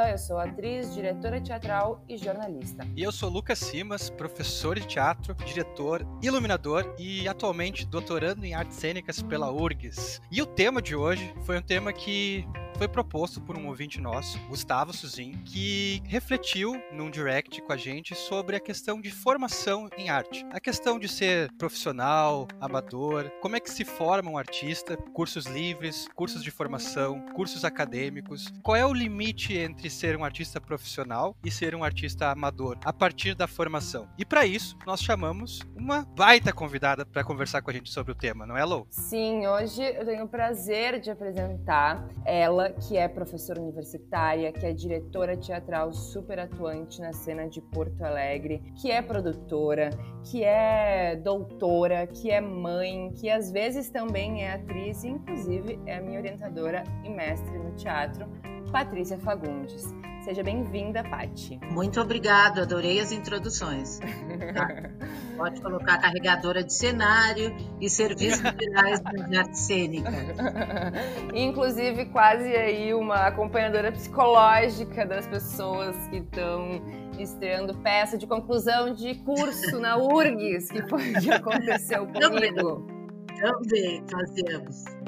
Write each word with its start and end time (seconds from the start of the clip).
Eu 0.08 0.18
sou 0.18 0.38
atriz, 0.38 0.94
diretora 0.94 1.42
teatral 1.42 2.04
e 2.08 2.18
jornalista. 2.18 2.88
E 2.96 3.04
eu 3.04 3.12
sou 3.12 3.30
Lucas 3.30 3.60
Simas, 3.60 4.10
professor 4.10 4.80
de 4.80 4.88
teatro, 4.88 5.36
diretor, 5.46 6.06
iluminador 6.22 6.96
e 6.98 7.28
atualmente 7.28 7.86
doutorando 7.86 8.46
em 8.46 8.54
artes 8.54 8.78
cênicas 8.78 9.22
pela 9.22 9.52
URGS. 9.52 10.22
E 10.32 10.42
o 10.42 10.46
tema 10.46 10.82
de 10.82 10.96
hoje 10.96 11.34
foi 11.46 11.58
um 11.58 11.62
tema 11.62 11.92
que 11.92 12.48
foi 12.80 12.88
proposto 12.88 13.42
por 13.42 13.58
um 13.58 13.68
ouvinte 13.68 14.00
nosso, 14.00 14.40
Gustavo 14.48 14.94
Suzin, 14.94 15.34
que 15.44 16.02
refletiu 16.06 16.82
num 16.94 17.12
direct 17.12 17.62
com 17.62 17.74
a 17.74 17.76
gente 17.76 18.16
sobre 18.16 18.56
a 18.56 18.60
questão 18.60 19.02
de 19.02 19.12
formação 19.12 19.90
em 19.98 20.10
arte. 20.10 20.46
A 20.50 20.62
questão 20.62 20.98
de 20.98 21.10
ser 21.10 21.52
profissional, 21.58 22.48
amador, 22.58 23.30
como 23.42 23.58
é 23.58 23.60
que 23.60 23.70
se 23.70 23.84
forma 23.84 24.32
um 24.32 24.38
artista, 24.38 24.96
cursos 24.96 25.46
livres, 25.46 26.08
cursos 26.16 26.42
de 26.42 26.50
formação, 26.52 27.20
cursos 27.36 27.66
acadêmicos, 27.66 28.48
qual 28.64 28.78
é 28.78 28.86
o 28.86 28.94
limite 28.94 29.58
entre 29.58 29.90
ser 29.90 30.16
um 30.16 30.24
artista 30.24 30.62
profissional 30.62 31.36
e 31.44 31.52
ser 31.52 31.76
um 31.76 31.84
artista 31.84 32.32
amador 32.32 32.78
a 32.86 32.94
partir 32.94 33.36
da 33.36 33.46
formação. 33.46 34.08
E 34.18 34.24
para 34.24 34.46
isso, 34.46 34.78
nós 34.88 35.02
chamamos 35.02 35.60
uma 35.76 36.06
baita 36.16 36.54
convidada 36.54 37.06
para 37.06 37.26
conversar 37.26 37.62
com 37.62 37.72
a 37.72 37.74
gente 37.74 37.92
sobre 37.92 38.14
o 38.14 38.16
tema, 38.16 38.46
não 38.46 38.56
é, 38.56 38.64
Lou? 38.64 38.88
Sim, 38.90 39.46
hoje 39.48 39.84
eu 39.84 40.06
tenho 40.06 40.24
o 40.24 40.30
prazer 40.30 41.02
de 41.02 41.12
apresentar 41.12 42.08
ela 42.24 42.69
que 42.74 42.98
é 42.98 43.08
professora 43.08 43.62
universitária, 43.62 44.52
que 44.52 44.66
é 44.66 44.74
diretora 44.74 45.38
teatral 45.38 45.94
super 45.94 46.40
atuante 46.40 47.02
na 47.02 47.14
cena 47.14 47.48
de 47.48 47.62
Porto 47.62 48.02
Alegre, 48.04 48.62
que 48.82 48.92
é 48.92 49.02
produtora, 49.02 49.90
que 50.24 50.44
é 50.44 51.16
doutora, 51.16 52.08
que 52.08 52.32
é 52.32 52.42
mãe, 52.42 53.12
que 53.14 53.30
às 53.30 53.52
vezes 53.52 53.90
também 53.90 54.44
é 54.44 54.54
atriz, 54.54 55.04
e 55.04 55.10
inclusive 55.10 55.80
é 55.86 56.00
minha 56.00 56.20
orientadora 56.20 56.84
e 57.04 57.10
mestre 57.10 57.58
no 57.58 57.72
teatro, 57.76 58.28
Patrícia 58.72 59.18
Fagundes. 59.18 59.94
Seja 60.30 60.44
bem-vinda, 60.44 61.04
Pati. 61.04 61.60
Muito 61.72 62.00
obrigado, 62.00 62.62
adorei 62.62 63.00
as 63.00 63.12
introduções. 63.12 63.98
Tá. 64.54 64.68
Pode 65.36 65.60
colocar 65.60 65.98
carregadora 65.98 66.64
de 66.64 66.72
cenário 66.72 67.56
e 67.82 67.90
serviços 67.90 68.44
gerais 68.62 69.02
de 69.02 69.36
arte 69.36 69.58
cênica. 69.58 70.12
Inclusive, 71.34 72.06
quase 72.12 72.56
aí 72.56 72.94
uma 72.94 73.26
acompanhadora 73.26 73.92
psicológica 73.92 75.04
das 75.04 75.26
pessoas 75.26 75.96
que 76.10 76.18
estão 76.18 76.80
estreando 77.18 77.76
peça 77.80 78.16
de 78.16 78.28
conclusão 78.28 78.94
de 78.94 79.16
curso 79.16 79.80
na 79.80 79.98
URGS, 79.98 80.70
que 80.70 80.88
foi 80.88 81.12
o 81.12 81.22
que 81.22 81.32
aconteceu 81.32 82.06
comigo. 82.06 82.86
Também 83.42 84.04
fazemos. 84.08 84.99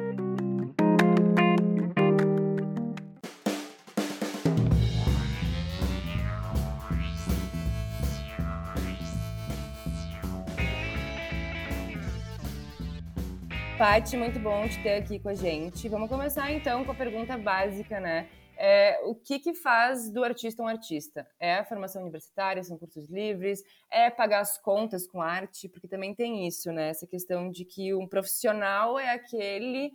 Paty, 13.82 14.16
muito 14.16 14.40
bom 14.40 14.70
te 14.70 14.80
ter 14.84 14.94
aqui 14.94 15.18
com 15.18 15.30
a 15.30 15.34
gente. 15.34 15.90
Vamos 15.90 16.08
começar 16.08 16.52
então 16.52 16.86
com 16.86 16.92
a 16.92 16.96
pergunta 16.96 17.36
básica, 17.36 18.00
né? 18.00 18.30
É, 18.56 19.02
o 19.06 19.16
que, 19.16 19.40
que 19.40 19.56
faz 19.56 20.08
do 20.08 20.24
artista 20.24 20.62
um 20.62 20.68
artista? 20.68 21.28
É 21.40 21.56
a 21.56 21.66
formação 21.66 22.04
universitária, 22.04 22.62
são 22.62 22.78
cursos 22.78 23.10
livres, 23.10 23.64
é 23.90 24.12
pagar 24.12 24.42
as 24.42 24.56
contas 24.60 25.08
com 25.08 25.20
arte, 25.20 25.68
porque 25.68 25.88
também 25.88 26.14
tem 26.14 26.46
isso, 26.46 26.72
né? 26.72 26.90
Essa 26.90 27.08
questão 27.08 27.50
de 27.50 27.66
que 27.66 27.92
um 27.92 28.08
profissional 28.08 29.00
é 29.00 29.10
aquele 29.10 29.92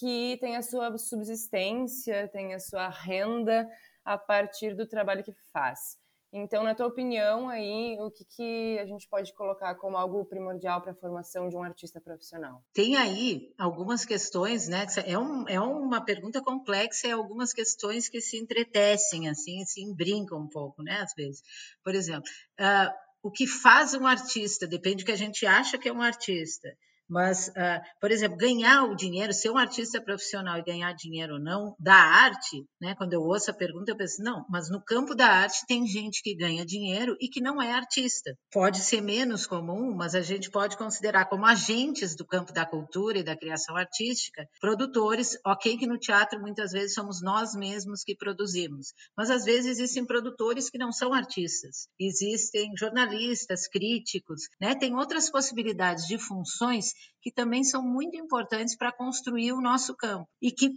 que 0.00 0.36
tem 0.40 0.56
a 0.56 0.62
sua 0.62 0.98
subsistência, 0.98 2.26
tem 2.32 2.52
a 2.52 2.58
sua 2.58 2.88
renda 2.88 3.64
a 4.04 4.18
partir 4.18 4.74
do 4.74 4.88
trabalho 4.88 5.22
que 5.22 5.32
faz. 5.52 5.96
Então, 6.32 6.62
na 6.62 6.76
tua 6.76 6.86
opinião, 6.86 7.48
aí, 7.48 7.96
o 7.98 8.10
que, 8.10 8.24
que 8.24 8.78
a 8.78 8.86
gente 8.86 9.08
pode 9.08 9.34
colocar 9.34 9.74
como 9.74 9.96
algo 9.96 10.24
primordial 10.24 10.80
para 10.80 10.92
a 10.92 10.94
formação 10.94 11.48
de 11.48 11.56
um 11.56 11.62
artista 11.62 12.00
profissional? 12.00 12.62
Tem 12.72 12.96
aí 12.96 13.52
algumas 13.58 14.04
questões, 14.04 14.68
né? 14.68 14.86
É, 15.04 15.18
um, 15.18 15.48
é 15.48 15.60
uma 15.60 16.04
pergunta 16.04 16.40
complexa 16.40 17.08
e 17.08 17.10
algumas 17.10 17.52
questões 17.52 18.08
que 18.08 18.20
se 18.20 18.38
entretecem, 18.38 19.28
assim, 19.28 19.64
se 19.64 19.84
brincam 19.92 20.38
um 20.38 20.48
pouco, 20.48 20.84
né? 20.84 21.00
Às 21.00 21.12
vezes. 21.14 21.42
Por 21.82 21.96
exemplo, 21.96 22.30
uh, 22.60 22.92
o 23.22 23.30
que 23.30 23.46
faz 23.46 23.92
um 23.94 24.06
artista, 24.06 24.68
depende 24.68 25.02
do 25.02 25.06
que 25.06 25.12
a 25.12 25.16
gente 25.16 25.44
acha 25.46 25.78
que 25.78 25.88
é 25.88 25.92
um 25.92 26.02
artista. 26.02 26.68
Mas, 27.10 27.48
uh, 27.48 27.80
por 28.00 28.12
exemplo, 28.12 28.36
ganhar 28.36 28.84
o 28.84 28.94
dinheiro, 28.94 29.32
ser 29.32 29.50
um 29.50 29.58
artista 29.58 30.00
profissional 30.00 30.58
e 30.58 30.62
ganhar 30.62 30.92
dinheiro 30.92 31.34
ou 31.34 31.40
não, 31.40 31.74
da 31.76 31.94
arte, 31.94 32.64
né? 32.80 32.94
Quando 32.94 33.12
eu 33.14 33.20
ouço 33.20 33.50
a 33.50 33.54
pergunta, 33.54 33.90
eu 33.90 33.96
penso, 33.96 34.22
não, 34.22 34.46
mas 34.48 34.70
no 34.70 34.80
campo 34.80 35.12
da 35.12 35.26
arte 35.26 35.66
tem 35.66 35.84
gente 35.86 36.22
que 36.22 36.36
ganha 36.36 36.64
dinheiro 36.64 37.16
e 37.20 37.28
que 37.28 37.40
não 37.40 37.60
é 37.60 37.72
artista. 37.72 38.32
Pode 38.52 38.78
ser 38.78 39.00
menos 39.00 39.44
comum, 39.44 39.92
mas 39.92 40.14
a 40.14 40.20
gente 40.20 40.50
pode 40.50 40.76
considerar 40.76 41.24
como 41.24 41.44
agentes 41.44 42.14
do 42.14 42.24
campo 42.24 42.52
da 42.52 42.64
cultura 42.64 43.18
e 43.18 43.24
da 43.24 43.36
criação 43.36 43.76
artística, 43.76 44.46
produtores, 44.60 45.36
ok 45.44 45.76
que 45.76 45.88
no 45.88 45.98
teatro 45.98 46.40
muitas 46.40 46.70
vezes 46.70 46.94
somos 46.94 47.20
nós 47.20 47.54
mesmos 47.56 48.04
que 48.04 48.14
produzimos, 48.14 48.92
mas 49.16 49.30
às 49.30 49.44
vezes 49.44 49.78
existem 49.78 50.06
produtores 50.06 50.70
que 50.70 50.78
não 50.78 50.92
são 50.92 51.12
artistas, 51.12 51.88
existem 51.98 52.70
jornalistas, 52.78 53.66
críticos, 53.66 54.42
né? 54.60 54.76
Tem 54.76 54.94
outras 54.94 55.28
possibilidades 55.28 56.06
de 56.06 56.18
funções 56.18 56.92
que 57.20 57.30
também 57.30 57.62
são 57.64 57.82
muito 57.82 58.16
importantes 58.16 58.76
para 58.76 58.92
construir 58.92 59.52
o 59.52 59.60
nosso 59.60 59.94
campo 59.96 60.28
e 60.40 60.50
que 60.50 60.70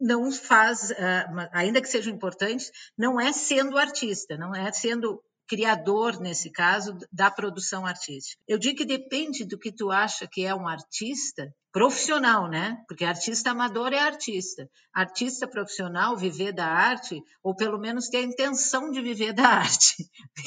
não 0.00 0.30
faz, 0.32 0.90
ah, 0.92 1.50
ainda 1.52 1.80
que 1.80 1.88
sejam 1.88 2.14
importantes, 2.14 2.70
não 2.96 3.20
é 3.20 3.32
sendo 3.32 3.78
artista, 3.78 4.36
não 4.36 4.54
é 4.54 4.70
sendo 4.72 5.22
criador, 5.50 6.20
nesse 6.20 6.48
caso, 6.48 6.96
da 7.12 7.28
produção 7.28 7.84
artística. 7.84 8.40
Eu 8.46 8.56
digo 8.56 8.78
que 8.78 8.84
depende 8.84 9.44
do 9.44 9.58
que 9.58 9.72
tu 9.72 9.90
acha 9.90 10.28
que 10.28 10.46
é 10.46 10.54
um 10.54 10.68
artista, 10.68 11.52
profissional, 11.72 12.48
né? 12.48 12.82
Porque 12.88 13.04
artista 13.04 13.50
amador 13.50 13.92
é 13.92 13.98
artista. 13.98 14.68
Artista 14.92 15.46
profissional, 15.46 16.16
viver 16.16 16.52
da 16.52 16.66
arte, 16.66 17.22
ou 17.42 17.54
pelo 17.54 17.78
menos 17.78 18.08
ter 18.08 18.18
a 18.18 18.22
intenção 18.22 18.90
de 18.90 19.00
viver 19.00 19.32
da 19.32 19.46
arte. 19.62 19.94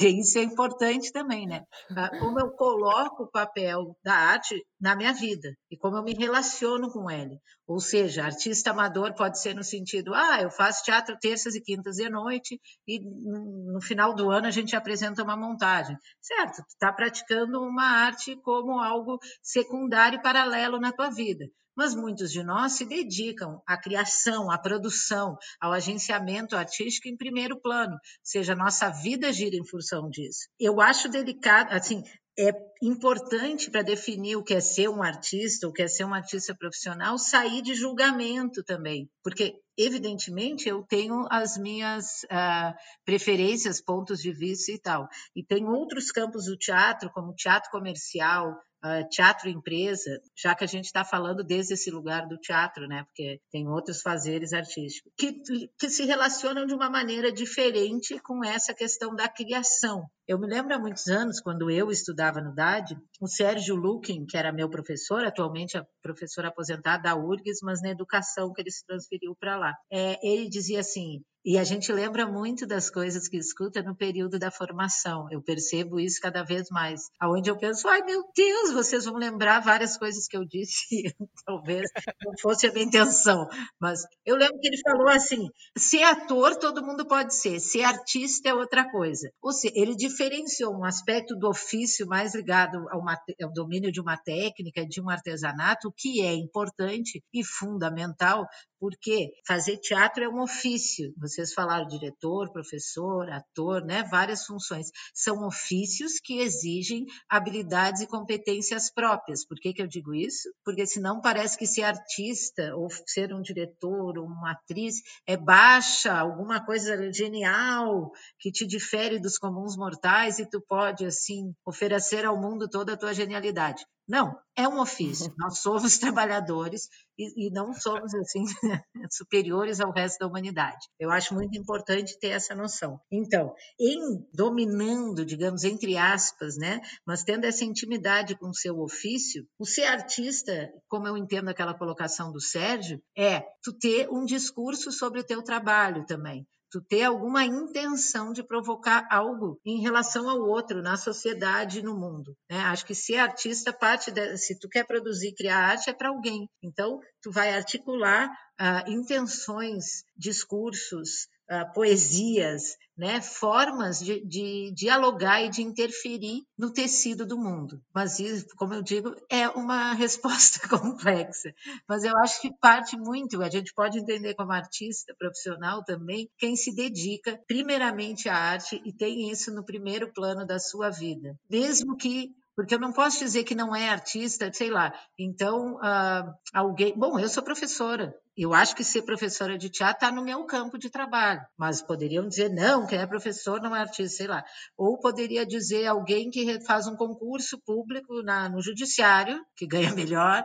Isso 0.00 0.38
é 0.38 0.42
importante 0.42 1.12
também, 1.12 1.46
né? 1.46 1.64
Ah, 1.96 2.10
como 2.18 2.38
eu 2.38 2.50
coloco 2.50 3.24
o 3.24 3.30
papel 3.30 3.96
da 4.02 4.14
arte 4.14 4.62
na 4.80 4.94
minha 4.94 5.14
vida 5.14 5.56
e 5.70 5.76
como 5.78 5.96
eu 5.96 6.02
me 6.02 6.14
relaciono 6.14 6.90
com 6.90 7.10
ele. 7.10 7.40
Ou 7.66 7.80
seja, 7.80 8.24
artista 8.24 8.70
amador 8.70 9.14
pode 9.14 9.40
ser 9.40 9.54
no 9.54 9.64
sentido, 9.64 10.12
ah, 10.12 10.42
eu 10.42 10.50
faço 10.50 10.84
teatro 10.84 11.16
terças 11.18 11.54
e 11.54 11.62
quintas 11.62 11.96
de 11.96 12.10
noite 12.10 12.60
e 12.86 13.00
no 13.00 13.80
final 13.80 14.14
do 14.14 14.30
ano 14.30 14.46
a 14.46 14.50
gente 14.50 14.76
apresenta 14.76 15.22
uma 15.22 15.34
montagem. 15.34 15.96
Certo, 16.20 16.56
tu 16.56 16.68
está 16.68 16.92
praticando 16.92 17.62
uma 17.62 18.04
arte 18.04 18.36
como 18.42 18.78
algo 18.78 19.18
secundário 19.42 20.18
e 20.18 20.22
paralelo 20.22 20.78
na 20.78 20.92
tua 20.92 21.08
vida. 21.14 21.46
Mas 21.76 21.94
muitos 21.94 22.30
de 22.30 22.42
nós 22.42 22.72
se 22.72 22.84
dedicam 22.84 23.60
à 23.66 23.76
criação, 23.76 24.50
à 24.50 24.56
produção, 24.56 25.36
ao 25.60 25.72
agenciamento 25.72 26.56
artístico 26.56 27.08
em 27.08 27.16
primeiro 27.16 27.60
plano, 27.60 27.94
ou 27.94 27.98
seja, 28.22 28.54
nossa 28.54 28.90
vida 28.90 29.32
gira 29.32 29.56
em 29.56 29.66
função 29.66 30.08
disso. 30.08 30.48
Eu 30.58 30.80
acho 30.80 31.08
delicado, 31.08 31.72
assim, 31.72 32.04
é 32.38 32.50
importante 32.82 33.70
para 33.70 33.82
definir 33.82 34.36
o 34.36 34.42
que 34.42 34.54
é 34.54 34.60
ser 34.60 34.88
um 34.88 35.02
artista, 35.02 35.68
o 35.68 35.72
que 35.72 35.82
é 35.82 35.88
ser 35.88 36.04
um 36.04 36.14
artista 36.14 36.54
profissional, 36.54 37.16
sair 37.16 37.62
de 37.62 37.74
julgamento 37.74 38.62
também, 38.64 39.08
porque 39.22 39.54
evidentemente 39.78 40.68
eu 40.68 40.82
tenho 40.82 41.26
as 41.30 41.56
minhas 41.56 42.24
uh, 42.24 42.74
preferências, 43.04 43.80
pontos 43.80 44.20
de 44.20 44.32
vista 44.32 44.72
e 44.72 44.78
tal, 44.78 45.08
e 45.34 45.44
tem 45.44 45.68
outros 45.68 46.10
campos 46.10 46.46
do 46.46 46.56
teatro, 46.56 47.10
como 47.10 47.34
teatro 47.34 47.70
comercial, 47.70 48.56
uh, 48.84 49.08
teatro 49.08 49.48
empresa, 49.48 50.20
já 50.36 50.54
que 50.54 50.64
a 50.64 50.66
gente 50.66 50.84
está 50.84 51.04
falando 51.04 51.42
desde 51.42 51.74
esse 51.74 51.90
lugar 51.90 52.28
do 52.28 52.38
teatro, 52.38 52.86
né? 52.86 53.04
Porque 53.04 53.40
tem 53.50 53.66
outros 53.68 54.02
fazeres 54.02 54.52
artísticos 54.52 55.12
que, 55.16 55.42
que 55.78 55.88
se 55.88 56.04
relacionam 56.04 56.66
de 56.66 56.74
uma 56.74 56.90
maneira 56.90 57.32
diferente 57.32 58.18
com 58.20 58.44
essa 58.44 58.74
questão 58.74 59.14
da 59.14 59.28
criação. 59.28 60.06
Eu 60.26 60.38
me 60.38 60.46
lembro 60.46 60.74
há 60.74 60.78
muitos 60.78 61.06
anos, 61.08 61.38
quando 61.38 61.70
eu 61.70 61.90
estudava 61.90 62.40
no 62.40 62.54
DAD, 62.54 62.96
o 63.20 63.28
Sérgio 63.28 63.76
Lukin, 63.76 64.24
que 64.24 64.38
era 64.38 64.52
meu 64.52 64.70
professor, 64.70 65.22
atualmente 65.22 65.76
é 65.76 65.86
professor 66.02 66.46
aposentado 66.46 67.02
da 67.02 67.14
URGS, 67.14 67.60
mas 67.62 67.82
na 67.82 67.90
educação 67.90 68.50
que 68.52 68.62
ele 68.62 68.70
se 68.70 68.86
transferiu 68.86 69.36
para 69.38 69.58
lá, 69.58 69.74
é, 69.90 70.18
ele 70.26 70.48
dizia 70.48 70.80
assim: 70.80 71.22
e 71.46 71.58
a 71.58 71.64
gente 71.64 71.92
lembra 71.92 72.26
muito 72.26 72.66
das 72.66 72.88
coisas 72.88 73.28
que 73.28 73.36
escuta 73.36 73.82
no 73.82 73.94
período 73.94 74.38
da 74.38 74.50
formação. 74.50 75.28
Eu 75.30 75.42
percebo 75.42 76.00
isso 76.00 76.18
cada 76.18 76.42
vez 76.42 76.70
mais. 76.70 77.10
Aonde 77.20 77.50
eu 77.50 77.58
penso, 77.58 77.86
ai 77.86 78.02
meu 78.02 78.24
Deus, 78.34 78.72
vocês 78.72 79.04
vão 79.04 79.16
lembrar 79.16 79.60
várias 79.60 79.98
coisas 79.98 80.26
que 80.26 80.38
eu 80.38 80.46
disse. 80.46 81.14
Talvez 81.44 81.90
não 82.24 82.32
fosse 82.40 82.66
a 82.66 82.72
minha 82.72 82.86
intenção. 82.86 83.46
Mas 83.78 84.00
eu 84.24 84.36
lembro 84.36 84.58
que 84.58 84.68
ele 84.68 84.80
falou 84.80 85.08
assim: 85.08 85.50
ser 85.76 86.02
ator 86.04 86.56
todo 86.56 86.82
mundo 86.82 87.06
pode 87.06 87.34
ser, 87.34 87.60
ser 87.60 87.82
artista 87.82 88.48
é 88.48 88.54
outra 88.54 88.90
coisa. 88.90 89.30
Ou 89.42 89.52
seja, 89.52 89.74
ele 89.76 89.94
diferenciou 90.14 90.72
um 90.72 90.84
aspecto 90.84 91.36
do 91.36 91.48
ofício 91.48 92.06
mais 92.06 92.34
ligado 92.36 92.88
ao, 92.88 93.00
ao 93.00 93.52
domínio 93.52 93.90
de 93.90 94.00
uma 94.00 94.16
técnica, 94.16 94.86
de 94.86 95.02
um 95.02 95.10
artesanato, 95.10 95.92
que 95.96 96.22
é 96.22 96.32
importante 96.32 97.20
e 97.32 97.44
fundamental, 97.44 98.46
porque 98.84 99.32
fazer 99.46 99.78
teatro 99.78 100.22
é 100.22 100.28
um 100.28 100.42
ofício. 100.42 101.14
Vocês 101.16 101.54
falaram 101.54 101.88
diretor, 101.88 102.52
professor, 102.52 103.30
ator, 103.30 103.82
né? 103.82 104.02
Várias 104.10 104.44
funções. 104.44 104.88
São 105.14 105.46
ofícios 105.46 106.20
que 106.22 106.40
exigem 106.40 107.06
habilidades 107.26 108.02
e 108.02 108.06
competências 108.06 108.92
próprias. 108.92 109.42
Por 109.42 109.56
que, 109.58 109.72
que 109.72 109.80
eu 109.80 109.86
digo 109.86 110.14
isso? 110.14 110.50
Porque 110.62 110.86
senão 110.86 111.22
parece 111.22 111.56
que 111.56 111.66
ser 111.66 111.84
artista 111.84 112.76
ou 112.76 112.88
ser 113.06 113.32
um 113.32 113.40
diretor 113.40 114.18
ou 114.18 114.26
uma 114.26 114.52
atriz 114.52 114.96
é 115.26 115.34
baixa, 115.34 116.12
alguma 116.12 116.62
coisa 116.62 117.10
genial 117.10 118.10
que 118.38 118.52
te 118.52 118.66
difere 118.66 119.18
dos 119.18 119.38
comuns 119.38 119.78
mortais 119.78 120.38
e 120.38 120.46
tu 120.46 120.60
pode 120.60 121.06
assim 121.06 121.54
oferecer 121.64 122.26
ao 122.26 122.38
mundo 122.38 122.68
toda 122.68 122.92
a 122.92 122.98
tua 122.98 123.14
genialidade. 123.14 123.82
Não, 124.06 124.38
é 124.56 124.68
um 124.68 124.80
ofício. 124.80 125.32
Nós 125.38 125.58
somos 125.58 125.96
trabalhadores 125.98 126.88
e, 127.18 127.46
e, 127.46 127.50
não 127.50 127.72
somos 127.72 128.14
assim 128.14 128.44
superiores 129.10 129.80
ao 129.80 129.92
resto 129.92 130.18
da 130.18 130.26
humanidade. 130.26 130.86
Eu 130.98 131.10
acho 131.10 131.34
muito 131.34 131.56
importante 131.58 132.18
ter 132.18 132.28
essa 132.28 132.54
noção. 132.54 133.00
Então, 133.10 133.54
em 133.80 134.00
dominando, 134.32 135.24
digamos 135.24 135.64
entre 135.64 135.96
aspas, 135.96 136.56
né, 136.56 136.80
mas 137.06 137.24
tendo 137.24 137.44
essa 137.44 137.64
intimidade 137.64 138.36
com 138.36 138.48
o 138.48 138.54
seu 138.54 138.78
ofício, 138.78 139.46
o 139.58 139.64
ser 139.64 139.84
artista, 139.84 140.70
como 140.88 141.08
eu 141.08 141.16
entendo 141.16 141.48
aquela 141.48 141.76
colocação 141.76 142.30
do 142.30 142.40
Sérgio, 142.40 143.00
é 143.16 143.40
tu 143.62 143.72
ter 143.72 144.08
um 144.10 144.24
discurso 144.24 144.92
sobre 144.92 145.20
o 145.20 145.24
teu 145.24 145.42
trabalho 145.42 146.04
também 146.04 146.46
tu 146.74 146.80
ter 146.80 147.04
alguma 147.04 147.44
intenção 147.44 148.32
de 148.32 148.42
provocar 148.42 149.06
algo 149.08 149.60
em 149.64 149.80
relação 149.80 150.28
ao 150.28 150.40
outro, 150.40 150.82
na 150.82 150.96
sociedade 150.96 151.80
no 151.80 151.96
mundo. 151.96 152.36
Né? 152.50 152.58
Acho 152.58 152.84
que 152.84 152.96
ser 152.96 153.18
artista 153.18 153.72
parte, 153.72 154.10
de, 154.10 154.36
se 154.36 154.58
tu 154.58 154.68
quer 154.68 154.84
produzir, 154.84 155.36
criar 155.36 155.56
arte, 155.56 155.88
é 155.88 155.92
para 155.92 156.08
alguém. 156.08 156.50
Então, 156.60 156.98
tu 157.22 157.30
vai 157.30 157.54
articular 157.54 158.28
uh, 158.28 158.90
intenções, 158.90 160.02
discursos, 160.16 161.28
uh, 161.50 161.72
poesias, 161.72 162.76
né, 162.96 163.20
formas 163.20 163.98
de, 163.98 164.24
de, 164.24 164.72
dialogar 164.72 165.42
e 165.42 165.48
de 165.48 165.62
interferir 165.62 166.42
no 166.56 166.72
tecido 166.72 167.26
do 167.26 167.36
mundo. 167.36 167.80
Mas 167.92 168.20
isso, 168.20 168.46
como 168.56 168.74
eu 168.74 168.82
digo, 168.82 169.14
é 169.28 169.48
uma 169.48 169.92
resposta 169.94 170.68
complexa. 170.68 171.52
Mas 171.88 172.04
eu 172.04 172.16
acho 172.18 172.40
que 172.40 172.56
parte 172.60 172.96
muito, 172.96 173.42
a 173.42 173.50
gente 173.50 173.72
pode 173.74 173.98
entender 173.98 174.34
como 174.34 174.52
artista 174.52 175.14
profissional 175.18 175.82
também, 175.84 176.28
quem 176.38 176.56
se 176.56 176.74
dedica 176.74 177.40
primeiramente 177.46 178.28
à 178.28 178.36
arte 178.36 178.80
e 178.84 178.92
tem 178.92 179.30
isso 179.30 179.52
no 179.52 179.64
primeiro 179.64 180.12
plano 180.12 180.46
da 180.46 180.58
sua 180.58 180.90
vida. 180.90 181.36
Mesmo 181.50 181.96
que 181.96 182.30
porque 182.56 182.74
eu 182.74 182.78
não 182.78 182.92
posso 182.92 183.18
dizer 183.18 183.44
que 183.44 183.54
não 183.54 183.74
é 183.74 183.88
artista, 183.88 184.52
sei 184.52 184.70
lá. 184.70 184.92
Então, 185.18 185.74
uh, 185.76 186.34
alguém. 186.52 186.96
Bom, 186.96 187.18
eu 187.18 187.28
sou 187.28 187.42
professora, 187.42 188.14
eu 188.36 188.52
acho 188.52 188.74
que 188.74 188.84
ser 188.84 189.02
professora 189.02 189.56
de 189.56 189.70
teatro 189.70 189.96
está 189.96 190.10
no 190.10 190.24
meu 190.24 190.44
campo 190.44 190.78
de 190.78 190.90
trabalho, 190.90 191.40
mas 191.56 191.82
poderiam 191.82 192.26
dizer 192.26 192.48
não, 192.50 192.86
quem 192.86 192.98
é 192.98 193.06
professor 193.06 193.60
não 193.60 193.74
é 193.74 193.80
artista, 193.80 194.16
sei 194.16 194.26
lá. 194.26 194.44
Ou 194.76 194.98
poderia 194.98 195.46
dizer 195.46 195.86
alguém 195.86 196.30
que 196.30 196.60
faz 196.64 196.86
um 196.86 196.96
concurso 196.96 197.58
público 197.64 198.22
na, 198.22 198.48
no 198.48 198.60
judiciário, 198.60 199.44
que 199.56 199.66
ganha 199.66 199.94
melhor, 199.94 200.44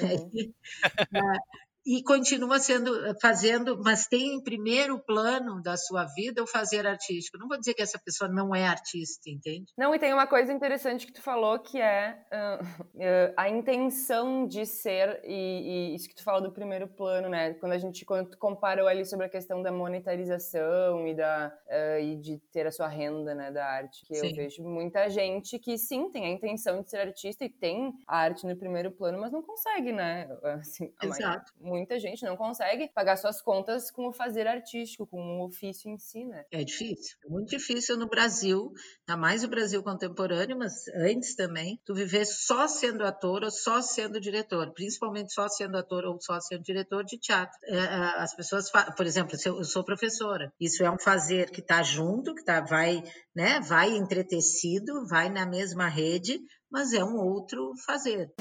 uhum. 0.00 0.52
e 1.86 2.02
continua 2.02 2.58
sendo 2.58 2.92
fazendo, 3.20 3.78
mas 3.82 4.06
tem 4.06 4.36
em 4.36 4.42
primeiro 4.42 4.98
plano 4.98 5.60
da 5.60 5.76
sua 5.76 6.04
vida 6.04 6.42
o 6.42 6.46
fazer 6.46 6.86
artístico. 6.86 7.36
Não 7.36 7.46
vou 7.46 7.58
dizer 7.58 7.74
que 7.74 7.82
essa 7.82 7.98
pessoa 7.98 8.30
não 8.30 8.54
é 8.54 8.66
artista, 8.66 9.28
entende? 9.28 9.72
Não, 9.76 9.94
e 9.94 9.98
tem 9.98 10.12
uma 10.12 10.26
coisa 10.26 10.52
interessante 10.52 11.06
que 11.06 11.12
tu 11.12 11.20
falou 11.20 11.58
que 11.58 11.78
é 11.78 12.18
uh, 12.32 12.64
uh, 12.64 13.34
a 13.36 13.48
intenção 13.50 14.46
de 14.46 14.64
ser 14.64 15.20
e, 15.24 15.90
e, 15.92 15.94
isso 15.94 16.08
que 16.08 16.14
tu 16.14 16.24
falou 16.24 16.40
do 16.40 16.52
primeiro 16.52 16.88
plano, 16.88 17.28
né? 17.28 17.52
Quando 17.54 17.72
a 17.72 17.78
gente 17.78 18.04
quando 18.04 18.30
tu 18.30 18.38
comparou 18.38 18.88
ali 18.88 19.04
sobre 19.04 19.26
a 19.26 19.28
questão 19.28 19.62
da 19.62 19.70
monetarização 19.70 21.06
e 21.06 21.14
da 21.14 21.52
uh, 21.68 22.00
e 22.00 22.16
de 22.16 22.38
ter 22.50 22.66
a 22.66 22.72
sua 22.72 22.88
renda, 22.88 23.34
né, 23.34 23.50
da 23.50 23.66
arte, 23.66 24.04
que 24.06 24.14
sim. 24.14 24.28
eu 24.28 24.34
vejo 24.34 24.62
muita 24.62 25.08
gente 25.10 25.58
que 25.58 25.76
sim 25.76 26.10
tem 26.10 26.24
a 26.26 26.30
intenção 26.30 26.82
de 26.82 26.90
ser 26.90 26.98
artista 26.98 27.44
e 27.44 27.48
tem 27.48 27.92
a 28.06 28.16
arte 28.16 28.46
no 28.46 28.56
primeiro 28.56 28.90
plano, 28.90 29.18
mas 29.20 29.32
não 29.32 29.42
consegue, 29.42 29.92
né? 29.92 30.28
Assim, 30.42 30.92
Exato 31.02 31.52
muita 31.74 31.98
gente 31.98 32.24
não 32.24 32.36
consegue 32.36 32.88
pagar 32.94 33.16
suas 33.16 33.42
contas 33.42 33.90
com 33.90 34.08
o 34.08 34.12
fazer 34.12 34.46
artístico, 34.46 35.06
com 35.06 35.18
o 35.18 35.46
ofício 35.46 35.90
em 35.90 35.98
si, 35.98 36.24
né? 36.24 36.44
É 36.52 36.62
difícil, 36.62 37.16
é 37.24 37.28
muito 37.28 37.48
difícil 37.48 37.96
no 37.96 38.08
Brasil, 38.08 38.72
ainda 39.06 39.20
mais 39.20 39.42
o 39.42 39.48
Brasil 39.48 39.82
contemporâneo, 39.82 40.56
mas 40.56 40.86
antes 40.94 41.34
também, 41.34 41.80
tu 41.84 41.92
viver 41.92 42.24
só 42.26 42.68
sendo 42.68 43.04
ator 43.04 43.42
ou 43.42 43.50
só 43.50 43.82
sendo 43.82 44.20
diretor, 44.20 44.72
principalmente 44.72 45.32
só 45.32 45.48
sendo 45.48 45.76
ator 45.76 46.04
ou 46.04 46.20
só 46.20 46.40
sendo 46.40 46.62
diretor 46.62 47.04
de 47.04 47.18
teatro. 47.18 47.58
É, 47.64 47.76
é 47.76 48.22
as 48.22 48.34
pessoas, 48.36 48.70
por 48.70 49.04
exemplo, 49.04 49.36
eu 49.44 49.64
sou 49.64 49.84
professora, 49.84 50.52
isso 50.60 50.84
é 50.84 50.90
um 50.90 50.98
fazer 50.98 51.50
que 51.50 51.60
está 51.60 51.82
junto, 51.82 52.34
que 52.34 52.44
tá, 52.44 52.60
vai, 52.60 53.02
né, 53.34 53.58
vai 53.60 53.90
entretecido, 53.96 55.06
vai 55.08 55.28
na 55.28 55.44
mesma 55.44 55.88
rede, 55.88 56.40
mas 56.70 56.92
é 56.92 57.04
um 57.04 57.16
outro 57.16 57.72
fazer. 57.84 58.32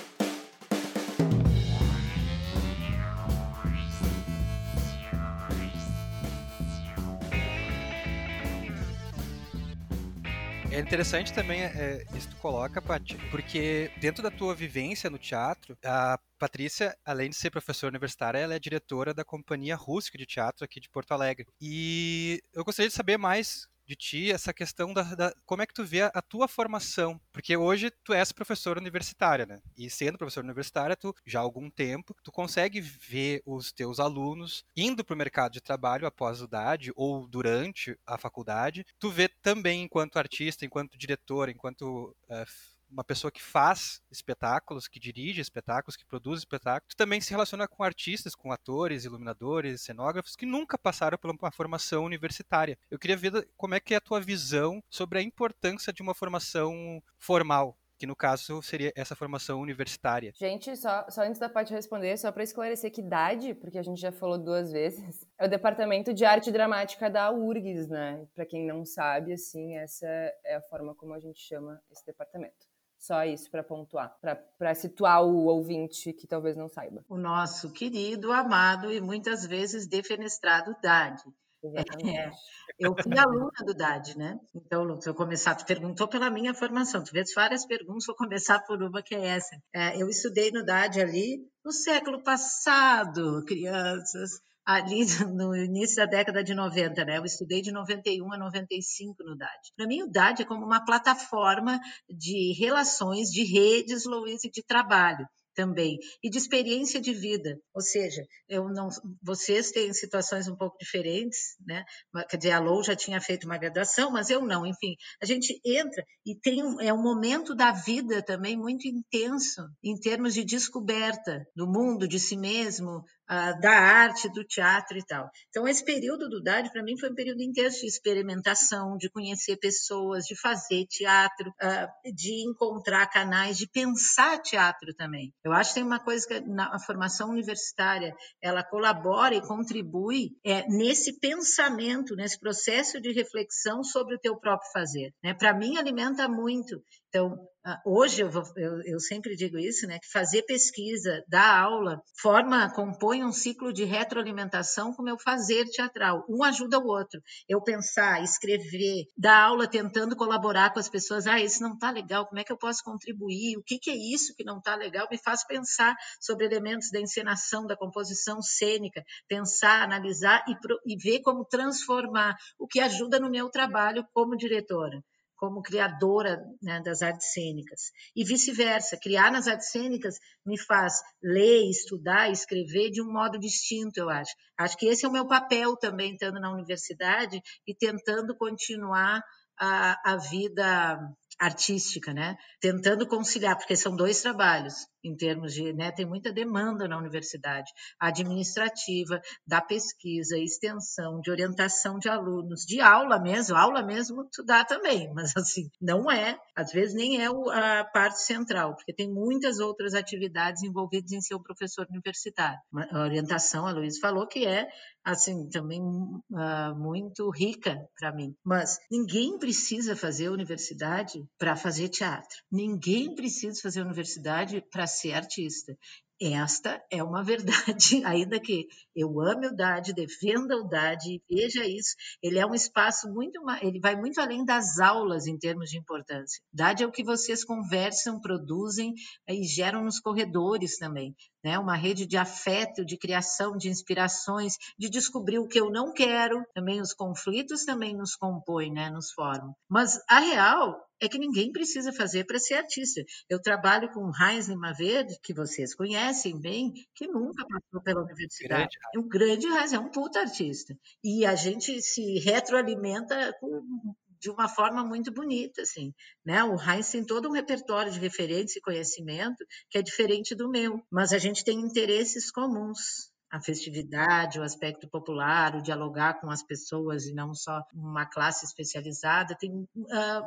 É 10.74 10.80
interessante 10.80 11.32
também 11.32 11.62
é, 11.62 12.04
isso 12.18 12.28
que 12.28 12.34
tu 12.34 12.42
coloca, 12.42 12.82
Paty, 12.82 13.16
porque 13.30 13.92
dentro 14.02 14.24
da 14.24 14.32
tua 14.32 14.56
vivência 14.56 15.08
no 15.08 15.20
teatro, 15.20 15.78
a 15.86 16.20
Patrícia, 16.40 16.98
além 17.06 17.30
de 17.30 17.36
ser 17.36 17.52
professora 17.52 17.92
universitária, 17.92 18.40
ela 18.40 18.56
é 18.56 18.60
diretora 18.60 19.14
da 19.14 19.24
Companhia 19.24 19.76
Rústica 19.76 20.18
de 20.18 20.26
Teatro 20.26 20.66
aqui 20.66 20.80
de 20.80 20.90
Porto 20.90 21.12
Alegre. 21.12 21.46
E 21.62 22.42
eu 22.52 22.64
gostaria 22.64 22.90
de 22.90 22.96
saber 22.96 23.20
mais 23.20 23.68
de 23.86 23.96
ti 23.96 24.32
essa 24.32 24.54
questão 24.54 24.94
da, 24.94 25.04
da, 25.16 25.34
como 25.46 25.62
é 25.62 25.66
que 25.66 25.74
tu 25.74 25.84
vê 25.84 26.02
a, 26.02 26.22
tua 26.22 26.48
formação, 26.48 27.20
porque 27.32 27.56
hoje 27.56 27.92
tu 28.04 28.14
és 28.14 28.32
professora 28.32 28.80
universitária, 28.80 29.46
né? 29.46 29.62
E 29.78 29.90
sendo 29.90 30.18
professora 30.18 30.46
universitária, 30.46 30.96
tu 30.96 31.14
já 31.26 31.40
há 31.40 31.42
algum 31.42 31.70
tempo, 31.70 32.16
tu 32.24 32.32
consegue 32.32 32.82
ver 32.82 33.42
os 33.46 33.72
teus 33.72 34.00
alunos 34.00 34.64
indo 34.76 35.04
para 35.04 35.14
o 35.14 35.18
mercado 35.18 35.54
de 35.54 35.62
trabalho 35.62 36.08
após 36.08 36.42
a 36.42 36.46
idade 36.46 36.92
ou 36.96 37.28
durante 37.28 37.98
a 38.06 38.18
faculdade. 38.18 38.86
Tu 39.00 39.10
vê 39.10 39.28
também 39.28 39.84
enquanto 39.84 40.18
artista, 40.18 40.66
enquanto 40.66 40.98
diretor, 40.98 41.50
enquanto 41.50 42.16
uh, 42.30 42.73
uma 42.94 43.04
pessoa 43.04 43.32
que 43.32 43.42
faz 43.42 44.02
espetáculos, 44.12 44.88
que 44.88 45.00
dirige 45.00 45.42
espetáculos, 45.42 45.98
que 45.98 46.06
produz 46.06 46.40
espetáculos, 46.40 46.96
também 46.96 47.20
se 47.20 47.32
relaciona 47.32 47.68
com 47.68 47.84
artistas, 47.84 48.36
com 48.36 48.52
atores, 48.52 49.04
iluminadores, 49.04 49.82
cenógrafos 49.82 50.36
que 50.36 50.46
nunca 50.46 50.78
passaram 50.78 51.18
por 51.18 51.32
uma 51.32 51.52
formação 51.52 52.06
universitária. 52.06 52.78
Eu 52.90 53.00
queria 53.00 53.18
ver 53.18 53.48
como 53.58 53.76
é 53.76 53.80
que 53.80 53.94
é 53.94 53.98
a 53.98 54.02
tua 54.02 54.22
visão 54.22 54.82
sobre 54.90 55.20
a 55.20 55.22
importância 55.22 55.92
de 55.92 56.02
uma 56.02 56.14
formação 56.14 57.02
formal 57.18 57.78
que 58.04 58.08
no 58.08 58.18
caso 58.18 58.62
seria 58.62 58.92
essa 58.98 59.16
formação 59.16 59.62
universitária. 59.62 60.34
Gente, 60.36 60.76
só, 60.76 61.10
só 61.10 61.22
antes 61.22 61.40
da 61.40 61.48
parte 61.48 61.74
responder, 61.74 62.18
só 62.18 62.34
para 62.34 62.44
esclarecer 62.44 62.92
que 62.92 63.00
idade, 63.00 63.54
porque 63.54 63.78
a 63.78 63.82
gente 63.82 64.02
já 64.02 64.12
falou 64.12 64.38
duas 64.38 64.74
vezes, 64.74 65.26
é 65.40 65.46
o 65.46 65.50
Departamento 65.50 66.14
de 66.14 66.26
Arte 66.26 66.52
Dramática 66.52 67.10
da 67.10 67.32
URGS, 67.32 67.88
né? 67.88 68.28
Para 68.36 68.46
quem 68.46 68.68
não 68.68 68.86
sabe, 68.86 69.32
assim, 69.32 69.78
essa 69.78 70.06
é 70.44 70.56
a 70.56 70.62
forma 70.64 70.94
como 70.96 71.14
a 71.14 71.20
gente 71.20 71.40
chama 71.40 71.82
esse 71.90 72.06
departamento. 72.06 72.73
Só 73.04 73.26
isso 73.26 73.52
para 73.52 73.62
pontuar, 73.62 74.16
para 74.58 74.74
situar 74.74 75.22
o 75.26 75.44
ouvinte 75.48 76.14
que 76.14 76.26
talvez 76.26 76.56
não 76.56 76.70
saiba. 76.70 77.04
O 77.10 77.18
nosso 77.18 77.70
querido, 77.74 78.32
amado 78.32 78.90
e 78.90 79.02
muitas 79.02 79.46
vezes 79.46 79.86
defenestrado 79.86 80.74
Dade. 80.82 81.22
É, 81.66 82.32
eu 82.80 82.96
fui 83.02 83.18
aluna 83.18 83.52
do 83.66 83.74
DAD, 83.74 84.18
né? 84.18 84.40
Então, 84.56 85.00
se 85.02 85.10
eu 85.10 85.14
começar, 85.14 85.56
tu 85.56 85.66
perguntou 85.66 86.08
pela 86.08 86.30
minha 86.30 86.54
formação, 86.54 87.04
tu 87.04 87.12
vês 87.12 87.34
várias 87.34 87.66
perguntas, 87.66 88.06
vou 88.06 88.16
começar 88.16 88.60
por 88.62 88.82
uma 88.82 89.02
que 89.02 89.16
é 89.16 89.28
essa. 89.28 89.56
É, 89.74 90.02
eu 90.02 90.08
estudei 90.10 90.52
no 90.52 90.64
DAD 90.64 91.02
ali 91.02 91.46
no 91.64 91.74
século 91.74 92.24
passado, 92.24 93.44
crianças, 93.46 94.42
ali 94.66 95.06
no 95.34 95.56
início 95.56 95.98
da 95.98 96.06
década 96.06 96.44
de 96.44 96.54
90, 96.54 97.06
né? 97.06 97.18
Eu 97.18 97.26
estudei 97.26 97.62
de 97.62 97.72
91 97.72 98.34
a 98.34 98.38
95 98.38 99.24
no 99.24 99.38
DAD. 99.38 99.60
Para 99.76 99.88
mim, 99.88 100.04
o 100.04 100.12
DAD 100.12 100.42
é 100.42 100.46
como 100.46 100.66
uma 100.66 100.84
plataforma 100.84 101.80
de 102.10 102.54
relações, 102.60 103.30
de 103.30 103.44
redes, 103.44 104.06
Luiz, 104.06 104.44
e 104.44 104.50
de 104.50 104.64
trabalho 104.64 105.28
também 105.56 106.00
e 106.24 106.30
de 106.30 106.38
experiência 106.38 107.00
de 107.00 107.14
vida, 107.14 107.60
ou 107.74 107.82
seja, 107.82 108.26
eu 108.50 108.70
não, 108.70 108.90
vocês 109.22 109.72
têm 109.72 109.94
situações 109.94 110.48
um 110.48 110.56
pouco 110.56 110.78
diferentes, 110.80 111.56
né? 111.66 111.84
Quer 112.30 112.38
dizer, 112.38 112.52
a 112.52 112.60
Lou 112.60 112.84
já 112.84 112.96
tinha 112.96 113.22
feito 113.22 113.46
uma 113.46 113.58
graduação, 113.58 114.12
mas 114.12 114.30
eu 114.30 114.42
não. 114.42 114.66
Enfim, 114.66 114.96
a 115.22 115.26
gente 115.26 115.60
entra 115.66 116.04
e 116.26 116.36
tem 116.36 116.64
um, 116.64 116.82
é 116.82 116.94
um 116.94 117.02
momento 117.02 117.56
da 117.56 117.72
vida 117.72 118.22
também 118.22 118.58
muito 118.58 118.88
intenso 118.88 119.62
em 119.84 119.98
termos 120.00 120.34
de 120.34 120.44
descoberta 120.44 121.46
do 121.56 121.68
mundo, 121.68 122.08
de 122.08 122.20
si 122.20 122.36
mesmo, 122.36 123.04
da 123.28 123.72
arte, 123.72 124.30
do 124.30 124.44
teatro 124.44 124.98
e 124.98 125.06
tal. 125.06 125.30
Então, 125.50 125.68
esse 125.68 125.84
período 125.84 126.30
do 126.30 126.42
DAD, 126.42 126.72
para 126.72 126.84
mim, 126.84 126.98
foi 126.98 127.10
um 127.10 127.16
período 127.16 127.42
intenso 127.42 127.82
de 127.82 127.88
experimentação, 127.88 128.98
de 128.98 129.10
conhecer 129.10 129.58
pessoas, 129.58 130.26
de 130.26 130.36
fazer 130.40 130.86
teatro, 130.88 131.50
uh, 131.50 132.14
de 132.14 132.48
encontrar 132.50 133.08
canais, 133.08 133.58
de 133.58 133.68
pensar 133.68 134.42
teatro 134.42 134.94
também. 134.96 135.34
Eu 135.44 135.54
acho 135.54 135.70
que 135.70 135.76
tem 135.76 135.84
uma 135.84 136.00
coisa 136.00 136.28
que 136.28 136.40
na 136.42 136.80
formação 136.80 137.30
universitária 137.30 138.14
ela 138.42 138.64
colabora 138.64 139.36
e 139.36 139.42
contribui 139.42 140.32
é, 140.46 140.68
nesse 140.68 141.20
pensamento, 141.20 142.16
nesse 142.16 142.40
processo 142.40 143.00
de 143.02 143.12
reflexão 143.12 143.84
sobre 143.84 144.16
o 144.16 144.20
teu 144.20 144.38
próprio 144.38 144.72
fazer. 144.72 145.14
Né? 145.24 145.34
Para 145.34 145.54
mim, 145.54 145.78
alimenta 145.78 146.28
muito. 146.28 146.82
Então, 147.16 147.38
hoje 147.86 148.24
eu, 148.24 148.32
vou, 148.32 148.42
eu, 148.58 148.82
eu, 148.86 149.00
sempre 149.00 149.36
digo 149.36 149.60
isso, 149.60 149.86
né? 149.86 150.00
Que 150.00 150.10
fazer 150.12 150.42
pesquisa, 150.48 151.24
dar 151.28 151.60
aula, 151.62 152.02
forma, 152.20 152.74
compõe 152.74 153.24
um 153.24 153.32
ciclo 153.32 153.72
de 153.72 153.84
retroalimentação 153.84 154.92
com 154.92 155.04
o 155.04 155.06
meu 155.06 155.20
fazer 155.20 155.66
teatral. 155.66 156.26
Um 156.28 156.44
ajuda 156.44 156.80
o 156.80 156.88
outro. 156.88 157.22
Eu 157.48 157.62
pensar, 157.62 158.24
escrever, 158.24 159.04
dar 159.16 159.44
aula 159.44 159.68
tentando 159.70 160.16
colaborar 160.16 160.74
com 160.74 160.80
as 160.80 160.90
pessoas. 160.90 161.28
Ah, 161.28 161.40
isso 161.40 161.62
não 161.62 161.74
está 161.76 161.92
legal, 161.92 162.26
como 162.26 162.40
é 162.40 162.44
que 162.44 162.52
eu 162.52 162.58
posso 162.58 162.84
contribuir? 162.84 163.58
O 163.60 163.64
que, 163.64 163.78
que 163.78 163.92
é 163.92 163.96
isso 163.96 164.34
que 164.36 164.44
não 164.44 164.58
está 164.58 164.76
legal? 164.76 165.08
Me 165.12 165.20
faz 165.20 165.46
pensar 165.46 165.96
sobre 166.20 166.48
elementos 166.48 166.90
da 166.90 167.00
encenação, 167.00 167.68
da 167.68 167.78
composição 167.78 168.42
cênica, 168.42 169.04
pensar, 169.28 169.84
analisar 169.84 170.44
e, 170.48 170.56
e 170.92 170.98
ver 170.98 171.22
como 171.22 171.46
transformar, 171.46 172.36
o 172.58 172.68
que 172.68 172.80
ajuda 172.80 173.20
no 173.20 173.30
meu 173.30 173.52
trabalho 173.52 174.04
como 174.12 174.36
diretora 174.36 175.00
como 175.44 175.62
criadora 175.62 176.42
né, 176.62 176.82
das 176.86 177.02
artes 177.02 177.34
cênicas. 177.34 177.92
E 178.16 178.24
vice-versa, 178.24 178.98
criar 178.98 179.30
nas 179.30 179.46
artes 179.46 179.72
cênicas 179.72 180.16
me 180.46 180.58
faz 180.58 181.02
ler, 181.22 181.70
estudar, 181.70 182.32
escrever 182.32 182.92
de 182.92 183.02
um 183.02 183.12
modo 183.12 183.38
distinto, 183.38 184.00
eu 184.00 184.10
acho. 184.10 184.32
Acho 184.58 184.78
que 184.78 184.86
esse 184.86 185.06
é 185.06 185.10
o 185.10 185.12
meu 185.12 185.28
papel 185.28 185.76
também, 185.76 186.14
estando 186.14 186.40
na 186.40 186.50
universidade 186.50 187.42
e 187.68 187.76
tentando 187.76 188.34
continuar 188.38 189.22
a, 189.60 190.14
a 190.14 190.16
vida 190.16 190.98
artística, 191.38 192.14
né? 192.14 192.38
Tentando 192.62 193.06
conciliar, 193.06 193.58
porque 193.58 193.76
são 193.76 193.98
dois 193.98 194.22
trabalhos 194.22 194.88
em 195.04 195.16
termos 195.16 195.54
de, 195.54 195.74
né, 195.74 195.92
tem 195.92 196.06
muita 196.06 196.32
demanda 196.32 196.88
na 196.88 196.98
universidade, 196.98 197.72
administrativa, 198.00 199.22
da 199.46 199.62
pesquisa, 199.62 200.38
extensão, 200.38 201.20
de 201.22 201.32
orientação 201.32 202.00
de 202.00 202.10
alunos, 202.10 202.62
de 202.62 202.82
aula 202.82 203.20
mesmo, 203.20 203.56
aula 203.56 203.84
mesmo 203.84 204.28
tu 204.32 204.44
dá 204.44 204.64
também, 204.64 205.12
mas 205.14 205.36
assim, 205.36 205.70
não 205.82 206.10
é, 206.12 206.38
às 206.56 206.72
vezes 206.72 206.96
nem 206.96 207.22
é 207.22 207.28
a 207.28 207.84
parte 207.84 208.22
central, 208.22 208.76
porque 208.76 208.94
tem 208.94 209.12
muitas 209.12 209.60
outras 209.60 209.94
atividades 209.94 210.64
envolvidas 210.64 211.12
em 211.12 211.22
ser 211.22 211.36
um 211.36 211.44
professor 211.44 211.86
universitário. 211.90 212.60
A 212.92 213.00
orientação, 213.00 213.66
a 213.66 213.72
Luiz 213.72 214.00
falou 214.00 214.28
que 214.28 214.46
é 214.46 214.68
assim, 215.04 215.50
também 215.50 215.82
uh, 215.82 216.76
muito 216.76 217.30
rica 217.30 217.78
para 218.00 218.14
mim. 218.16 218.34
Mas 218.44 218.80
ninguém 218.90 219.38
precisa 219.38 219.96
fazer 219.96 220.30
universidade 220.30 221.24
para 221.38 221.56
fazer 221.56 221.90
teatro. 221.90 222.38
Ninguém 222.52 223.14
precisa 223.14 223.60
fazer 223.62 223.82
universidade 223.82 224.64
para 224.72 224.88
ser 224.94 225.14
artista. 225.14 225.78
Esta 226.22 226.82
é 226.90 227.04
uma 227.04 227.22
verdade, 227.24 228.02
ainda 228.06 228.40
que 228.40 228.68
eu 228.96 229.20
ame 229.20 229.48
o 229.48 229.56
DAD, 229.56 229.94
defenda 229.94 230.56
o 230.56 230.68
DAD, 230.68 231.22
veja 231.30 231.66
isso, 231.66 231.96
ele 232.22 232.40
é 232.40 232.46
um 232.46 232.54
espaço 232.54 233.12
muito, 233.12 233.42
ele 233.62 233.80
vai 233.80 233.96
muito 233.96 234.22
além 234.22 234.46
das 234.46 234.80
aulas 234.80 235.28
em 235.28 235.38
termos 235.38 235.70
de 235.70 235.78
importância. 235.78 236.42
DAD 236.54 236.84
é 236.84 236.88
o 236.88 236.92
que 236.92 237.04
vocês 237.04 237.44
conversam, 237.44 238.22
produzem 238.22 238.94
e 239.28 239.44
geram 239.44 239.84
nos 239.84 240.00
corredores 240.00 240.78
também, 240.78 241.14
né? 241.44 241.60
Uma 241.60 241.76
rede 241.76 242.06
de 242.06 242.16
afeto, 242.16 242.86
de 242.86 242.98
criação, 242.98 243.58
de 243.58 243.68
inspirações, 243.68 244.54
de 244.80 244.90
descobrir 244.90 245.40
o 245.40 245.48
que 245.48 245.60
eu 245.60 245.70
não 245.70 245.92
quero, 245.92 246.42
também 246.54 246.80
os 246.80 246.94
conflitos 246.94 247.66
também 247.66 247.98
nos 247.98 248.16
compõem, 248.16 248.72
né? 248.72 248.90
Nos 248.90 249.12
formam. 249.12 249.54
Mas 249.68 250.00
a 250.08 250.20
real 250.20 250.80
é 251.00 251.10
que 251.10 251.18
ninguém 251.18 251.52
precisa 251.52 251.92
fazer 251.92 252.26
para 252.26 252.40
ser 252.40 252.56
artista. 252.56 253.04
Eu 253.30 253.42
trabalho 253.42 253.92
com 253.92 254.12
Heinz 254.12 254.48
Lima 254.48 254.74
Verde, 254.74 255.18
que 255.22 255.34
vocês 255.34 255.76
conhecem 255.76 256.40
bem, 256.40 256.74
que 256.96 257.08
nunca 257.08 257.46
passou 257.46 257.82
pela 257.82 258.02
universidade. 258.02 258.78
É 258.96 259.00
um 259.00 259.08
grande 259.08 259.48
Heinz, 259.48 259.74
é 259.74 259.80
um 259.80 259.90
puta 259.90 260.20
artista. 260.20 260.78
E 261.04 261.26
a 261.26 261.36
gente 261.36 261.82
se 261.82 262.20
retroalimenta 262.20 263.34
com, 263.40 263.96
de 264.20 264.30
uma 264.30 264.48
forma 264.48 264.84
muito 264.84 265.12
bonita, 265.12 265.62
assim, 265.62 265.94
né? 266.26 266.44
O 266.44 266.56
Heinz 266.56 266.90
tem 266.90 267.06
todo 267.06 267.28
um 267.28 267.34
repertório 267.34 267.92
de 267.92 268.00
referência 268.00 268.58
e 268.58 268.62
conhecimento 268.62 269.46
que 269.70 269.78
é 269.78 269.82
diferente 269.82 270.34
do 270.34 270.50
meu, 270.50 270.82
mas 270.90 271.12
a 271.12 271.18
gente 271.18 271.44
tem 271.44 271.60
interesses 271.60 272.32
comuns, 272.32 273.12
a 273.34 273.42
festividade, 273.42 274.40
o 274.40 274.44
aspecto 274.44 274.88
popular, 274.88 275.56
o 275.56 275.62
dialogar 275.64 276.22
com 276.22 276.30
as 276.30 276.44
pessoas 276.44 277.08
e 277.08 277.16
não 277.16 277.34
só 277.34 277.64
uma 277.74 278.06
classe 278.06 278.46
especializada, 278.46 279.36
tem 279.36 279.52
uh, 279.52 279.68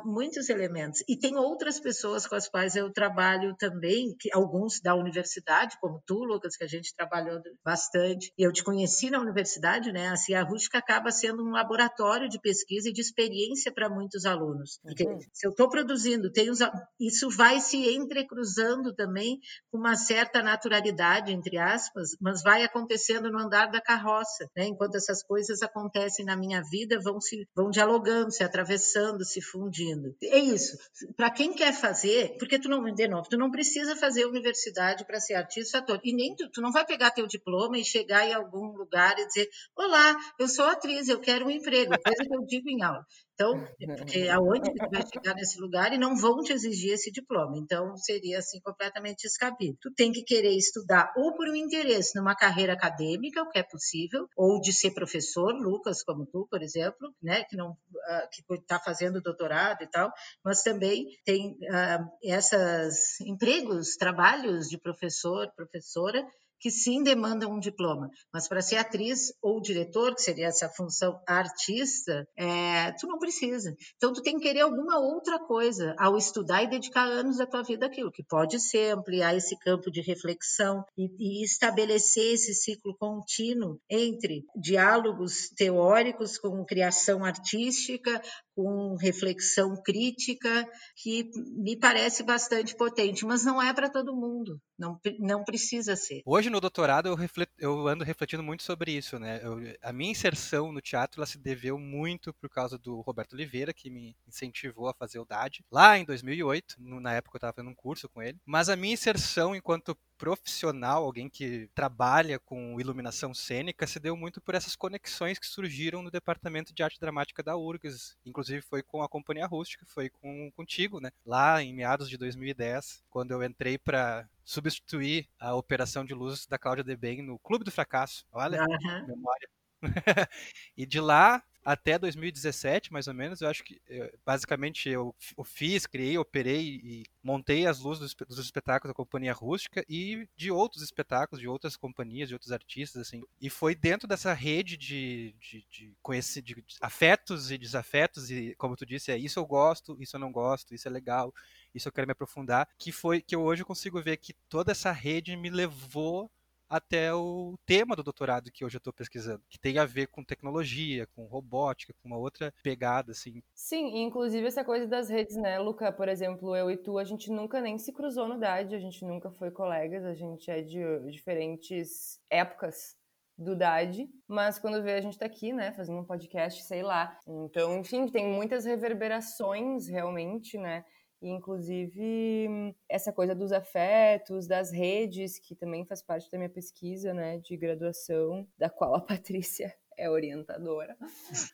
muitos 0.03 0.49
elementos. 0.49 1.05
E 1.07 1.15
tem 1.15 1.37
outras 1.37 1.79
pessoas 1.79 2.27
com 2.27 2.35
as 2.35 2.49
quais 2.49 2.75
eu 2.75 2.91
trabalho 2.91 3.55
também, 3.57 4.13
que 4.19 4.29
alguns 4.33 4.81
da 4.81 4.93
universidade, 4.93 5.77
como 5.79 6.03
tu, 6.05 6.25
Lucas, 6.25 6.57
que 6.57 6.65
a 6.65 6.67
gente 6.67 6.93
trabalhou 6.93 7.41
bastante. 7.63 8.33
Eu 8.37 8.51
te 8.51 8.61
conheci 8.61 9.09
na 9.09 9.21
universidade, 9.21 9.93
né? 9.93 10.09
Assim, 10.09 10.33
a 10.33 10.43
Rústica 10.43 10.77
acaba 10.77 11.09
sendo 11.09 11.45
um 11.45 11.51
laboratório 11.51 12.27
de 12.27 12.41
pesquisa 12.41 12.89
e 12.89 12.93
de 12.93 12.99
experiência 12.99 13.71
para 13.71 13.87
muitos 13.87 14.25
alunos. 14.25 14.81
Porque 14.83 15.07
uhum. 15.07 15.19
se 15.31 15.47
eu 15.47 15.51
estou 15.51 15.69
produzindo, 15.69 16.29
tem 16.29 16.49
os, 16.49 16.59
isso 16.99 17.29
vai 17.29 17.61
se 17.61 17.77
entrecruzando 17.89 18.93
também 18.93 19.39
com 19.71 19.77
uma 19.77 19.95
certa 19.95 20.41
naturalidade, 20.41 21.31
entre 21.31 21.57
aspas, 21.57 22.09
mas 22.19 22.43
vai 22.43 22.63
acontecer 22.63 22.96
acontecendo 22.97 23.31
no 23.31 23.39
andar 23.39 23.67
da 23.67 23.79
carroça, 23.79 24.49
né? 24.55 24.65
Enquanto 24.65 24.95
essas 24.95 25.23
coisas 25.23 25.61
acontecem 25.61 26.25
na 26.25 26.35
minha 26.35 26.61
vida, 26.63 26.99
vão 27.01 27.21
se 27.21 27.47
vão 27.55 27.69
dialogando, 27.69 28.31
se 28.31 28.43
atravessando, 28.43 29.23
se 29.23 29.41
fundindo. 29.41 30.15
É 30.23 30.39
isso. 30.39 30.77
Para 31.15 31.29
quem 31.29 31.53
quer 31.53 31.73
fazer, 31.73 32.35
porque 32.39 32.59
tu 32.59 32.67
não, 32.67 32.83
de 32.83 33.07
novo, 33.07 33.29
tu 33.29 33.37
não 33.37 33.51
precisa 33.51 33.95
fazer 33.95 34.25
universidade 34.25 35.05
para 35.05 35.19
ser 35.19 35.35
artista 35.35 35.77
ator. 35.77 35.99
E 36.03 36.13
nem 36.13 36.35
tu, 36.35 36.49
tu 36.51 36.61
não 36.61 36.71
vai 36.71 36.85
pegar 36.85 37.11
teu 37.11 37.27
diploma 37.27 37.77
e 37.77 37.85
chegar 37.85 38.27
em 38.27 38.33
algum 38.33 38.75
lugar 38.75 39.17
e 39.19 39.27
dizer: 39.27 39.47
"Olá, 39.75 40.15
eu 40.39 40.47
sou 40.47 40.65
atriz, 40.65 41.07
eu 41.07 41.19
quero 41.19 41.45
um 41.45 41.51
emprego", 41.51 41.93
coisa 42.03 42.23
que 42.23 42.35
eu 42.35 42.45
digo 42.45 42.69
em 42.69 42.81
aula. 42.83 43.05
Então, 43.37 43.53
porque 43.97 44.27
aonde 44.29 44.73
tu 44.73 44.89
vai 44.91 45.03
chegar 45.05 45.35
nesse 45.35 45.61
lugar 45.61 45.93
e 45.93 45.97
não 45.97 46.17
vão 46.17 46.41
te 46.41 46.51
exigir 46.51 46.93
esse 46.93 47.11
diploma. 47.11 47.55
Então, 47.57 47.95
seria 47.95 48.39
assim 48.39 48.59
completamente 48.59 49.21
descabido. 49.21 49.77
Tu 49.79 49.93
tem 49.93 50.11
que 50.11 50.23
querer 50.23 50.57
estudar 50.57 51.13
ou 51.15 51.35
por 51.35 51.47
um 51.47 51.55
interesse 51.55 52.17
numa 52.17 52.35
carreira 52.35 52.73
acadêmica, 52.73 53.43
o 53.43 53.49
que 53.49 53.59
é 53.59 53.63
possível, 53.63 54.27
ou 54.35 54.59
de 54.59 54.73
ser 54.73 54.91
professor, 54.91 55.53
Lucas, 55.53 56.03
como 56.03 56.25
tu, 56.25 56.47
por 56.49 56.63
exemplo, 56.63 57.13
né, 57.21 57.43
que 57.43 57.55
não 57.55 57.71
uh, 57.71 58.29
que 58.31 58.43
está 58.55 58.79
fazendo 58.79 59.21
doutorado 59.21 59.83
e 59.83 59.87
tal, 59.87 60.11
mas 60.43 60.63
também 60.63 61.05
tem 61.23 61.51
uh, 61.51 62.09
esses 62.23 63.21
empregos, 63.21 63.95
trabalhos 63.97 64.67
de 64.67 64.79
professor, 64.79 65.51
professora 65.55 66.25
que 66.59 66.71
sim 66.71 67.03
demandam 67.03 67.51
um 67.51 67.59
diploma, 67.59 68.09
mas 68.33 68.47
para 68.47 68.61
ser 68.61 68.77
atriz 68.77 69.33
ou 69.41 69.61
diretor, 69.61 70.15
que 70.15 70.21
seria 70.21 70.47
essa 70.47 70.69
função 70.69 71.19
artista, 71.27 72.27
é, 72.37 72.91
tu 72.99 73.07
não 73.07 73.17
precisa. 73.17 73.75
Então 73.95 74.13
tu 74.13 74.21
tem 74.21 74.37
que 74.37 74.43
querer 74.43 74.61
alguma 74.61 74.99
outra 74.99 75.39
coisa 75.39 75.95
ao 75.97 76.17
estudar 76.17 76.63
e 76.63 76.69
dedicar 76.69 77.05
anos 77.05 77.37
da 77.37 77.45
tua 77.45 77.63
vida 77.63 77.85
àquilo, 77.85 78.11
que 78.11 78.23
pode 78.23 78.59
ser 78.59 78.95
ampliar 78.95 79.35
esse 79.35 79.57
campo 79.59 79.91
de 79.91 80.01
reflexão 80.01 80.83
e, 80.97 81.41
e 81.41 81.43
estabelecer 81.43 82.33
esse 82.33 82.53
ciclo 82.53 82.95
contínuo 82.97 83.79
entre 83.89 84.43
diálogos 84.55 85.49
teóricos 85.55 86.37
com 86.37 86.65
criação 86.65 87.23
artística, 87.23 88.21
com 88.57 88.95
reflexão 88.95 89.75
crítica, 89.83 90.67
que 90.95 91.29
me 91.55 91.77
parece 91.77 92.23
bastante 92.23 92.75
potente, 92.75 93.23
mas 93.23 93.45
não 93.45 93.61
é 93.61 93.71
para 93.71 93.87
todo 93.87 94.15
mundo, 94.15 94.59
não, 94.75 94.99
não 95.19 95.43
precisa 95.43 95.95
ser. 95.95 96.23
Hoje 96.25 96.49
no 96.49 96.59
doutorado 96.59 97.07
eu, 97.07 97.13
reflet, 97.13 97.47
eu 97.59 97.87
ando 97.87 98.03
refletindo 98.03 98.41
muito 98.41 98.63
sobre 98.63 98.93
isso, 98.93 99.19
né? 99.19 99.39
Eu, 99.43 99.59
a 99.79 99.93
minha 99.93 100.09
inserção 100.09 100.71
no 100.71 100.81
teatro 100.81 101.19
ela 101.19 101.27
se 101.27 101.37
deveu 101.37 101.77
muito 101.77 102.33
por 102.33 102.49
causa 102.49 102.79
do 102.79 102.99
Roberto 103.01 103.33
Oliveira, 103.33 103.71
que 103.71 103.91
me 103.91 104.17
incentivou 104.27 104.89
a 104.89 104.93
fazer 104.95 105.19
o 105.19 105.25
DAD, 105.25 105.63
lá 105.71 105.95
em 105.95 106.03
2008, 106.03 106.77
no, 106.79 106.99
na 106.99 107.13
época 107.13 107.35
eu 107.35 107.37
estava 107.37 107.53
fazendo 107.53 107.69
um 107.69 107.75
curso 107.75 108.09
com 108.09 108.23
ele, 108.23 108.39
mas 108.43 108.69
a 108.69 108.75
minha 108.75 108.95
inserção 108.95 109.55
enquanto 109.55 109.95
profissional, 110.17 111.03
alguém 111.03 111.29
que 111.29 111.69
trabalha 111.73 112.39
com 112.39 112.79
iluminação 112.79 113.33
cênica, 113.33 113.87
se 113.87 113.99
deu 113.99 114.15
muito 114.17 114.41
por 114.41 114.55
essas 114.55 114.75
conexões 114.75 115.39
que 115.39 115.47
surgiram 115.47 116.01
no 116.01 116.11
departamento 116.11 116.73
de 116.73 116.83
arte 116.83 116.99
dramática 116.99 117.43
da 117.43 117.55
URGS. 117.55 118.17
Inclusive 118.25 118.61
foi 118.61 118.81
com 118.81 119.01
a 119.01 119.09
Companhia 119.09 119.45
Rústica, 119.45 119.85
foi 119.85 120.09
com 120.09 120.51
contigo, 120.51 120.99
né? 120.99 121.11
Lá 121.25 121.61
em 121.61 121.73
meados 121.73 122.09
de 122.09 122.17
2010, 122.17 123.03
quando 123.09 123.31
eu 123.31 123.43
entrei 123.43 123.77
para 123.77 124.27
substituir 124.43 125.27
a 125.39 125.55
operação 125.55 126.05
de 126.05 126.13
luz 126.13 126.45
da 126.45 126.57
Cláudia 126.57 126.83
Deben 126.83 127.21
no 127.21 127.37
Clube 127.39 127.65
do 127.65 127.71
Fracasso. 127.71 128.25
Olha, 128.31 128.61
uhum. 128.61 129.07
memória. 129.07 129.49
e 130.75 130.85
de 130.85 130.99
lá 130.99 131.43
até 131.67 131.99
2017, 131.99 132.93
mais 132.93 133.09
ou 133.09 133.13
menos, 133.13 133.41
eu 133.41 133.49
acho 133.49 133.61
que 133.61 133.81
eh, 133.89 134.13
basicamente 134.25 134.87
eu, 134.87 135.13
eu 135.37 135.43
fiz, 135.43 135.85
criei, 135.85 136.17
operei 136.17 136.79
e 136.81 137.03
montei 137.21 137.67
as 137.67 137.81
luzes 137.81 138.15
dos, 138.15 138.39
espetáculos 138.39 138.91
da 138.91 138.95
Companhia 138.95 139.33
Rústica 139.33 139.83
e 139.89 140.29
de 140.33 140.49
outros 140.49 140.81
espetáculos, 140.81 141.41
de 141.41 141.47
outras 141.49 141.75
companhias, 141.75 142.29
de 142.29 142.35
outros 142.35 142.53
artistas, 142.53 143.01
assim. 143.01 143.21
E 143.41 143.49
foi 143.49 143.75
dentro 143.75 144.07
dessa 144.07 144.31
rede 144.31 144.77
de, 144.77 145.35
de, 145.41 145.67
de, 145.69 145.93
conhecer, 146.01 146.41
de 146.41 146.55
afetos 146.79 147.51
e 147.51 147.57
desafetos, 147.57 148.31
e 148.31 148.55
como 148.57 148.77
tu 148.77 148.85
disse, 148.85 149.11
é 149.11 149.17
isso 149.17 149.37
eu 149.37 149.45
gosto, 149.45 149.97
isso 149.99 150.15
eu 150.15 150.21
não 150.21 150.31
gosto, 150.31 150.73
isso 150.73 150.87
é 150.87 150.91
legal, 150.91 151.33
isso 151.75 151.89
eu 151.89 151.91
quero 151.91 152.07
me 152.07 152.13
aprofundar, 152.13 152.65
que 152.77 152.93
foi 152.93 153.21
que 153.21 153.35
eu 153.35 153.43
consigo 153.65 154.01
ver 154.01 154.15
que 154.15 154.31
toda 154.47 154.71
essa 154.71 154.93
rede 154.93 155.35
me 155.35 155.49
levou 155.49 156.31
até 156.69 157.13
o 157.13 157.55
tema 157.65 157.95
do 157.95 158.03
doutorado 158.03 158.51
que 158.51 158.65
hoje 158.65 158.75
eu 158.75 158.79
estou 158.79 158.93
pesquisando, 158.93 159.41
que 159.49 159.59
tem 159.59 159.77
a 159.77 159.85
ver 159.85 160.07
com 160.07 160.23
tecnologia, 160.23 161.07
com 161.07 161.25
robótica, 161.25 161.93
com 162.01 162.07
uma 162.07 162.17
outra 162.17 162.53
pegada, 162.63 163.11
assim. 163.11 163.41
Sim, 163.53 164.03
inclusive 164.03 164.45
essa 164.47 164.63
coisa 164.63 164.87
das 164.87 165.09
redes, 165.09 165.35
né, 165.35 165.59
Luca? 165.59 165.91
Por 165.91 166.09
exemplo, 166.09 166.55
eu 166.55 166.69
e 166.69 166.77
tu, 166.77 166.97
a 166.97 167.03
gente 167.03 167.31
nunca 167.31 167.61
nem 167.61 167.77
se 167.77 167.91
cruzou 167.93 168.27
no 168.27 168.39
DAD, 168.39 168.75
a 168.75 168.79
gente 168.79 169.03
nunca 169.05 169.31
foi 169.31 169.51
colegas, 169.51 170.03
a 170.05 170.13
gente 170.13 170.49
é 170.49 170.61
de 170.61 170.83
diferentes 171.09 172.19
épocas 172.29 172.95
do 173.37 173.55
DAD, 173.55 174.09
mas 174.27 174.57
quando 174.57 174.81
vê 174.81 174.93
a 174.93 175.01
gente 175.01 175.17
tá 175.17 175.25
aqui, 175.25 175.53
né, 175.53 175.71
fazendo 175.71 175.99
um 175.99 176.05
podcast, 176.05 176.63
sei 176.63 176.81
lá. 176.81 177.17
Então, 177.27 177.77
enfim, 177.77 178.07
tem 178.07 178.27
muitas 178.27 178.65
reverberações 178.65 179.87
realmente, 179.87 180.57
né? 180.57 180.83
E, 181.21 181.29
inclusive, 181.29 182.75
essa 182.87 183.11
coisa 183.11 183.33
dos 183.33 183.51
afetos, 183.51 184.47
das 184.47 184.71
redes, 184.71 185.39
que 185.39 185.55
também 185.55 185.85
faz 185.85 186.01
parte 186.01 186.29
da 186.29 186.37
minha 186.37 186.49
pesquisa 186.49 187.13
né, 187.13 187.39
de 187.39 187.57
graduação, 187.57 188.47
da 188.57 188.69
qual 188.69 188.95
a 188.95 189.01
Patrícia 189.05 189.73
é 189.97 190.09
orientadora. 190.09 190.95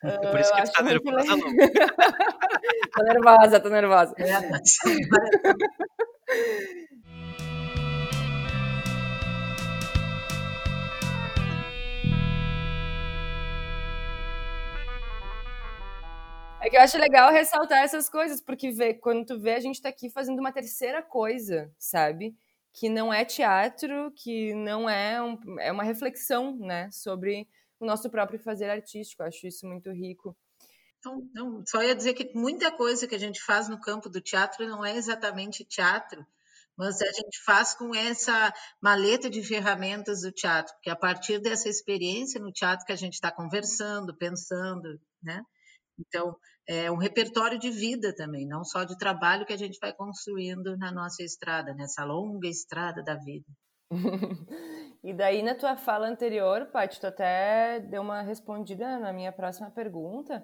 É 0.03 0.17
por 0.17 0.39
isso 0.39 0.53
que 0.53 0.61
uh, 0.61 0.71
tá 0.73 0.83
nervosa, 0.83 1.27
tô 2.93 3.03
nervosa, 3.03 3.59
tô 3.61 3.69
nervosa. 3.69 4.13
É, 4.17 4.25
É 16.63 16.69
que 16.69 16.77
eu 16.77 16.81
acho 16.81 16.97
legal 16.97 17.29
ressaltar 17.29 17.79
essas 17.79 18.07
coisas, 18.07 18.39
porque 18.39 18.71
vê, 18.71 18.93
quando 18.93 19.25
tu 19.25 19.37
vê, 19.37 19.55
a 19.55 19.59
gente 19.59 19.81
tá 19.81 19.89
aqui 19.89 20.09
fazendo 20.09 20.39
uma 20.39 20.53
terceira 20.53 21.01
coisa, 21.01 21.69
sabe? 21.77 22.33
Que 22.71 22.87
não 22.87 23.13
é 23.13 23.25
teatro, 23.25 24.13
que 24.15 24.53
não 24.53 24.89
é, 24.89 25.21
um, 25.21 25.59
é 25.59 25.73
uma 25.73 25.83
reflexão, 25.83 26.57
né? 26.57 26.89
Sobre 26.89 27.49
o 27.81 27.85
nosso 27.85 28.09
próprio 28.09 28.39
fazer 28.39 28.69
artístico. 28.69 29.21
Eu 29.21 29.27
acho 29.27 29.45
isso 29.45 29.67
muito 29.67 29.91
rico. 29.91 30.37
Não, 31.03 31.29
não, 31.33 31.65
só 31.67 31.83
ia 31.83 31.93
dizer 31.93 32.13
que 32.13 32.31
muita 32.33 32.71
coisa 32.71 33.05
que 33.09 33.15
a 33.15 33.19
gente 33.19 33.41
faz 33.41 33.67
no 33.67 33.81
campo 33.81 34.07
do 34.07 34.21
teatro 34.21 34.65
não 34.65 34.85
é 34.85 34.95
exatamente 34.95 35.65
teatro, 35.65 36.25
mas 36.77 37.01
a 37.01 37.11
gente 37.11 37.43
faz 37.43 37.73
com 37.73 37.93
essa 37.93 38.53
maleta 38.81 39.29
de 39.29 39.43
ferramentas 39.43 40.21
do 40.21 40.31
teatro, 40.31 40.73
porque 40.75 40.89
a 40.89 40.95
partir 40.95 41.39
dessa 41.39 41.67
experiência 41.67 42.39
no 42.39 42.53
teatro 42.53 42.85
que 42.85 42.93
a 42.93 42.95
gente 42.95 43.15
está 43.15 43.29
conversando, 43.29 44.15
pensando, 44.15 44.97
né? 45.21 45.43
Então, 45.99 46.35
é 46.67 46.89
um 46.91 46.97
repertório 46.97 47.59
de 47.59 47.69
vida 47.69 48.13
também, 48.15 48.47
não 48.47 48.63
só 48.63 48.83
de 48.83 48.97
trabalho 48.97 49.45
que 49.45 49.53
a 49.53 49.57
gente 49.57 49.77
vai 49.79 49.93
construindo 49.93 50.77
na 50.77 50.91
nossa 50.91 51.23
estrada, 51.23 51.73
nessa 51.73 52.03
longa 52.05 52.47
estrada 52.47 53.03
da 53.03 53.15
vida. 53.15 53.45
e 55.03 55.13
daí, 55.13 55.43
na 55.43 55.55
tua 55.55 55.75
fala 55.75 56.07
anterior, 56.07 56.67
Paty, 56.67 56.99
tu 56.99 57.07
até 57.07 57.79
deu 57.79 58.01
uma 58.01 58.21
respondida 58.21 58.97
na 58.97 59.11
minha 59.11 59.31
próxima 59.31 59.69
pergunta, 59.69 60.43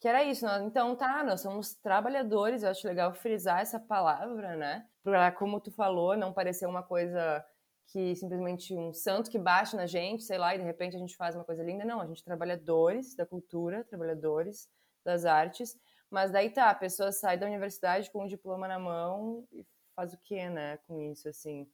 que 0.00 0.08
era 0.08 0.22
isso. 0.22 0.44
Nós, 0.46 0.62
então, 0.62 0.96
tá, 0.96 1.24
nós 1.24 1.40
somos 1.40 1.74
trabalhadores, 1.74 2.62
eu 2.62 2.70
acho 2.70 2.86
legal 2.86 3.12
frisar 3.12 3.60
essa 3.60 3.80
palavra, 3.80 4.56
né? 4.56 4.86
Para, 5.02 5.32
como 5.32 5.60
tu 5.60 5.72
falou, 5.72 6.16
não 6.16 6.32
parecer 6.32 6.66
uma 6.66 6.82
coisa 6.82 7.44
que 7.88 8.14
simplesmente 8.16 8.76
um 8.76 8.92
santo 8.92 9.30
que 9.30 9.38
baixa 9.38 9.76
na 9.76 9.86
gente, 9.86 10.24
sei 10.24 10.38
lá, 10.38 10.54
e 10.54 10.58
de 10.58 10.64
repente 10.64 10.96
a 10.96 10.98
gente 10.98 11.16
faz 11.16 11.34
uma 11.34 11.44
coisa 11.44 11.62
linda. 11.62 11.84
Não, 11.84 12.00
a 12.00 12.06
gente 12.06 12.20
é 12.20 12.24
trabalhadores 12.24 13.14
da 13.14 13.24
cultura, 13.24 13.84
trabalhadores 13.84 14.68
das 15.06 15.24
artes, 15.24 15.78
mas 16.10 16.30
daí 16.30 16.50
tá, 16.50 16.68
a 16.68 16.74
pessoa 16.74 17.10
sai 17.12 17.38
da 17.38 17.46
universidade 17.46 18.10
com 18.10 18.24
um 18.24 18.26
diploma 18.26 18.68
na 18.68 18.78
mão 18.78 19.46
e 19.52 19.64
faz 19.94 20.12
o 20.12 20.18
que, 20.18 20.48
né, 20.50 20.78
com 20.86 21.00
isso, 21.00 21.28
assim, 21.28 21.66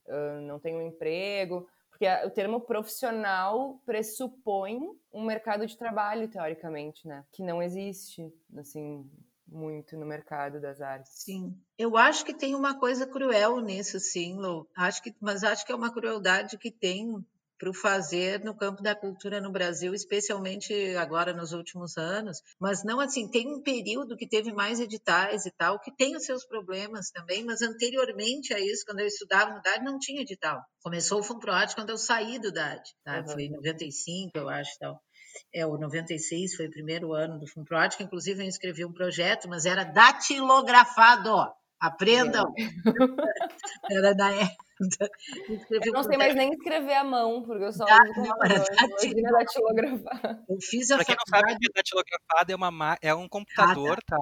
não 0.47 0.59
tem 0.59 0.75
um 0.75 0.81
emprego, 0.87 1.67
porque 1.89 2.07
o 2.25 2.29
termo 2.29 2.61
profissional 2.61 3.81
pressupõe 3.85 4.79
um 5.11 5.25
mercado 5.25 5.65
de 5.65 5.77
trabalho, 5.77 6.29
teoricamente, 6.29 7.07
né, 7.07 7.25
que 7.31 7.43
não 7.43 7.61
existe, 7.61 8.33
assim, 8.57 9.09
muito 9.45 9.97
no 9.97 10.05
mercado 10.05 10.61
das 10.61 10.79
artes. 10.79 11.11
Sim, 11.13 11.55
eu 11.77 11.97
acho 11.97 12.23
que 12.23 12.33
tem 12.33 12.55
uma 12.55 12.79
coisa 12.79 13.05
cruel 13.05 13.59
nisso, 13.59 13.99
sim, 13.99 14.35
Lou. 14.37 14.67
Acho 14.75 15.03
que, 15.03 15.13
mas 15.19 15.43
acho 15.43 15.65
que 15.65 15.71
é 15.71 15.75
uma 15.75 15.93
crueldade 15.93 16.57
que 16.57 16.71
tem 16.71 17.23
para 17.63 17.69
o 17.69 17.73
fazer 17.73 18.43
no 18.43 18.53
campo 18.53 18.83
da 18.83 18.93
cultura 18.93 19.39
no 19.39 19.49
Brasil, 19.49 19.93
especialmente 19.93 20.73
agora 20.97 21.31
nos 21.31 21.53
últimos 21.53 21.97
anos. 21.97 22.41
Mas 22.59 22.83
não 22.83 22.99
assim, 22.99 23.29
tem 23.29 23.47
um 23.47 23.61
período 23.61 24.17
que 24.17 24.27
teve 24.27 24.51
mais 24.51 24.81
editais 24.81 25.45
e 25.45 25.51
tal, 25.51 25.79
que 25.79 25.95
tem 25.95 26.13
os 26.17 26.25
seus 26.25 26.45
problemas 26.45 27.09
também, 27.09 27.41
mas 27.45 27.61
anteriormente 27.61 28.53
a 28.53 28.59
isso, 28.59 28.83
quando 28.85 28.99
eu 28.99 29.07
estudava 29.07 29.55
no 29.55 29.61
DAD, 29.61 29.81
não 29.85 29.97
tinha 29.97 30.21
edital. 30.21 30.61
Começou 30.81 31.21
o 31.21 31.23
FUNPROAD 31.23 31.73
quando 31.73 31.91
eu 31.91 31.97
saí 31.97 32.37
do 32.37 32.51
DAD, 32.51 32.83
tá? 33.01 33.19
uhum. 33.19 33.27
foi 33.29 33.43
em 33.43 33.51
95, 33.51 34.31
eu 34.35 34.49
acho, 34.49 34.71
tal. 34.77 34.99
É, 35.55 35.65
o 35.65 35.77
96 35.77 36.55
foi 36.55 36.67
o 36.67 36.71
primeiro 36.71 37.13
ano 37.13 37.39
do 37.39 37.47
FUNPROAD, 37.47 37.95
que 37.95 38.03
inclusive 38.03 38.43
eu 38.43 38.49
escrevi 38.49 38.83
um 38.83 38.91
projeto, 38.91 39.47
mas 39.47 39.65
era 39.65 39.85
datilografado. 39.85 41.49
Aprendam! 41.83 42.53
É. 42.57 42.63
Era 43.91 44.15
da 44.15 44.31
eu 45.69 45.93
não 45.93 46.03
sei 46.03 46.17
mais 46.17 46.33
nem 46.33 46.49
escrever 46.51 46.93
à 46.93 47.03
mão, 47.03 47.43
porque 47.43 47.63
eu 47.63 47.71
só 47.71 47.83
uso 47.83 48.13
computador. 48.13 49.31
datilografar. 49.31 50.43
Eu 50.49 50.57
fiz 50.61 50.91
a 50.91 50.95
Pra 50.95 51.05
quem 51.05 51.15
não 51.15 51.25
sabe, 51.29 51.53
a 51.53 51.57
datilografada 51.75 52.51
é, 52.51 52.55
uma, 52.55 52.97
é 53.01 53.13
um 53.13 53.27
computador, 53.29 53.99
ah, 53.99 54.05
tá? 54.07 54.17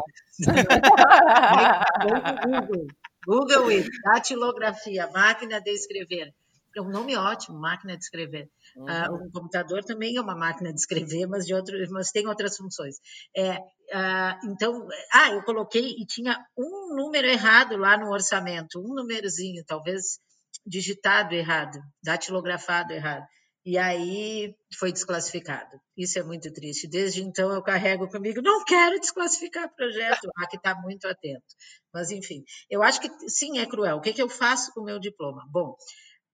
Google. 2.46 2.88
Google 3.26 3.70
it, 3.70 3.90
datilografia, 4.04 5.08
máquina 5.14 5.62
de 5.62 5.72
escrever. 5.72 6.34
É 6.76 6.82
um 6.82 6.90
nome 6.90 7.16
ótimo, 7.16 7.60
máquina 7.60 7.96
de 7.96 8.04
escrever. 8.04 8.50
Uhum. 8.76 8.86
Uh, 8.86 9.28
o 9.28 9.32
computador 9.32 9.84
também 9.84 10.16
é 10.16 10.22
uma 10.22 10.36
máquina 10.36 10.74
de 10.74 10.80
escrever, 10.80 11.28
mas, 11.28 11.46
de 11.46 11.54
outro, 11.54 11.76
mas 11.92 12.12
tem 12.12 12.28
outras 12.28 12.58
funções. 12.58 12.96
É, 13.36 13.58
uh, 13.58 14.52
então, 14.52 14.88
ah, 15.14 15.32
eu 15.32 15.44
coloquei 15.44 15.96
e 15.98 16.06
tinha 16.06 16.38
um 16.58 16.96
número 16.96 17.28
errado 17.28 17.78
lá 17.78 17.98
no 17.98 18.12
orçamento, 18.12 18.80
um 18.80 18.94
númerozinho, 18.94 19.64
talvez 19.66 20.20
digitado 20.66 21.34
errado, 21.34 21.80
datilografado 22.04 22.94
errado. 22.94 23.26
E 23.64 23.78
aí 23.78 24.56
foi 24.78 24.92
desclassificado. 24.92 25.80
Isso 25.96 26.18
é 26.18 26.24
muito 26.24 26.52
triste. 26.52 26.88
Desde 26.88 27.22
então 27.22 27.52
eu 27.52 27.62
carrego 27.62 28.10
comigo, 28.10 28.42
não 28.42 28.64
quero 28.66 29.00
desclassificar 29.00 29.72
projeto. 29.76 30.28
Há 30.40 30.48
que 30.48 30.58
estar 30.58 30.82
muito 30.82 31.08
atento. 31.08 31.46
Mas, 31.94 32.10
enfim, 32.10 32.44
eu 32.70 32.82
acho 32.82 33.00
que 33.00 33.10
sim, 33.30 33.60
é 33.60 33.66
cruel. 33.68 33.98
O 33.98 34.02
que, 34.02 34.14
que 34.14 34.22
eu 34.22 34.30
faço 34.30 34.74
com 34.74 34.82
o 34.82 34.86
meu 34.86 35.00
diploma? 35.00 35.46
Bom, 35.52 35.76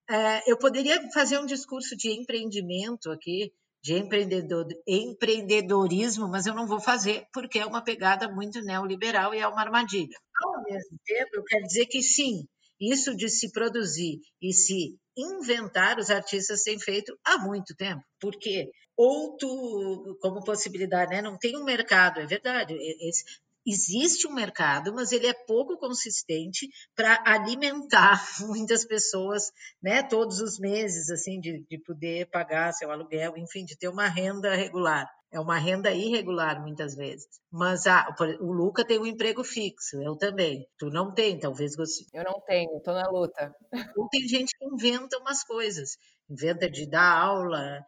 é, 0.10 0.52
eu 0.52 0.58
poderia 0.58 1.02
fazer 1.12 1.38
um 1.40 1.46
discurso 1.46 1.96
de 1.96 2.10
empreendimento 2.10 3.12
aqui, 3.12 3.52
de 3.84 3.94
empreendedor, 3.94 4.68
empreendedorismo, 4.88 6.28
mas 6.28 6.46
eu 6.46 6.54
não 6.54 6.68
vou 6.68 6.80
fazer, 6.80 7.26
porque 7.34 7.60
é 7.60 7.66
uma 7.66 7.84
pegada 7.84 8.30
muito 8.30 8.62
neoliberal 8.62 9.34
e 9.34 9.40
é 9.40 9.48
uma 9.48 9.62
armadilha. 9.62 10.18
Ao 10.44 10.64
mesmo 10.64 10.98
tempo, 11.06 11.30
eu 11.34 11.44
quero 11.44 11.64
dizer 11.64 11.86
que 11.86 12.02
sim, 12.02 12.48
isso 12.80 13.16
de 13.16 13.30
se 13.30 13.52
produzir 13.52 14.20
e 14.42 14.54
se 14.54 14.98
inventar, 15.16 15.98
os 15.98 16.10
artistas 16.10 16.64
têm 16.64 16.80
feito 16.80 17.18
há 17.26 17.38
muito 17.38 17.76
tempo. 17.76 18.02
Porque 18.20 18.70
outro, 18.96 20.18
como 20.22 20.44
possibilidade, 20.44 21.12
né? 21.12 21.22
não 21.22 21.38
tem 21.38 21.58
um 21.58 21.64
mercado, 21.64 22.20
é 22.20 22.26
verdade. 22.26 22.74
Esse, 23.02 23.24
existe 23.68 24.26
um 24.28 24.34
mercado, 24.34 24.94
mas 24.94 25.12
ele 25.12 25.28
é 25.28 25.34
pouco 25.34 25.78
consistente 25.78 26.70
para 26.96 27.22
alimentar 27.26 28.24
muitas 28.48 28.86
pessoas, 28.86 29.52
né, 29.84 30.02
todos 30.02 30.40
os 30.40 30.58
meses, 30.58 31.10
assim, 31.10 31.40
de, 31.40 31.66
de 31.70 31.78
poder 31.80 32.30
pagar 32.32 32.72
seu 32.72 32.90
aluguel, 32.90 33.38
enfim, 33.38 33.66
de 33.66 33.78
ter 33.78 33.90
uma 33.90 34.08
renda 34.08 34.56
regular. 34.56 35.08
É 35.30 35.42
uma 35.42 35.58
renda 35.58 35.92
irregular 35.92 36.62
muitas 36.62 36.96
vezes. 36.96 37.28
Mas 37.52 37.86
ah, 37.86 38.08
o 38.40 38.54
Luca 38.54 38.86
tem 38.86 38.98
um 38.98 39.06
emprego 39.06 39.44
fixo, 39.44 40.02
eu 40.02 40.16
também. 40.16 40.66
Tu 40.78 40.90
não 40.90 41.14
tem, 41.14 41.38
talvez 41.38 41.76
você. 41.76 42.06
Eu 42.14 42.24
não 42.24 42.40
tenho, 42.46 42.78
estou 42.78 42.94
na 42.94 43.10
luta. 43.10 43.54
Ou 43.98 44.08
tem 44.08 44.26
gente 44.26 44.58
que 44.58 44.66
inventa 44.66 45.18
umas 45.18 45.44
coisas, 45.44 45.98
inventa 46.30 46.70
de 46.70 46.90
dar 46.90 47.12
aula, 47.12 47.86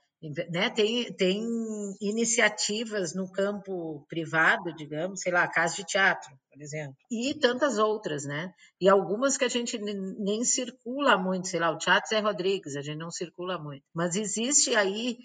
né? 0.50 0.70
Tem, 0.70 1.14
tem 1.14 1.42
iniciativas 2.02 3.16
no 3.16 3.32
campo 3.32 4.06
privado, 4.10 4.74
digamos, 4.76 5.22
sei 5.22 5.32
lá, 5.32 5.48
casa 5.48 5.76
de 5.76 5.86
teatro, 5.86 6.30
por 6.52 6.62
exemplo, 6.62 6.96
e 7.10 7.34
tantas 7.40 7.78
outras, 7.78 8.26
né? 8.26 8.52
E 8.82 8.90
algumas 8.90 9.38
que 9.38 9.46
a 9.46 9.50
gente 9.50 9.78
nem 9.78 10.44
circula 10.44 11.18
muito, 11.18 11.48
sei 11.48 11.60
lá, 11.60 11.72
o 11.72 11.78
Teatro 11.78 12.10
Zé 12.10 12.20
Rodrigues, 12.20 12.76
a 12.76 12.82
gente 12.82 12.98
não 12.98 13.12
circula 13.12 13.58
muito. 13.58 13.84
Mas 13.94 14.16
existe 14.16 14.76
aí 14.76 15.18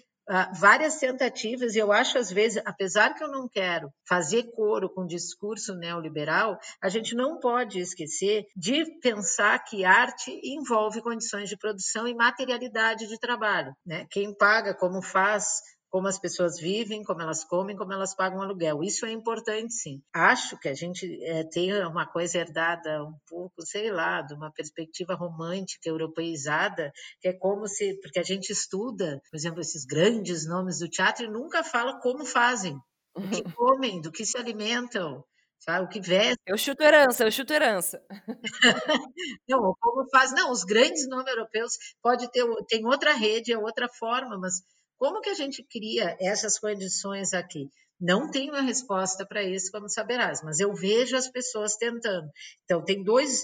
várias 0.59 0.97
tentativas, 0.97 1.75
e 1.75 1.79
eu 1.79 1.91
acho, 1.91 2.17
às 2.17 2.31
vezes, 2.31 2.61
apesar 2.65 3.13
que 3.13 3.23
eu 3.23 3.27
não 3.27 3.47
quero 3.47 3.89
fazer 4.07 4.51
coro 4.51 4.89
com 4.89 5.01
o 5.01 5.07
discurso 5.07 5.75
neoliberal, 5.75 6.57
a 6.81 6.89
gente 6.89 7.15
não 7.15 7.39
pode 7.39 7.79
esquecer 7.79 8.45
de 8.55 8.85
pensar 9.01 9.59
que 9.63 9.85
arte 9.85 10.31
envolve 10.43 11.01
condições 11.01 11.49
de 11.49 11.57
produção 11.57 12.07
e 12.07 12.15
materialidade 12.15 13.07
de 13.07 13.19
trabalho. 13.19 13.75
Né? 13.85 14.07
Quem 14.09 14.35
paga, 14.35 14.73
como 14.73 15.01
faz, 15.01 15.61
como 15.95 16.09
as 16.09 16.19
pessoas 16.19 16.59
vivem, 16.59 17.05
como 17.05 17.21
elas 17.21 17.45
comem, 17.45 17.73
como 17.73 17.93
elas 17.93 18.13
pagam 18.13 18.41
aluguel. 18.41 18.83
Isso 18.83 19.05
é 19.05 19.11
importante, 19.13 19.73
sim. 19.73 20.01
Acho 20.13 20.59
que 20.59 20.67
a 20.67 20.73
gente 20.73 21.07
é, 21.23 21.45
tem 21.45 21.71
uma 21.85 22.05
coisa 22.05 22.37
herdada 22.37 23.01
um 23.01 23.17
pouco, 23.25 23.61
sei 23.61 23.89
lá, 23.89 24.21
de 24.21 24.33
uma 24.33 24.51
perspectiva 24.51 25.15
romântica, 25.15 25.87
europeizada, 25.87 26.91
que 27.21 27.29
é 27.29 27.33
como 27.33 27.65
se, 27.65 27.97
porque 28.01 28.19
a 28.19 28.23
gente 28.23 28.49
estuda, 28.49 29.21
por 29.31 29.37
exemplo, 29.37 29.61
esses 29.61 29.85
grandes 29.85 30.45
nomes 30.45 30.79
do 30.79 30.89
teatro 30.89 31.23
e 31.23 31.29
nunca 31.29 31.63
fala 31.63 31.97
como 32.01 32.25
fazem, 32.25 32.77
o 33.15 33.21
que 33.29 33.41
comem, 33.53 34.01
do 34.01 34.11
que 34.11 34.25
se 34.25 34.37
alimentam. 34.37 35.23
Sabe, 35.57 35.85
o 35.85 35.87
que 35.87 36.01
vestem. 36.01 36.35
Eu 36.45 36.57
chuto 36.57 36.83
herança, 36.83 37.23
eu 37.23 37.31
chuto 37.31 37.53
herança. 37.53 38.03
não, 39.47 39.73
como 39.79 40.09
faz. 40.11 40.33
Não, 40.33 40.51
os 40.51 40.65
grandes 40.65 41.07
nomes 41.07 41.27
europeus 41.27 41.77
pode 42.03 42.29
ter, 42.31 42.45
tem 42.67 42.85
outra 42.85 43.13
rede, 43.13 43.53
é 43.53 43.57
outra 43.57 43.87
forma, 43.87 44.37
mas 44.37 44.61
como 44.97 45.21
que 45.21 45.29
a 45.29 45.33
gente 45.33 45.63
cria 45.63 46.15
essas 46.19 46.59
condições 46.59 47.33
aqui? 47.33 47.69
Não 47.99 48.29
tenho 48.29 48.53
a 48.53 48.61
resposta 48.61 49.25
para 49.25 49.41
isso, 49.43 49.71
como 49.71 49.89
saberás, 49.89 50.41
mas 50.43 50.59
eu 50.59 50.73
vejo 50.73 51.15
as 51.15 51.29
pessoas 51.29 51.77
tentando. 51.77 52.29
Então, 52.65 52.83
tem 52.83 53.03
dois, 53.03 53.43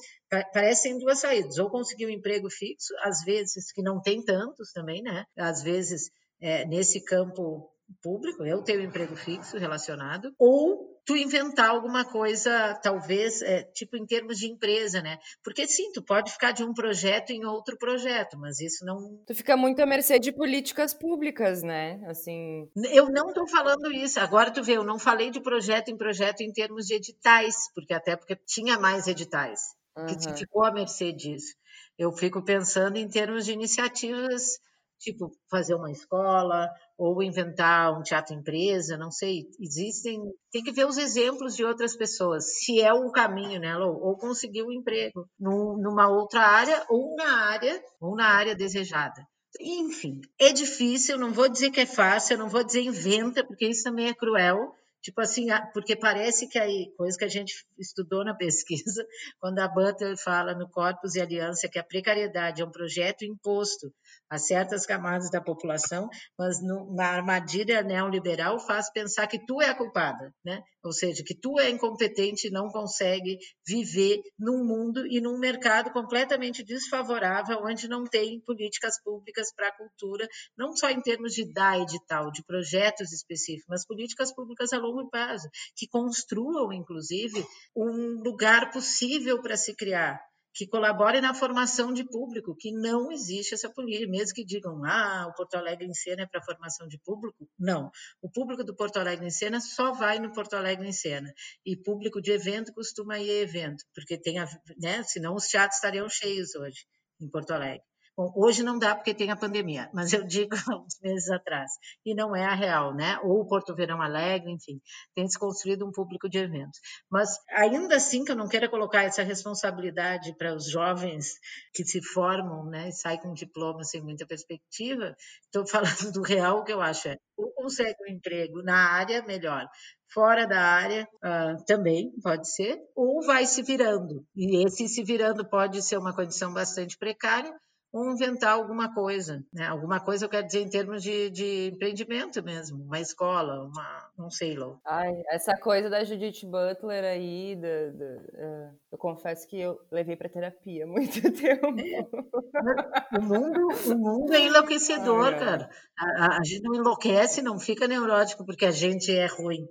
parecem 0.53 0.99
duas 0.99 1.19
saídas. 1.19 1.57
Ou 1.57 1.69
conseguir 1.69 2.05
um 2.05 2.09
emprego 2.09 2.49
fixo, 2.49 2.93
às 2.99 3.23
vezes, 3.23 3.71
que 3.71 3.81
não 3.81 4.01
tem 4.01 4.23
tantos 4.23 4.71
também, 4.73 5.01
né? 5.01 5.23
Às 5.37 5.63
vezes, 5.63 6.11
é, 6.41 6.65
nesse 6.65 7.01
campo 7.03 7.71
público, 8.01 8.45
eu 8.45 8.61
tenho 8.61 8.81
um 8.81 8.85
emprego 8.85 9.15
fixo 9.15 9.57
relacionado, 9.57 10.33
ou 10.37 10.90
tu 11.05 11.15
inventar 11.15 11.69
alguma 11.69 12.05
coisa, 12.05 12.73
talvez, 12.81 13.41
é, 13.41 13.63
tipo 13.63 13.97
em 13.97 14.05
termos 14.05 14.37
de 14.37 14.47
empresa, 14.47 15.01
né? 15.01 15.17
Porque 15.43 15.67
sim, 15.67 15.91
tu 15.91 16.01
pode 16.01 16.31
ficar 16.31 16.51
de 16.51 16.63
um 16.63 16.73
projeto 16.73 17.31
em 17.31 17.45
outro 17.45 17.77
projeto, 17.77 18.37
mas 18.37 18.59
isso 18.59 18.85
não. 18.85 19.21
Tu 19.25 19.35
fica 19.35 19.57
muito 19.57 19.81
à 19.81 19.85
mercê 19.85 20.19
de 20.19 20.31
políticas 20.31 20.93
públicas, 20.93 21.63
né? 21.63 22.01
Assim. 22.07 22.69
Eu 22.91 23.09
não 23.09 23.29
estou 23.29 23.47
falando 23.47 23.91
isso. 23.91 24.19
Agora 24.19 24.51
tu 24.51 24.63
vê, 24.63 24.77
eu 24.77 24.83
não 24.83 24.99
falei 24.99 25.31
de 25.31 25.41
projeto 25.41 25.89
em 25.89 25.97
projeto 25.97 26.41
em 26.41 26.51
termos 26.51 26.85
de 26.85 26.95
editais, 26.95 27.55
porque 27.73 27.93
até 27.93 28.15
porque 28.15 28.35
tinha 28.45 28.79
mais 28.79 29.07
editais, 29.07 29.61
uhum. 29.97 30.05
que 30.05 30.37
ficou 30.37 30.63
à 30.63 30.71
mercê 30.71 31.11
disso. 31.11 31.55
Eu 31.97 32.11
fico 32.11 32.43
pensando 32.43 32.97
em 32.97 33.07
termos 33.07 33.45
de 33.45 33.53
iniciativas 33.53 34.59
tipo 35.01 35.31
fazer 35.49 35.73
uma 35.73 35.91
escola 35.91 36.69
ou 37.01 37.23
inventar 37.23 37.97
um 37.97 38.03
teatro 38.03 38.35
empresa, 38.35 38.95
não 38.95 39.09
sei, 39.09 39.47
existem, 39.59 40.21
tem 40.51 40.63
que 40.63 40.71
ver 40.71 40.85
os 40.85 40.99
exemplos 40.99 41.55
de 41.55 41.65
outras 41.65 41.95
pessoas, 41.95 42.59
se 42.59 42.79
é 42.79 42.93
o 42.93 43.11
caminho, 43.11 43.59
né, 43.59 43.75
Lô? 43.75 43.91
ou 43.91 44.15
conseguir 44.15 44.61
um 44.61 44.71
emprego 44.71 45.27
numa 45.39 46.09
outra 46.09 46.41
área 46.41 46.85
ou 46.89 47.15
na 47.15 47.47
área 47.47 47.83
ou 47.99 48.15
na 48.15 48.27
área 48.27 48.55
desejada. 48.55 49.25
Enfim, 49.59 50.21
é 50.39 50.53
difícil, 50.53 51.17
não 51.17 51.33
vou 51.33 51.49
dizer 51.49 51.71
que 51.71 51.79
é 51.79 51.87
fácil, 51.87 52.37
não 52.37 52.47
vou 52.47 52.63
dizer 52.63 52.83
inventa, 52.83 53.43
porque 53.43 53.67
isso 53.67 53.83
também 53.83 54.07
é 54.07 54.13
cruel, 54.13 54.71
Tipo 55.01 55.19
assim, 55.19 55.47
porque 55.73 55.95
parece 55.95 56.47
que 56.47 56.59
aí, 56.59 56.93
coisa 56.95 57.17
que 57.17 57.25
a 57.25 57.27
gente 57.27 57.65
estudou 57.79 58.23
na 58.23 58.35
pesquisa, 58.35 59.03
quando 59.41 59.57
a 59.57 59.67
Butler 59.67 60.15
fala 60.15 60.53
no 60.53 60.69
Corpus 60.69 61.15
e 61.15 61.21
Aliança 61.21 61.67
que 61.67 61.79
a 61.79 61.83
precariedade 61.83 62.61
é 62.61 62.65
um 62.65 62.71
projeto 62.71 63.25
imposto 63.25 63.91
a 64.29 64.37
certas 64.37 64.85
camadas 64.85 65.29
da 65.29 65.41
população, 65.41 66.09
mas 66.37 66.57
na 66.95 67.07
armadilha 67.07 67.81
neoliberal 67.81 68.59
faz 68.59 68.91
pensar 68.91 69.27
que 69.27 69.45
tu 69.45 69.61
é 69.61 69.69
a 69.69 69.75
culpada, 69.75 70.33
né? 70.43 70.63
Ou 70.83 70.91
seja, 70.91 71.23
que 71.23 71.35
tu 71.35 71.59
é 71.59 71.69
incompetente 71.69 72.47
e 72.47 72.51
não 72.51 72.69
consegue 72.69 73.37
viver 73.67 74.19
num 74.39 74.65
mundo 74.65 75.05
e 75.05 75.21
num 75.21 75.37
mercado 75.37 75.91
completamente 75.91 76.63
desfavorável, 76.63 77.59
onde 77.63 77.87
não 77.87 78.03
tem 78.03 78.41
políticas 78.41 79.01
públicas 79.03 79.53
para 79.53 79.67
a 79.67 79.77
cultura, 79.77 80.27
não 80.57 80.75
só 80.75 80.89
em 80.89 81.01
termos 81.01 81.33
de 81.33 81.51
dar 81.53 81.79
edital, 81.79 82.31
de 82.31 82.43
projetos 82.43 83.11
específicos, 83.11 83.67
mas 83.69 83.85
políticas 83.85 84.33
públicas 84.33 84.73
a 84.73 84.79
longo 84.79 85.09
prazo, 85.09 85.47
que 85.75 85.87
construam, 85.87 86.73
inclusive, 86.73 87.45
um 87.75 88.21
lugar 88.23 88.71
possível 88.71 89.41
para 89.41 89.57
se 89.57 89.75
criar 89.75 90.19
que 90.53 90.67
colabore 90.67 91.21
na 91.21 91.33
formação 91.33 91.93
de 91.93 92.03
público, 92.03 92.55
que 92.55 92.71
não 92.71 93.11
existe 93.11 93.53
essa 93.53 93.69
política, 93.69 94.11
mesmo 94.11 94.35
que 94.35 94.45
digam, 94.45 94.83
ah, 94.85 95.27
o 95.29 95.33
Porto 95.33 95.55
Alegre 95.55 95.85
em 95.85 95.93
Cena 95.93 96.23
é 96.23 96.25
para 96.25 96.43
formação 96.43 96.87
de 96.87 96.99
público. 96.99 97.49
Não, 97.57 97.89
o 98.21 98.29
público 98.29 98.63
do 98.63 98.75
Porto 98.75 98.97
Alegre 98.97 99.25
em 99.25 99.31
Cena 99.31 99.61
só 99.61 99.93
vai 99.93 100.19
no 100.19 100.31
Porto 100.33 100.55
Alegre 100.55 100.87
em 100.87 100.93
Cena, 100.93 101.33
e 101.65 101.75
público 101.75 102.21
de 102.21 102.31
evento 102.31 102.73
costuma 102.73 103.19
ir 103.19 103.29
a 103.29 103.41
evento, 103.41 103.83
porque 103.93 104.17
tem, 104.17 104.39
a, 104.39 104.47
né, 104.77 105.03
senão 105.03 105.35
os 105.35 105.47
teatros 105.47 105.75
estariam 105.75 106.07
cheios 106.09 106.55
hoje 106.55 106.85
em 107.19 107.29
Porto 107.29 107.51
Alegre. 107.51 107.90
Bom, 108.15 108.31
hoje 108.35 108.61
não 108.61 108.77
dá 108.77 108.93
porque 108.93 109.13
tem 109.13 109.31
a 109.31 109.37
pandemia, 109.37 109.89
mas 109.93 110.11
eu 110.11 110.23
digo 110.25 110.53
uns 110.85 110.99
meses 111.01 111.29
atrás, 111.29 111.71
e 112.05 112.13
não 112.13 112.35
é 112.35 112.43
a 112.45 112.53
real, 112.53 112.93
né? 112.93 113.17
Ou 113.23 113.47
Porto 113.47 113.73
Verão 113.73 114.01
Alegre, 114.01 114.51
enfim, 114.51 114.81
tem 115.15 115.27
se 115.29 115.39
construído 115.39 115.87
um 115.87 115.91
público 115.91 116.29
de 116.29 116.37
eventos. 116.37 116.79
Mas 117.09 117.37
ainda 117.49 117.95
assim 117.95 118.25
que 118.25 118.31
eu 118.31 118.35
não 118.35 118.49
quero 118.49 118.69
colocar 118.69 119.03
essa 119.03 119.23
responsabilidade 119.23 120.35
para 120.37 120.53
os 120.53 120.69
jovens 120.69 121.33
que 121.73 121.85
se 121.85 122.01
formam, 122.03 122.65
né, 122.65 122.89
e 122.89 122.93
saem 122.93 123.19
com 123.19 123.33
diploma 123.33 123.83
sem 123.83 124.01
muita 124.01 124.25
perspectiva, 124.25 125.15
estou 125.45 125.65
falando 125.65 126.11
do 126.11 126.21
real 126.21 126.63
que 126.63 126.73
eu 126.73 126.81
acho 126.81 127.07
é, 127.07 127.17
ou 127.37 127.51
consegue 127.53 127.97
um 128.07 128.11
emprego 128.11 128.61
na 128.61 128.91
área, 128.91 129.23
melhor, 129.23 129.67
fora 130.13 130.45
da 130.45 130.61
área 130.61 131.07
uh, 131.23 131.63
também 131.65 132.11
pode 132.21 132.49
ser, 132.53 132.77
ou 132.95 133.21
vai 133.25 133.45
se 133.45 133.63
virando. 133.63 134.25
E 134.35 134.65
esse 134.65 134.87
se 134.87 135.03
virando 135.03 135.47
pode 135.47 135.81
ser 135.81 135.97
uma 135.97 136.13
condição 136.13 136.53
bastante 136.53 136.97
precária, 136.97 137.53
ou 137.91 138.09
inventar 138.09 138.53
alguma 138.53 138.93
coisa, 138.93 139.43
né? 139.53 139.67
Alguma 139.67 139.99
coisa 139.99 140.25
eu 140.25 140.29
quero 140.29 140.45
dizer 140.45 140.61
em 140.61 140.69
termos 140.69 141.03
de, 141.03 141.29
de 141.29 141.71
empreendimento 141.73 142.41
mesmo, 142.41 142.83
uma 142.83 142.99
escola, 142.99 143.65
uma, 143.65 144.09
não 144.17 144.29
sei 144.29 144.55
lá. 144.55 144.77
Ai, 144.85 145.11
essa 145.29 145.57
coisa 145.57 145.89
da 145.89 146.03
Judith 146.03 146.45
Butler 146.45 147.03
aí, 147.03 147.55
da, 147.55 147.91
da, 147.91 148.05
uh, 148.05 148.79
eu 148.91 148.97
confesso 148.97 149.45
que 149.47 149.59
eu 149.59 149.77
levei 149.91 150.15
para 150.15 150.29
terapia 150.29 150.87
muito 150.87 151.21
tempo. 151.33 151.67
É. 151.79 153.17
O 153.17 153.21
mundo, 153.21 153.67
o 153.85 153.97
mundo 153.97 154.33
é 154.33 154.41
enlouquecedor, 154.45 155.37
cara. 155.37 155.69
A, 155.97 156.37
a, 156.37 156.43
gente 156.43 156.63
não 156.63 156.75
enlouquece, 156.75 157.41
não 157.41 157.59
fica 157.59 157.87
neurótico 157.87 158.45
porque 158.45 158.65
a 158.65 158.71
gente 158.71 159.11
é 159.11 159.25
ruim. 159.25 159.67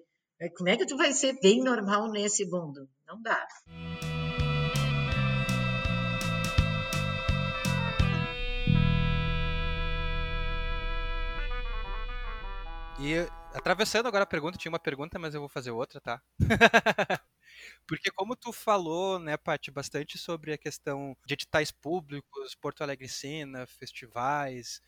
Como 0.56 0.68
é 0.68 0.76
que 0.76 0.86
tu 0.86 0.96
vai 0.96 1.12
ser 1.12 1.38
bem 1.40 1.62
normal 1.62 2.10
nesse 2.10 2.44
mundo? 2.46 2.88
Não 3.06 3.20
dá. 3.20 3.46
E 13.10 13.28
atravessando 13.52 14.06
agora 14.06 14.22
a 14.22 14.26
pergunta, 14.26 14.56
tinha 14.56 14.70
uma 14.70 14.78
pergunta, 14.78 15.18
mas 15.18 15.34
eu 15.34 15.40
vou 15.40 15.48
fazer 15.48 15.72
outra, 15.72 16.00
tá? 16.00 16.22
Porque 17.84 18.08
como 18.12 18.36
tu 18.36 18.52
falou, 18.52 19.18
né, 19.18 19.36
Paty, 19.36 19.72
bastante 19.72 20.16
sobre 20.16 20.52
a 20.52 20.58
questão 20.58 21.16
de 21.26 21.34
editais 21.34 21.72
públicos, 21.72 22.54
Porto 22.54 22.82
Alegre 22.82 23.08
Cena, 23.08 23.66
festivais, 23.66 24.80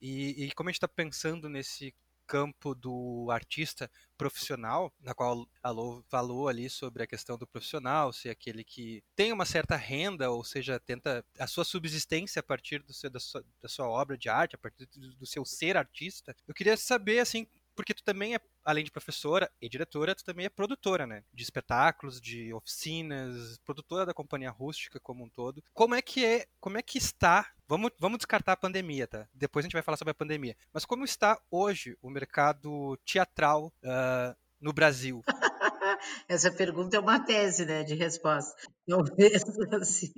e, 0.00 0.46
e 0.46 0.52
como 0.52 0.70
a 0.70 0.72
gente 0.72 0.78
está 0.78 0.88
pensando 0.88 1.50
nesse 1.50 1.94
campo 2.26 2.74
do 2.74 3.28
artista 3.30 3.90
profissional, 4.16 4.90
na 4.98 5.14
qual 5.14 5.46
a 5.62 5.70
Lou 5.70 6.02
falou 6.08 6.48
ali 6.48 6.70
sobre 6.70 7.02
a 7.02 7.06
questão 7.06 7.36
do 7.36 7.46
profissional, 7.46 8.10
ser 8.10 8.30
aquele 8.30 8.64
que 8.64 9.04
tem 9.14 9.34
uma 9.34 9.44
certa 9.44 9.76
renda, 9.76 10.30
ou 10.30 10.42
seja, 10.42 10.80
tenta 10.80 11.22
a 11.38 11.46
sua 11.46 11.62
subsistência 11.62 12.40
a 12.40 12.42
partir 12.42 12.82
seu, 12.88 13.10
da, 13.10 13.20
sua, 13.20 13.44
da 13.60 13.68
sua 13.68 13.86
obra 13.86 14.16
de 14.16 14.30
arte, 14.30 14.54
a 14.54 14.58
partir 14.58 14.86
do, 14.86 15.14
do 15.14 15.26
seu 15.26 15.44
ser 15.44 15.76
artista. 15.76 16.34
Eu 16.48 16.54
queria 16.54 16.76
saber, 16.76 17.18
assim, 17.18 17.46
porque 17.76 17.94
tu 17.94 18.02
também 18.02 18.34
é, 18.34 18.40
além 18.64 18.82
de 18.82 18.90
professora 18.90 19.50
e 19.60 19.68
diretora, 19.68 20.14
tu 20.14 20.24
também 20.24 20.46
é 20.46 20.48
produtora, 20.48 21.06
né? 21.06 21.22
De 21.32 21.42
espetáculos, 21.42 22.20
de 22.20 22.52
oficinas, 22.54 23.58
produtora 23.64 24.06
da 24.06 24.14
companhia 24.14 24.50
rústica 24.50 24.98
como 24.98 25.22
um 25.22 25.28
todo. 25.28 25.62
Como 25.74 25.94
é 25.94 26.02
que 26.02 26.24
é, 26.24 26.46
como 26.58 26.78
é 26.78 26.82
que 26.82 26.98
está 26.98 27.52
Vamos, 27.68 27.90
vamos 27.98 28.18
descartar 28.18 28.52
a 28.52 28.56
pandemia, 28.56 29.08
tá? 29.08 29.28
Depois 29.34 29.64
a 29.64 29.66
gente 29.66 29.72
vai 29.72 29.82
falar 29.82 29.96
sobre 29.96 30.12
a 30.12 30.14
pandemia. 30.14 30.56
Mas 30.72 30.84
como 30.84 31.04
está 31.04 31.36
hoje 31.50 31.98
o 32.00 32.08
mercado 32.08 32.96
teatral 33.04 33.72
uh, 33.82 34.36
no 34.60 34.72
Brasil? 34.72 35.20
Essa 36.28 36.50
pergunta 36.50 36.96
é 36.96 37.00
uma 37.00 37.18
tese, 37.24 37.64
né, 37.64 37.82
de 37.82 37.94
resposta. 37.94 38.54
Talvez 38.86 39.42
assim. 39.80 40.12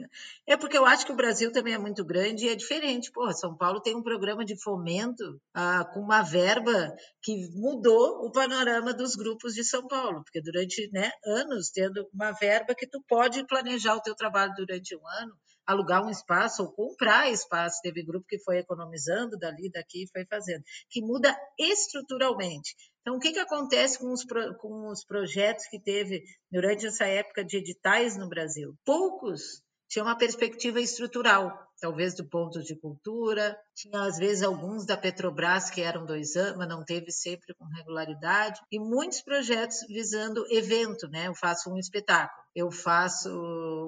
É 0.47 0.57
porque 0.57 0.77
eu 0.77 0.85
acho 0.85 1.07
que 1.07 1.13
o 1.13 1.17
Brasil 1.17 1.51
também 1.51 1.75
é 1.75 1.79
muito 1.79 2.05
grande 2.05 2.47
e 2.47 2.49
é 2.51 2.55
diferente. 2.55 3.11
Pô, 3.11 3.33
São 3.33 3.57
Paulo 3.57 3.81
tem 3.81 3.97
um 3.97 4.03
programa 4.03 4.45
de 4.45 4.61
fomento 4.63 5.41
ah, 5.55 5.85
com 5.93 6.01
uma 6.01 6.23
verba 6.23 6.95
que 7.23 7.49
mudou 7.55 8.27
o 8.27 8.31
panorama 8.31 8.93
dos 8.93 9.15
grupos 9.15 9.55
de 9.55 9.65
São 9.65 9.87
Paulo, 9.87 10.23
porque 10.23 10.41
durante 10.43 10.91
né, 10.93 11.11
anos 11.25 11.71
tendo 11.71 12.09
uma 12.13 12.33
verba 12.33 12.75
que 12.75 12.87
tu 12.87 13.03
pode 13.09 13.47
planejar 13.47 13.95
o 13.95 14.03
teu 14.03 14.15
trabalho 14.15 14.53
durante 14.57 14.95
um 14.95 15.07
ano, 15.23 15.35
alugar 15.69 16.03
um 16.03 16.09
espaço 16.09 16.63
ou 16.63 16.73
comprar 16.73 17.31
espaço. 17.31 17.81
Teve 17.83 18.03
grupo 18.03 18.27
que 18.27 18.39
foi 18.39 18.59
economizando 18.59 19.37
dali, 19.39 19.71
daqui, 19.71 20.07
foi 20.11 20.25
fazendo, 20.25 20.65
que 20.89 21.03
muda 21.03 21.37
estruturalmente. 21.59 22.75
Então, 23.09 23.17
o 23.17 23.21
que, 23.21 23.33
que 23.33 23.39
acontece 23.39 23.99
com 23.99 24.13
os, 24.13 24.23
com 24.59 24.91
os 24.91 25.03
projetos 25.03 25.67
que 25.67 25.81
teve 25.81 26.23
durante 26.53 26.87
essa 26.87 27.07
época 27.07 27.43
de 27.43 27.57
editais 27.57 28.19
no 28.19 28.29
Brasil? 28.29 28.75
Poucos 28.85 29.63
tinham 29.89 30.07
uma 30.07 30.19
perspectiva 30.19 30.79
estrutural 30.79 31.51
talvez 31.81 32.15
do 32.15 32.29
ponto 32.29 32.63
de 32.63 32.75
cultura. 32.77 33.57
Tinha, 33.75 34.03
às 34.03 34.19
vezes, 34.19 34.43
alguns 34.43 34.85
da 34.85 34.97
Petrobras 34.97 35.71
que 35.71 35.81
eram 35.81 36.05
dois 36.05 36.37
anos, 36.37 36.57
mas 36.59 36.69
não 36.69 36.85
teve 36.85 37.11
sempre 37.11 37.55
com 37.55 37.65
regularidade. 37.65 38.61
E 38.71 38.79
muitos 38.79 39.23
projetos 39.23 39.87
visando 39.89 40.45
evento, 40.51 41.09
né? 41.09 41.29
Eu 41.29 41.35
faço 41.35 41.71
um 41.71 41.79
espetáculo, 41.79 42.43
eu 42.55 42.71
faço 42.71 43.29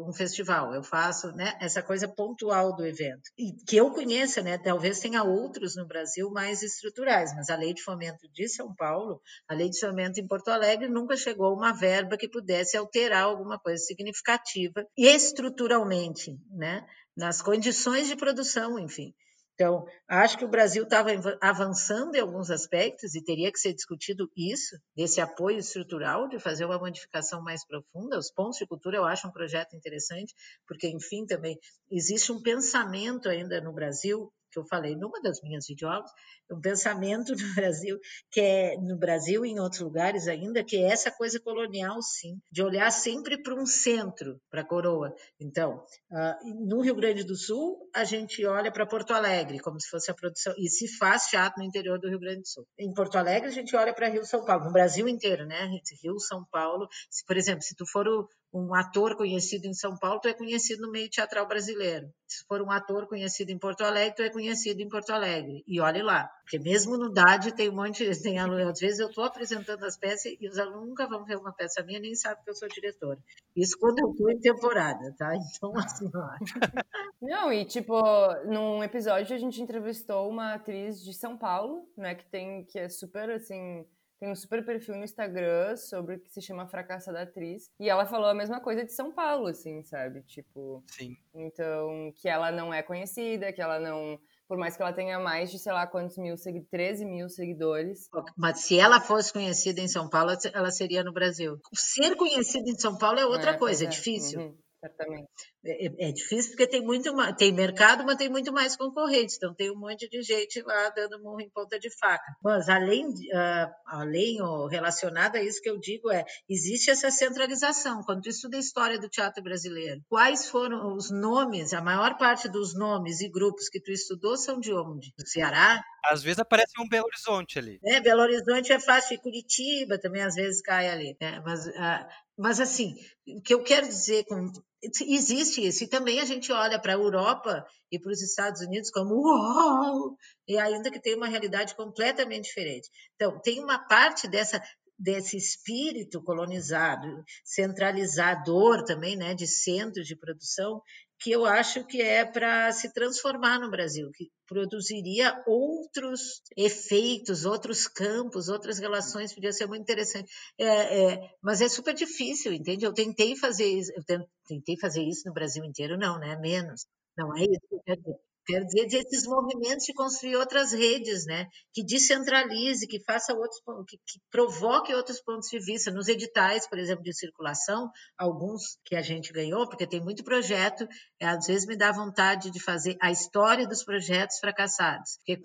um 0.06 0.12
festival, 0.12 0.74
eu 0.74 0.82
faço 0.82 1.32
né, 1.32 1.56
essa 1.60 1.82
coisa 1.82 2.06
pontual 2.06 2.74
do 2.74 2.86
evento. 2.86 3.22
E 3.36 3.52
que 3.66 3.76
eu 3.76 3.90
conheça, 3.90 4.42
né? 4.42 4.58
Talvez 4.58 5.00
tenha 5.00 5.24
outros 5.24 5.76
no 5.76 5.86
Brasil 5.86 6.30
mais 6.30 6.62
estruturais, 6.62 7.34
mas 7.34 7.50
a 7.50 7.56
Lei 7.56 7.74
de 7.74 7.82
Fomento 7.82 8.28
de 8.32 8.48
São 8.48 8.74
Paulo, 8.74 9.20
a 9.48 9.54
Lei 9.54 9.68
de 9.68 9.80
Fomento 9.80 10.20
em 10.20 10.26
Porto 10.26 10.48
Alegre, 10.48 10.88
nunca 10.88 11.16
chegou 11.16 11.46
a 11.46 11.54
uma 11.54 11.72
verba 11.72 12.16
que 12.16 12.28
pudesse 12.28 12.76
alterar 12.76 13.24
alguma 13.24 13.58
coisa 13.58 13.82
significativa 13.82 14.84
estruturalmente, 14.96 16.38
né? 16.50 16.86
Nas 17.16 17.42
condições 17.42 18.08
de 18.08 18.16
produção, 18.16 18.78
enfim. 18.78 19.14
Então, 19.60 19.84
acho 20.08 20.38
que 20.38 20.44
o 20.46 20.48
Brasil 20.48 20.84
estava 20.84 21.10
avançando 21.38 22.14
em 22.14 22.20
alguns 22.20 22.50
aspectos 22.50 23.14
e 23.14 23.22
teria 23.22 23.52
que 23.52 23.58
ser 23.58 23.74
discutido 23.74 24.26
isso, 24.34 24.74
desse 24.96 25.20
apoio 25.20 25.58
estrutural, 25.58 26.28
de 26.28 26.38
fazer 26.38 26.64
uma 26.64 26.78
modificação 26.78 27.42
mais 27.42 27.62
profunda. 27.66 28.18
Os 28.18 28.32
pontos 28.32 28.56
de 28.56 28.66
cultura 28.66 28.96
eu 28.96 29.04
acho 29.04 29.28
um 29.28 29.30
projeto 29.30 29.76
interessante, 29.76 30.34
porque, 30.66 30.88
enfim, 30.88 31.26
também 31.26 31.58
existe 31.90 32.32
um 32.32 32.40
pensamento 32.40 33.28
ainda 33.28 33.60
no 33.60 33.74
Brasil 33.74 34.32
que 34.50 34.58
eu 34.58 34.64
falei 34.66 34.96
numa 34.96 35.20
das 35.22 35.40
minhas 35.42 35.66
videoaulas, 35.66 36.10
um 36.50 36.60
pensamento 36.60 37.32
no 37.36 37.54
Brasil, 37.54 37.98
que 38.30 38.40
é 38.40 38.76
no 38.76 38.98
Brasil 38.98 39.44
e 39.44 39.50
em 39.50 39.60
outros 39.60 39.80
lugares 39.80 40.28
ainda, 40.28 40.64
que 40.64 40.76
é 40.76 40.90
essa 40.90 41.10
coisa 41.10 41.38
colonial, 41.40 42.00
sim, 42.02 42.40
de 42.50 42.62
olhar 42.62 42.90
sempre 42.90 43.42
para 43.42 43.54
um 43.54 43.66
centro, 43.66 44.40
para 44.50 44.62
a 44.62 44.66
coroa. 44.66 45.14
Então, 45.40 45.84
uh, 46.10 46.66
no 46.66 46.80
Rio 46.80 46.94
Grande 46.94 47.24
do 47.24 47.36
Sul, 47.36 47.88
a 47.94 48.04
gente 48.04 48.44
olha 48.44 48.72
para 48.72 48.86
Porto 48.86 49.12
Alegre, 49.12 49.58
como 49.60 49.80
se 49.80 49.88
fosse 49.88 50.10
a 50.10 50.14
produção, 50.14 50.54
e 50.58 50.68
se 50.68 50.88
faz 50.96 51.24
teatro 51.24 51.60
no 51.60 51.68
interior 51.68 51.98
do 51.98 52.08
Rio 52.08 52.18
Grande 52.18 52.40
do 52.40 52.48
Sul. 52.48 52.66
Em 52.78 52.92
Porto 52.92 53.16
Alegre, 53.16 53.48
a 53.48 53.52
gente 53.52 53.74
olha 53.76 53.94
para 53.94 54.08
Rio 54.08 54.24
São 54.24 54.44
Paulo, 54.44 54.64
no 54.64 54.72
Brasil 54.72 55.08
inteiro, 55.08 55.46
né? 55.46 55.70
Rio, 56.02 56.18
São 56.18 56.44
Paulo. 56.50 56.88
Se, 57.10 57.24
por 57.24 57.36
exemplo, 57.36 57.62
se 57.62 57.74
tu 57.74 57.86
for 57.86 58.06
o, 58.06 58.28
um 58.52 58.74
ator 58.74 59.16
conhecido 59.16 59.66
em 59.66 59.72
São 59.72 59.96
Paulo, 59.96 60.20
tu 60.20 60.28
é 60.28 60.34
conhecido 60.34 60.82
no 60.82 60.90
meio 60.90 61.08
teatral 61.08 61.46
brasileiro. 61.46 62.12
Se 62.26 62.44
for 62.46 62.60
um 62.60 62.70
ator 62.70 63.06
conhecido 63.06 63.50
em 63.50 63.58
Porto 63.58 63.82
Alegre, 63.82 64.16
tu 64.16 64.22
é 64.22 64.30
conhecido 64.30 64.80
em 64.80 64.88
Porto 64.88 65.10
Alegre. 65.10 65.62
E 65.66 65.80
olhe 65.80 66.02
lá, 66.02 66.28
porque 66.42 66.58
mesmo 66.58 66.96
no 66.96 67.12
DAD 67.12 67.52
tem 67.52 67.68
um 67.68 67.74
monte 67.74 68.08
de 68.08 68.22
tem 68.22 68.38
aluno, 68.38 68.68
às 68.68 68.80
vezes 68.80 68.98
eu 68.98 69.08
estou 69.08 69.24
apresentando 69.24 69.84
as 69.84 69.96
peças 69.96 70.32
e 70.40 70.48
os 70.48 70.58
alunos 70.58 70.88
nunca 70.88 71.08
vão 71.08 71.24
ver 71.24 71.36
uma 71.36 71.52
peça 71.52 71.82
minha, 71.82 72.00
nem 72.00 72.14
sabem 72.14 72.42
que 72.42 72.50
eu 72.50 72.54
sou 72.54 72.68
diretora. 72.68 73.18
Isso 73.56 73.76
quando 73.78 74.00
eu 74.00 74.10
estou 74.10 74.30
em 74.30 74.40
temporada, 74.40 75.14
tá? 75.16 75.30
Então, 75.60 75.76
assim, 75.76 76.10
ó. 76.14 76.90
Não, 77.20 77.52
e 77.52 77.64
tipo, 77.64 78.00
num 78.46 78.82
episódio 78.82 79.34
a 79.34 79.38
gente 79.38 79.60
entrevistou 79.60 80.28
uma 80.28 80.54
atriz 80.54 81.02
de 81.02 81.12
São 81.12 81.36
Paulo, 81.36 81.86
né, 81.96 82.14
que 82.14 82.24
tem, 82.26 82.64
que 82.64 82.78
é 82.78 82.88
super, 82.88 83.30
assim, 83.30 83.84
tem 84.20 84.30
um 84.30 84.36
super 84.36 84.62
perfil 84.62 84.96
no 84.96 85.02
Instagram 85.02 85.74
sobre 85.76 86.16
o 86.16 86.20
que 86.20 86.30
se 86.30 86.42
chama 86.42 86.68
Fracassada 86.68 87.22
Atriz. 87.22 87.70
E 87.80 87.88
ela 87.88 88.04
falou 88.04 88.28
a 88.28 88.34
mesma 88.34 88.60
coisa 88.60 88.84
de 88.84 88.92
São 88.92 89.10
Paulo, 89.10 89.46
assim, 89.46 89.82
sabe? 89.82 90.22
Tipo. 90.24 90.84
Sim. 90.86 91.16
Então, 91.34 92.12
que 92.14 92.28
ela 92.28 92.52
não 92.52 92.72
é 92.72 92.82
conhecida, 92.82 93.50
que 93.50 93.62
ela 93.62 93.80
não. 93.80 94.20
Por 94.46 94.58
mais 94.58 94.76
que 94.76 94.82
ela 94.82 94.92
tenha 94.92 95.18
mais 95.18 95.50
de, 95.50 95.58
sei 95.58 95.72
lá, 95.72 95.86
quantos 95.86 96.18
mil, 96.18 96.34
13 96.70 97.06
mil 97.06 97.28
seguidores. 97.30 98.10
Mas 98.36 98.60
se 98.60 98.78
ela 98.78 99.00
fosse 99.00 99.32
conhecida 99.32 99.80
em 99.80 99.88
São 99.88 100.08
Paulo, 100.10 100.32
ela 100.52 100.70
seria 100.70 101.02
no 101.02 101.12
Brasil. 101.12 101.58
Ser 101.72 102.14
conhecida 102.16 102.68
em 102.68 102.78
São 102.78 102.98
Paulo 102.98 103.18
é 103.18 103.24
outra 103.24 103.52
é, 103.52 103.56
coisa, 103.56 103.84
é, 103.84 103.86
é 103.86 103.90
difícil. 103.90 104.40
Uhum. 104.40 104.58
Certamente. 104.80 105.28
É, 105.62 105.86
é, 105.86 106.08
é, 106.08 106.12
difícil 106.12 106.52
porque 106.52 106.66
tem 106.66 106.80
muito 106.82 107.12
tem 107.36 107.52
mercado, 107.52 108.02
mas 108.04 108.16
tem 108.16 108.30
muito 108.30 108.50
mais 108.50 108.76
concorrentes. 108.76 109.36
Então 109.36 109.54
tem 109.54 109.70
um 109.70 109.78
monte 109.78 110.08
de 110.08 110.22
gente 110.22 110.62
lá 110.62 110.88
dando 110.90 111.22
murro 111.22 111.40
em 111.40 111.50
ponta 111.50 111.78
de 111.78 111.90
faca. 111.98 112.24
Mas 112.42 112.66
além, 112.68 113.06
uh, 113.06 113.70
além 113.86 114.40
ou 114.40 114.66
relacionado 114.66 115.36
a 115.36 115.42
isso 115.42 115.60
que 115.60 115.68
eu 115.68 115.78
digo 115.78 116.10
é 116.10 116.24
existe 116.48 116.90
essa 116.90 117.10
centralização. 117.10 118.02
Quando 118.02 118.22
tu 118.22 118.30
estuda 118.30 118.56
a 118.56 118.60
história 118.60 118.98
do 118.98 119.08
teatro 119.08 119.42
brasileiro, 119.42 120.00
quais 120.08 120.48
foram 120.48 120.94
os 120.96 121.10
nomes? 121.10 121.74
A 121.74 121.82
maior 121.82 122.16
parte 122.16 122.48
dos 122.48 122.74
nomes 122.74 123.20
e 123.20 123.28
grupos 123.28 123.68
que 123.68 123.80
tu 123.80 123.90
estudou 123.92 124.38
são 124.38 124.58
de 124.58 124.72
onde? 124.72 125.12
Do 125.18 125.26
Ceará? 125.26 125.82
Às 126.06 126.22
vezes 126.22 126.38
aparece 126.38 126.72
um 126.80 126.88
Belo 126.88 127.04
Horizonte 127.06 127.58
ali. 127.58 127.78
É, 127.84 128.00
Belo 128.00 128.22
Horizonte 128.22 128.72
é 128.72 128.80
fácil, 128.80 129.14
e 129.14 129.18
Curitiba 129.18 129.98
também 129.98 130.22
às 130.22 130.34
vezes 130.34 130.62
cai 130.62 130.88
ali. 130.88 131.14
É, 131.20 131.38
mas 131.40 131.66
uh, 131.66 132.06
mas, 132.40 132.58
assim, 132.58 132.94
o 133.28 133.42
que 133.42 133.52
eu 133.52 133.62
quero 133.62 133.86
dizer 133.86 134.24
com. 134.24 134.50
Existe 134.82 135.66
isso. 135.66 135.84
E 135.84 135.86
também 135.86 136.20
a 136.20 136.24
gente 136.24 136.50
olha 136.50 136.80
para 136.80 136.94
a 136.94 136.96
Europa 136.96 137.66
e 137.92 137.98
para 137.98 138.10
os 138.10 138.22
Estados 138.22 138.62
Unidos 138.62 138.90
como 138.90 139.14
uau! 139.14 140.16
E 140.48 140.56
ainda 140.56 140.90
que 140.90 140.98
tem 140.98 141.14
uma 141.14 141.28
realidade 141.28 141.74
completamente 141.74 142.46
diferente. 142.46 142.88
Então, 143.14 143.38
tem 143.40 143.62
uma 143.62 143.78
parte 143.78 144.26
dessa 144.26 144.58
desse 144.98 145.36
espírito 145.36 146.22
colonizado, 146.22 147.24
centralizador 147.42 148.84
também, 148.84 149.16
né, 149.16 149.34
de 149.34 149.46
centros 149.46 150.06
de 150.06 150.14
produção, 150.14 150.82
que 151.20 151.30
eu 151.30 151.44
acho 151.44 151.84
que 151.86 152.00
é 152.00 152.24
para 152.24 152.72
se 152.72 152.92
transformar 152.92 153.58
no 153.60 153.70
Brasil, 153.70 154.10
que 154.14 154.30
produziria 154.46 155.42
outros 155.46 156.42
efeitos, 156.56 157.44
outros 157.44 157.86
campos, 157.86 158.48
outras 158.48 158.78
relações, 158.78 159.34
podia 159.34 159.52
ser 159.52 159.66
muito 159.66 159.82
interessante. 159.82 160.32
É, 160.58 161.12
é, 161.12 161.30
mas 161.42 161.60
é 161.60 161.68
super 161.68 161.94
difícil, 161.94 162.52
entende? 162.52 162.84
Eu 162.86 162.94
tentei 162.94 163.36
fazer 163.36 163.66
isso, 163.66 163.92
eu 163.94 164.02
tentei 164.48 164.78
fazer 164.78 165.02
isso 165.02 165.22
no 165.26 165.34
Brasil 165.34 165.64
inteiro, 165.64 165.98
não, 165.98 166.18
né? 166.18 166.36
Menos. 166.36 166.86
Não 167.16 167.36
é 167.36 167.42
isso 167.42 167.60
que 167.68 167.74
eu 167.74 167.82
quero 167.84 168.00
dizer. 168.00 168.29
Quero 168.46 168.64
dizer, 168.66 168.98
esses 168.98 169.26
movimentos 169.26 169.84
de 169.84 169.92
construir 169.92 170.36
outras 170.36 170.72
redes, 170.72 171.24
né? 171.26 171.46
Que 171.72 171.84
descentralize, 171.84 172.86
que 172.86 173.02
faça 173.04 173.32
outros, 173.34 173.60
que, 173.88 173.96
que, 173.96 174.20
provoque 174.30 174.94
outros 174.94 175.20
pontos 175.22 175.48
de 175.48 175.58
vista. 175.58 175.90
Nos 175.90 176.08
editais, 176.08 176.68
por 176.68 176.78
exemplo, 176.78 177.02
de 177.02 177.14
circulação, 177.14 177.90
alguns 178.18 178.78
que 178.84 178.96
a 178.96 179.02
gente 179.02 179.32
ganhou, 179.32 179.68
porque 179.68 179.86
tem 179.86 180.02
muito 180.02 180.24
projeto, 180.24 180.86
é, 181.20 181.26
às 181.26 181.46
vezes 181.46 181.66
me 181.66 181.76
dá 181.76 181.92
vontade 181.92 182.50
de 182.50 182.62
fazer 182.62 182.96
a 183.00 183.10
história 183.10 183.66
dos 183.66 183.84
projetos 183.84 184.38
fracassados. 184.38 185.18
Porque 185.24 185.40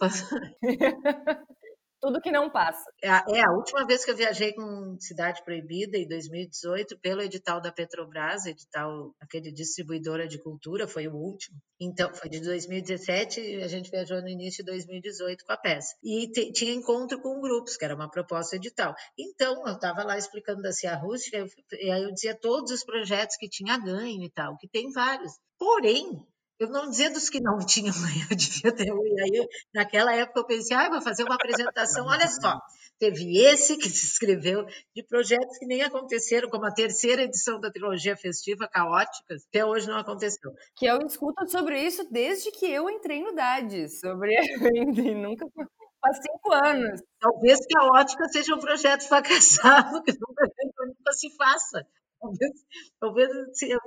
tudo 2.01 2.21
que 2.21 2.31
não 2.31 2.49
passa. 2.49 2.83
É 3.01 3.09
a, 3.09 3.25
é 3.29 3.41
a, 3.41 3.51
última 3.51 3.85
vez 3.85 4.05
que 4.05 4.11
eu 4.11 4.15
viajei 4.15 4.53
com 4.53 4.97
Cidade 4.99 5.43
Proibida, 5.43 5.97
em 5.97 6.07
2018, 6.07 6.99
pelo 6.99 7.21
edital 7.21 7.61
da 7.61 7.71
Petrobras, 7.71 8.45
edital, 8.45 9.13
aquele 9.19 9.51
distribuidora 9.51 10.27
de 10.27 10.41
cultura, 10.41 10.87
foi 10.87 11.07
o 11.07 11.15
último. 11.15 11.57
Então, 11.79 12.13
foi 12.13 12.29
de 12.29 12.39
2017 12.39 13.41
e 13.41 13.63
a 13.63 13.67
gente 13.67 13.89
viajou 13.89 14.21
no 14.21 14.29
início 14.29 14.63
de 14.63 14.71
2018 14.71 15.45
com 15.45 15.53
a 15.53 15.57
peça. 15.57 15.95
E 16.03 16.31
tinha 16.51 16.73
encontro 16.73 17.21
com 17.21 17.41
grupos, 17.41 17.75
que 17.75 17.83
era 17.83 17.95
uma 17.95 18.09
proposta 18.09 18.55
edital. 18.55 18.93
Então, 19.17 19.67
eu 19.67 19.73
estava 19.73 20.03
lá 20.03 20.17
explicando 20.17 20.61
da 20.61 20.71
Cia 20.71 20.95
Rústica, 20.95 21.45
e 21.73 21.91
aí 21.91 22.03
eu 22.03 22.11
dizia 22.11 22.37
todos 22.39 22.71
os 22.71 22.83
projetos 22.83 23.35
que 23.37 23.49
tinha 23.49 23.77
ganho 23.77 24.23
e 24.23 24.31
tal, 24.31 24.57
que 24.57 24.67
tem 24.67 24.91
vários. 24.91 25.33
Porém, 25.57 26.25
eu 26.59 26.69
não 26.69 26.89
dizia 26.89 27.11
dos 27.11 27.29
que 27.29 27.41
não 27.41 27.57
tinham, 27.65 27.93
eu 28.29 28.35
devia 28.35 28.71
ter. 28.71 28.87
E 28.87 29.21
aí, 29.21 29.47
naquela 29.73 30.13
época, 30.13 30.39
eu 30.39 30.45
pensei, 30.45 30.75
ah, 30.75 30.89
vou 30.89 31.01
fazer 31.01 31.23
uma 31.23 31.35
apresentação, 31.35 32.05
olha 32.07 32.27
só. 32.27 32.59
Teve 32.97 33.37
esse 33.37 33.77
que 33.77 33.89
se 33.89 34.05
escreveu 34.05 34.65
de 34.95 35.03
projetos 35.03 35.57
que 35.57 35.65
nem 35.65 35.81
aconteceram, 35.81 36.49
como 36.49 36.65
a 36.65 36.73
terceira 36.73 37.23
edição 37.23 37.59
da 37.59 37.69
trilogia 37.69 38.15
festiva 38.15 38.69
Caóticas, 38.69 39.43
até 39.49 39.65
hoje 39.65 39.87
não 39.87 39.97
aconteceu. 39.97 40.53
Que 40.77 40.85
eu 40.85 40.99
escuto 41.05 41.45
sobre 41.49 41.81
isso 41.81 42.07
desde 42.09 42.51
que 42.51 42.65
eu 42.65 42.89
entrei 42.89 43.21
no 43.21 43.35
DAD, 43.35 43.89
sobre 43.89 44.33
e 45.11 45.13
nunca 45.13 45.45
faz 45.99 46.17
cinco 46.21 46.53
anos. 46.53 47.01
Talvez 47.19 47.59
que 47.65 47.77
a 47.77 47.83
ótica 47.83 48.29
seja 48.29 48.55
um 48.55 48.59
projeto 48.59 49.05
fracassado, 49.09 50.01
que 50.03 50.13
nunca 50.13 51.11
se 51.11 51.35
faça. 51.35 51.85
Talvez, 52.21 52.51
talvez 52.99 53.29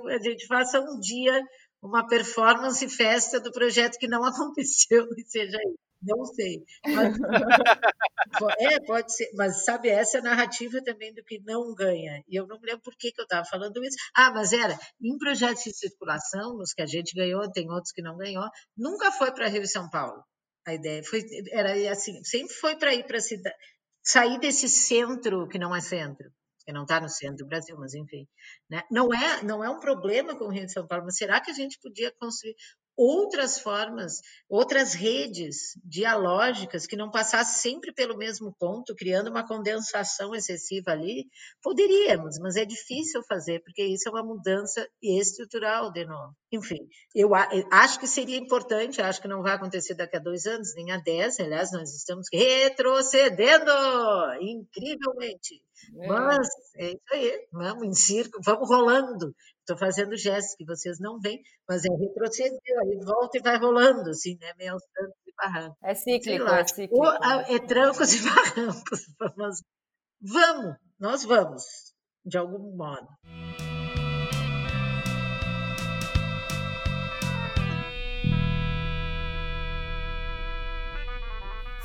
a 0.05 0.19
gente 0.21 0.45
faça 0.45 0.79
um 0.79 0.99
dia 0.99 1.41
uma 1.81 2.07
performance 2.07 2.87
festa 2.89 3.39
do 3.39 3.51
projeto 3.51 3.97
que 3.97 4.07
não 4.07 4.23
aconteceu 4.25 5.07
e 5.17 5.23
seja 5.25 5.57
isso. 5.57 5.89
Não 6.01 6.23
sei. 6.25 6.63
Mas, 6.85 7.13
é, 8.59 8.79
pode 8.79 9.13
ser. 9.13 9.29
Mas 9.33 9.65
sabe, 9.65 9.89
essa 9.89 10.17
é 10.17 10.19
a 10.21 10.23
narrativa 10.23 10.81
também 10.81 11.13
do 11.13 11.23
que 11.23 11.41
não 11.43 11.73
ganha. 11.75 12.23
E 12.27 12.39
eu 12.39 12.47
não 12.47 12.57
me 12.57 12.67
lembro 12.67 12.83
por 12.83 12.95
que, 12.95 13.11
que 13.11 13.19
eu 13.19 13.25
estava 13.25 13.45
falando 13.45 13.83
isso. 13.83 13.97
Ah, 14.15 14.31
mas 14.31 14.53
era 14.53 14.79
em 15.01 15.17
projetos 15.17 15.63
de 15.63 15.75
circulação, 15.75 16.57
nos 16.57 16.73
que 16.73 16.81
a 16.81 16.85
gente 16.85 17.13
ganhou, 17.13 17.51
tem 17.51 17.69
outros 17.69 17.91
que 17.91 18.01
não 18.01 18.15
ganhou, 18.15 18.47
nunca 18.77 19.11
foi 19.11 19.33
para 19.33 19.49
Rio 19.49 19.63
e 19.63 19.67
São 19.67 19.89
Paulo. 19.89 20.23
A 20.65 20.73
ideia 20.73 21.03
foi, 21.03 21.21
era 21.51 21.91
assim, 21.91 22.23
sempre 22.23 22.53
foi 22.53 22.77
para 22.77 22.93
ir 22.93 23.05
para 23.05 23.19
cidade, 23.19 23.55
sair 24.01 24.39
desse 24.39 24.69
centro 24.69 25.47
que 25.47 25.59
não 25.59 25.75
é 25.75 25.81
centro 25.81 26.31
que 26.69 26.73
não 26.73 26.83
está 26.83 27.01
no 27.01 27.09
centro 27.09 27.37
do 27.37 27.47
Brasil, 27.47 27.75
mas 27.79 27.95
enfim. 27.95 28.27
Né? 28.69 28.83
Não, 28.91 29.11
é, 29.11 29.41
não 29.41 29.63
é 29.63 29.69
um 29.71 29.79
problema 29.79 30.37
com 30.37 30.45
o 30.45 30.51
Rio 30.51 30.67
de 30.67 30.71
São 30.71 30.85
Paulo, 30.85 31.05
mas 31.05 31.17
será 31.17 31.41
que 31.41 31.49
a 31.49 31.53
gente 31.53 31.79
podia 31.81 32.13
construir 32.19 32.55
outras 32.99 33.57
formas, 33.57 34.19
outras 34.49 34.93
redes 34.93 35.79
dialógicas 35.85 36.85
que 36.85 36.97
não 36.97 37.09
passassem 37.09 37.71
sempre 37.71 37.93
pelo 37.93 38.17
mesmo 38.17 38.53
ponto, 38.59 38.93
criando 38.93 39.29
uma 39.29 39.47
condensação 39.47 40.35
excessiva 40.35 40.91
ali? 40.91 41.27
Poderíamos, 41.63 42.37
mas 42.39 42.57
é 42.57 42.65
difícil 42.65 43.21
fazer, 43.23 43.61
porque 43.63 43.83
isso 43.83 44.09
é 44.09 44.11
uma 44.11 44.23
mudança 44.23 44.85
estrutural 45.01 45.93
de 45.93 46.05
novo. 46.05 46.35
Enfim, 46.51 46.89
eu 47.15 47.29
acho 47.71 47.99
que 47.99 48.07
seria 48.07 48.37
importante, 48.37 49.01
acho 49.01 49.21
que 49.21 49.27
não 49.29 49.41
vai 49.41 49.53
acontecer 49.53 49.93
daqui 49.93 50.17
a 50.17 50.19
dois 50.19 50.45
anos, 50.45 50.75
nem 50.75 50.91
a 50.91 50.97
dez, 50.97 51.39
aliás, 51.39 51.71
nós 51.71 51.95
estamos 51.95 52.27
retrocedendo 52.33 53.71
incrivelmente. 54.41 55.61
É. 56.01 56.07
Mas 56.07 56.47
é 56.75 56.89
isso 56.89 57.13
aí, 57.13 57.47
vamos 57.51 57.87
em 57.87 57.93
círculo, 57.93 58.43
vamos 58.43 58.67
rolando. 58.67 59.33
Estou 59.69 59.77
fazendo 59.77 60.17
gestos 60.17 60.55
que 60.55 60.65
vocês 60.65 60.99
não 60.99 61.19
veem, 61.19 61.43
mas 61.67 61.85
é 61.85 61.89
retroceder, 61.89 62.59
aí 62.81 63.05
volta 63.05 63.37
e 63.37 63.39
vai 63.39 63.55
rolando, 63.59 64.09
assim, 64.09 64.35
né? 64.41 64.51
Meio 64.57 64.73
aos 64.73 64.83
trancos 64.91 65.27
e 65.27 65.33
barrancos. 65.37 65.77
É 65.83 65.93
cíclico, 65.93 66.47
é 66.47 66.67
cíclico. 66.67 66.95
Ou, 66.95 67.05
é 67.05 67.59
trancos 67.59 68.13
e 68.17 68.23
barrancos. 68.23 69.15
Mas 69.37 69.61
vamos, 70.19 70.75
nós 70.99 71.23
vamos, 71.23 71.63
de 72.25 72.35
algum 72.39 72.75
modo. 72.75 73.07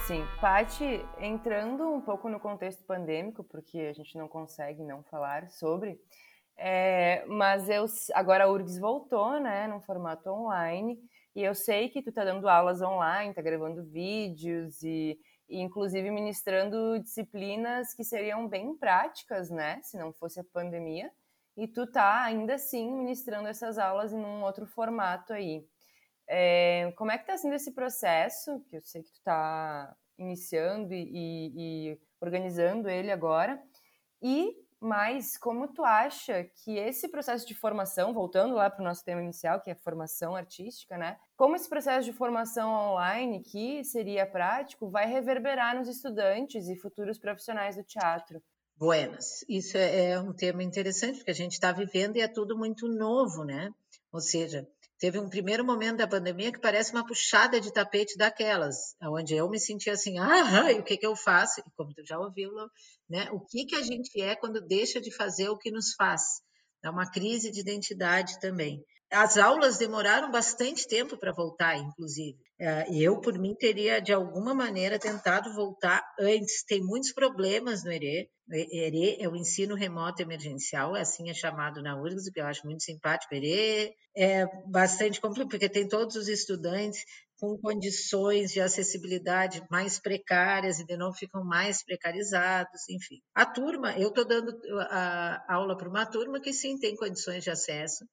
Sim, 0.07 0.25
Pati, 0.40 1.05
entrando 1.18 1.87
um 1.92 2.01
pouco 2.01 2.31
no 2.31 2.40
contexto 2.40 2.83
pandêmico, 2.87 3.44
porque 3.44 3.79
a 3.81 3.92
gente 3.92 4.16
não 4.16 4.27
consegue 4.27 4.83
não 4.83 5.03
falar 5.03 5.51
sobre, 5.51 6.01
é, 6.56 7.24
mas 7.26 7.68
eu 7.68 7.86
agora 8.14 8.44
a 8.44 8.48
URGS 8.48 8.78
voltou, 8.78 9.40
né, 9.40 9.66
num 9.66 9.80
formato 9.80 10.30
online, 10.30 10.98
e 11.34 11.42
eu 11.42 11.54
sei 11.54 11.88
que 11.88 12.02
tu 12.02 12.12
tá 12.12 12.24
dando 12.24 12.48
aulas 12.48 12.80
online, 12.80 13.34
tá 13.34 13.42
gravando 13.42 13.84
vídeos 13.84 14.82
e, 14.82 15.18
e 15.48 15.60
inclusive 15.60 16.10
ministrando 16.10 16.98
disciplinas 17.00 17.92
que 17.94 18.04
seriam 18.04 18.48
bem 18.48 18.76
práticas, 18.76 19.50
né, 19.50 19.80
se 19.82 19.96
não 19.98 20.12
fosse 20.12 20.38
a 20.40 20.44
pandemia, 20.44 21.10
e 21.56 21.68
tu 21.68 21.86
tá 21.90 22.24
ainda 22.24 22.54
assim 22.54 22.90
ministrando 22.92 23.48
essas 23.48 23.78
aulas 23.78 24.12
em 24.12 24.18
um 24.18 24.42
outro 24.42 24.66
formato 24.66 25.32
aí. 25.32 25.64
É, 26.26 26.92
como 26.96 27.10
é 27.10 27.18
que 27.18 27.24
está 27.24 27.36
sendo 27.36 27.54
esse 27.54 27.72
processo, 27.72 28.60
que 28.68 28.76
eu 28.76 28.82
sei 28.82 29.02
que 29.02 29.10
tu 29.10 29.18
está 29.18 29.94
iniciando 30.18 30.94
e, 30.94 31.90
e, 31.90 32.00
organizando 32.20 32.88
ele 32.88 33.10
agora, 33.10 33.60
e 34.22 34.54
mais, 34.85 35.37
como 35.37 35.66
tu 35.68 35.83
acha 35.85 36.44
que 36.44 36.77
esse 36.77 37.09
processo 37.09 37.47
de 37.47 37.55
formação, 37.55 38.12
voltando 38.12 38.55
lá 38.55 38.68
para 38.68 38.83
o 38.83 38.85
nosso 38.85 39.05
tema 39.05 39.23
inicial, 39.23 39.61
que 39.61 39.70
é 39.70 39.75
formação 39.75 40.37
artística, 40.37 40.97
né? 40.97 41.16
Como 41.37 41.57
esse 41.57 41.68
processo 41.68 42.05
de 42.05 42.12
formação 42.16 42.70
online, 42.70 43.42
que 43.42 43.83
seria 43.85 44.27
prático, 44.27 44.90
vai 44.90 45.07
reverberar 45.07 45.77
nos 45.77 45.88
estudantes 45.88 46.68
e 46.68 46.77
futuros 46.77 47.18
profissionais 47.18 47.77
do 47.77 47.83
teatro? 47.83 48.42
Buenas. 48.77 49.44
Isso 49.49 49.77
é, 49.77 50.11
é 50.11 50.20
um 50.20 50.33
tema 50.33 50.62
interessante, 50.62 51.18
porque 51.18 51.31
a 51.31 51.35
gente 51.35 51.53
está 51.53 51.73
vivendo 51.73 52.16
e 52.16 52.20
é 52.20 52.29
tudo 52.29 52.57
muito 52.57 52.88
novo, 52.88 53.44
né? 53.44 53.70
Ou 54.12 54.20
seja, 54.20 54.68
teve 55.04 55.18
um 55.18 55.28
primeiro 55.28 55.62
momento 55.62 55.98
da 55.98 56.08
pandemia 56.08 56.50
que 56.50 56.58
parece 56.58 56.90
uma 56.92 57.06
puxada 57.06 57.60
de 57.60 57.70
tapete 57.70 58.16
daquelas, 58.16 58.96
onde 59.02 59.34
eu 59.34 59.50
me 59.50 59.60
senti 59.60 59.90
assim, 59.90 60.16
ah, 60.18 60.72
e 60.72 60.80
o 60.80 60.82
que, 60.82 60.96
que 60.96 61.06
eu 61.06 61.14
faço? 61.14 61.60
E 61.60 61.64
como 61.76 61.92
tu 61.92 62.02
já 62.06 62.18
ouviu, 62.18 62.50
né? 63.06 63.28
O 63.30 63.38
que, 63.38 63.66
que 63.66 63.76
a 63.76 63.82
gente 63.82 64.18
é 64.18 64.34
quando 64.34 64.66
deixa 64.66 65.02
de 65.02 65.14
fazer 65.14 65.50
o 65.50 65.58
que 65.58 65.70
nos 65.70 65.92
faz? 65.92 66.22
É 66.82 66.88
uma 66.88 67.04
crise 67.10 67.50
de 67.50 67.60
identidade 67.60 68.40
também. 68.40 68.82
As 69.12 69.36
aulas 69.36 69.76
demoraram 69.76 70.30
bastante 70.30 70.88
tempo 70.88 71.18
para 71.18 71.34
voltar, 71.34 71.76
inclusive. 71.76 72.38
É, 72.66 72.87
eu, 72.94 73.20
por 73.20 73.38
mim, 73.38 73.55
teria, 73.55 74.00
de 74.00 74.11
alguma 74.11 74.55
maneira, 74.55 74.98
tentado 74.98 75.53
voltar 75.53 76.03
antes. 76.18 76.64
Tem 76.64 76.81
muitos 76.81 77.12
problemas 77.12 77.85
no 77.85 77.92
ERE. 77.92 78.31
ERE 78.50 79.18
é 79.20 79.29
o 79.29 79.37
ensino 79.37 79.74
remoto 79.74 80.22
emergencial, 80.22 80.94
assim 80.94 81.29
é 81.29 81.35
chamado 81.35 81.83
na 81.83 81.94
URGS, 82.00 82.31
que 82.33 82.40
eu 82.40 82.46
acho 82.46 82.66
muito 82.66 82.83
simpático. 82.83 83.35
ERE 83.35 83.92
é 84.16 84.46
bastante 84.66 85.20
complicado, 85.20 85.50
porque 85.50 85.68
tem 85.68 85.87
todos 85.87 86.16
os 86.16 86.27
estudantes 86.27 87.05
com 87.38 87.59
condições 87.59 88.53
de 88.53 88.62
acessibilidade 88.62 89.62
mais 89.70 90.00
precárias 90.00 90.79
e 90.79 90.87
de 90.87 90.96
novo 90.96 91.14
ficam 91.18 91.44
mais 91.44 91.85
precarizados, 91.85 92.88
enfim. 92.88 93.20
A 93.35 93.44
turma, 93.44 93.92
eu 93.98 94.09
estou 94.09 94.24
dando 94.24 94.59
a 94.88 95.44
aula 95.55 95.77
para 95.77 95.88
uma 95.88 96.07
turma 96.07 96.40
que 96.40 96.55
sim 96.55 96.79
tem 96.79 96.96
condições 96.96 97.44
de 97.44 97.50
acesso, 97.50 98.07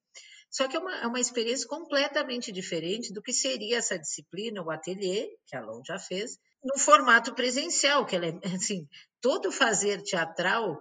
só 0.51 0.67
que 0.67 0.75
é 0.75 0.79
uma, 0.79 0.95
é 0.97 1.07
uma 1.07 1.19
experiência 1.19 1.65
completamente 1.65 2.51
diferente 2.51 3.13
do 3.13 3.21
que 3.21 3.31
seria 3.31 3.77
essa 3.77 3.97
disciplina, 3.97 4.61
o 4.61 4.69
ateliê, 4.69 5.29
que 5.47 5.55
a 5.55 5.61
Lon 5.61 5.81
já 5.85 5.97
fez, 5.97 6.37
no 6.61 6.77
formato 6.77 7.33
presencial, 7.33 8.05
que 8.05 8.17
ela 8.17 8.27
é, 8.27 8.33
assim, 8.55 8.85
todo 9.21 9.51
fazer 9.51 10.03
teatral 10.03 10.77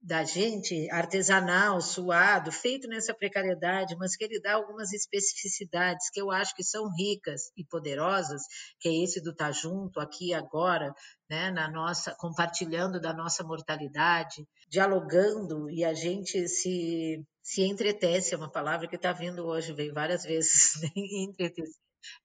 da 0.00 0.22
gente, 0.22 0.88
artesanal, 0.92 1.80
suado, 1.80 2.52
feito 2.52 2.86
nessa 2.86 3.12
precariedade, 3.12 3.96
mas 3.96 4.14
que 4.14 4.22
ele 4.22 4.40
dá 4.40 4.54
algumas 4.54 4.92
especificidades 4.92 6.08
que 6.10 6.20
eu 6.20 6.30
acho 6.30 6.54
que 6.54 6.62
são 6.62 6.88
ricas 6.96 7.50
e 7.56 7.64
poderosas, 7.64 8.42
que 8.78 8.88
é 8.88 9.02
esse 9.02 9.20
do 9.20 9.30
estar 9.30 9.46
tá 9.46 9.52
junto, 9.52 9.98
aqui 9.98 10.32
agora, 10.32 10.94
né, 11.28 11.50
na 11.50 11.68
nossa, 11.68 12.14
compartilhando 12.14 13.00
da 13.00 13.12
nossa 13.12 13.42
mortalidade, 13.42 14.46
dialogando 14.68 15.68
e 15.68 15.84
a 15.84 15.92
gente 15.92 16.46
se 16.46 17.26
se 17.48 17.62
entretece, 17.62 18.34
é 18.34 18.36
uma 18.36 18.52
palavra 18.52 18.86
que 18.86 18.96
está 18.96 19.10
vindo 19.10 19.46
hoje, 19.46 19.72
veio 19.72 19.94
várias 19.94 20.22
vezes, 20.22 20.74
né? 20.82 20.90
entretecer. 20.94 21.80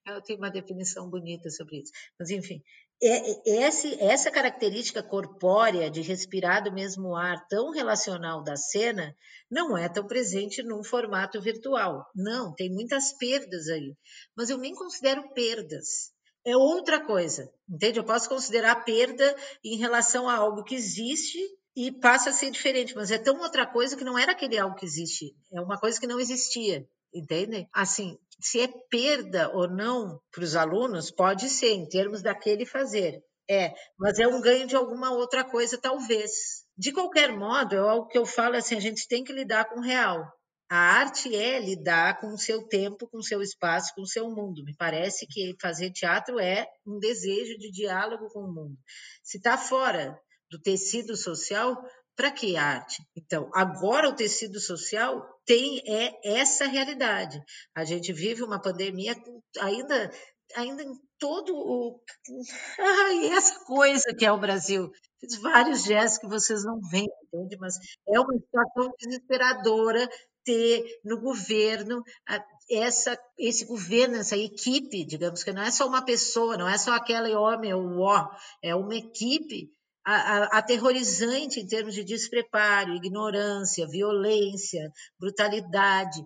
Eu 0.06 0.20
tenho 0.20 0.38
uma 0.38 0.50
definição 0.50 1.08
bonita 1.08 1.48
sobre 1.48 1.78
isso. 1.78 1.90
Mas, 2.20 2.28
enfim, 2.28 2.62
é, 3.02 3.30
é, 3.50 4.12
essa 4.12 4.30
característica 4.30 5.02
corpórea 5.02 5.90
de 5.90 6.02
respirar 6.02 6.62
do 6.62 6.70
mesmo 6.70 7.16
ar 7.16 7.42
tão 7.48 7.70
relacional 7.70 8.42
da 8.42 8.54
cena 8.54 9.16
não 9.50 9.78
é 9.78 9.88
tão 9.88 10.06
presente 10.06 10.62
num 10.62 10.84
formato 10.84 11.40
virtual. 11.40 12.04
Não, 12.14 12.54
tem 12.54 12.70
muitas 12.70 13.16
perdas 13.16 13.68
aí. 13.68 13.96
Mas 14.36 14.50
eu 14.50 14.58
nem 14.58 14.74
considero 14.74 15.32
perdas. 15.32 16.12
É 16.44 16.54
outra 16.54 17.02
coisa, 17.02 17.50
entende? 17.66 17.98
Eu 17.98 18.04
posso 18.04 18.28
considerar 18.28 18.84
perda 18.84 19.34
em 19.64 19.78
relação 19.78 20.28
a 20.28 20.36
algo 20.36 20.62
que 20.64 20.74
existe 20.74 21.38
e 21.76 21.90
passa 21.90 22.30
a 22.30 22.32
ser 22.32 22.50
diferente, 22.50 22.94
mas 22.94 23.10
é 23.10 23.18
tão 23.18 23.40
outra 23.40 23.66
coisa 23.66 23.96
que 23.96 24.04
não 24.04 24.18
era 24.18 24.32
aquele 24.32 24.58
algo 24.58 24.76
que 24.76 24.86
existe, 24.86 25.34
é 25.52 25.60
uma 25.60 25.78
coisa 25.78 25.98
que 25.98 26.06
não 26.06 26.20
existia, 26.20 26.86
entende? 27.12 27.66
Assim, 27.72 28.16
se 28.40 28.60
é 28.60 28.68
perda 28.88 29.50
ou 29.50 29.68
não 29.68 30.20
para 30.30 30.44
os 30.44 30.54
alunos, 30.54 31.10
pode 31.10 31.48
ser, 31.48 31.72
em 31.72 31.88
termos 31.88 32.22
daquele 32.22 32.64
fazer, 32.64 33.22
é, 33.48 33.74
mas 33.98 34.18
é 34.18 34.26
um 34.26 34.40
ganho 34.40 34.66
de 34.66 34.76
alguma 34.76 35.10
outra 35.10 35.44
coisa, 35.44 35.78
talvez. 35.78 36.64
De 36.76 36.92
qualquer 36.92 37.36
modo, 37.36 37.74
é 37.74 37.78
algo 37.78 38.08
que 38.08 38.18
eu 38.18 38.24
falo 38.24 38.56
assim, 38.56 38.74
a 38.76 38.80
gente 38.80 39.06
tem 39.06 39.22
que 39.22 39.32
lidar 39.32 39.66
com 39.66 39.80
o 39.80 39.82
real. 39.82 40.24
A 40.70 40.76
arte 40.76 41.34
é 41.34 41.60
lidar 41.60 42.20
com 42.20 42.28
o 42.28 42.38
seu 42.38 42.66
tempo, 42.66 43.06
com 43.08 43.18
o 43.18 43.22
seu 43.22 43.42
espaço, 43.42 43.92
com 43.94 44.02
o 44.02 44.06
seu 44.06 44.30
mundo. 44.30 44.64
Me 44.64 44.74
parece 44.74 45.26
que 45.26 45.54
fazer 45.60 45.90
teatro 45.90 46.40
é 46.40 46.66
um 46.86 46.98
desejo 46.98 47.58
de 47.58 47.70
diálogo 47.70 48.28
com 48.30 48.40
o 48.40 48.52
mundo. 48.52 48.76
Se 49.22 49.36
está 49.36 49.58
fora 49.58 50.18
do 50.54 50.60
tecido 50.60 51.16
social, 51.16 51.76
para 52.16 52.30
que 52.30 52.56
arte? 52.56 53.02
Então, 53.16 53.50
agora 53.52 54.08
o 54.08 54.14
tecido 54.14 54.60
social 54.60 55.20
tem 55.44 55.82
é 55.86 56.38
essa 56.38 56.66
realidade. 56.66 57.42
A 57.74 57.84
gente 57.84 58.12
vive 58.12 58.42
uma 58.42 58.60
pandemia 58.60 59.16
ainda 59.60 60.10
ainda 60.54 60.82
em 60.82 60.94
todo 61.18 61.52
o 61.56 62.00
ai, 62.78 63.26
essa 63.28 63.58
coisa 63.64 64.14
que 64.16 64.24
é 64.24 64.30
o 64.30 64.38
Brasil. 64.38 64.90
Fiz 65.18 65.40
vários 65.40 65.82
gestos 65.82 66.18
que 66.18 66.28
vocês 66.28 66.64
não 66.64 66.78
veem, 66.90 67.08
entende? 67.32 67.56
Mas 67.58 67.74
é 68.06 68.20
uma 68.20 68.34
situação 68.34 68.92
desesperadora 69.00 70.08
ter 70.44 70.84
no 71.02 71.18
governo 71.20 72.02
essa, 72.70 73.18
esse 73.38 73.64
governo, 73.64 74.16
essa 74.16 74.36
equipe, 74.36 75.04
digamos 75.04 75.42
que 75.42 75.52
não 75.52 75.62
é 75.62 75.70
só 75.70 75.86
uma 75.86 76.04
pessoa, 76.04 76.56
não 76.56 76.68
é 76.68 76.78
só 76.78 76.92
aquele 76.92 77.34
homem 77.34 77.74
ou 77.74 77.82
o 77.82 78.30
é 78.62 78.74
uma 78.74 78.94
equipe 78.94 79.70
aterrorizante 80.04 81.60
em 81.60 81.66
termos 81.66 81.94
de 81.94 82.04
despreparo, 82.04 82.94
ignorância, 82.94 83.86
violência, 83.86 84.92
brutalidade, 85.18 86.22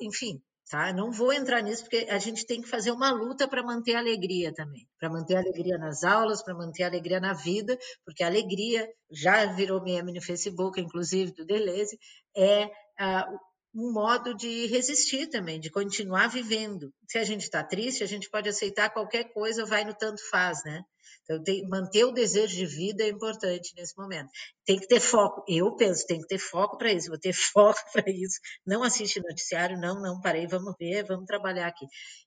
enfim, 0.00 0.40
Tá? 0.70 0.92
Não 0.92 1.10
vou 1.10 1.32
entrar 1.32 1.62
nisso 1.62 1.82
porque 1.82 2.06
a 2.10 2.18
gente 2.18 2.44
tem 2.44 2.60
que 2.60 2.68
fazer 2.68 2.90
uma 2.90 3.10
luta 3.10 3.48
para 3.48 3.62
manter 3.62 3.94
a 3.94 4.00
alegria 4.00 4.52
também, 4.52 4.86
para 5.00 5.08
manter 5.08 5.36
a 5.36 5.40
alegria 5.40 5.78
nas 5.78 6.04
aulas, 6.04 6.42
para 6.42 6.54
manter 6.54 6.82
a 6.82 6.88
alegria 6.88 7.18
na 7.18 7.32
vida, 7.32 7.78
porque 8.04 8.22
a 8.22 8.26
alegria 8.26 8.86
já 9.10 9.46
virou 9.46 9.82
meme 9.82 10.12
no 10.12 10.20
Facebook, 10.20 10.78
inclusive 10.78 11.32
do 11.32 11.46
Deleuze, 11.46 11.98
é 12.36 12.66
uh, 12.66 13.38
um 13.74 13.92
modo 13.92 14.34
de 14.34 14.66
resistir 14.66 15.28
também, 15.28 15.58
de 15.58 15.70
continuar 15.70 16.28
vivendo. 16.28 16.92
Se 17.08 17.16
a 17.16 17.24
gente 17.24 17.44
está 17.44 17.64
triste, 17.64 18.04
a 18.04 18.06
gente 18.06 18.28
pode 18.28 18.50
aceitar 18.50 18.90
qualquer 18.90 19.32
coisa, 19.32 19.64
vai 19.64 19.84
no 19.84 19.94
tanto 19.94 20.20
faz, 20.28 20.62
né? 20.64 20.82
Então, 21.28 21.44
tem, 21.44 21.68
manter 21.68 22.04
o 22.04 22.12
desejo 22.12 22.56
de 22.56 22.64
vida 22.64 23.04
é 23.04 23.08
importante 23.08 23.74
nesse 23.76 23.94
momento. 23.98 24.30
Tem 24.64 24.78
que 24.78 24.88
ter 24.88 24.98
foco. 24.98 25.44
Eu 25.46 25.76
penso, 25.76 26.06
tem 26.06 26.18
que 26.22 26.26
ter 26.26 26.38
foco 26.38 26.78
para 26.78 26.90
isso. 26.90 27.10
Vou 27.10 27.18
ter 27.18 27.34
foco 27.52 27.78
para 27.92 28.10
isso. 28.10 28.40
Não 28.66 28.82
assiste 28.82 29.20
noticiário, 29.20 29.78
não, 29.78 30.00
não, 30.00 30.20
parei, 30.22 30.46
vamos 30.46 30.74
ver, 30.80 31.04
vamos 31.04 31.26
trabalhar 31.26 31.66
aqui. 31.66 31.84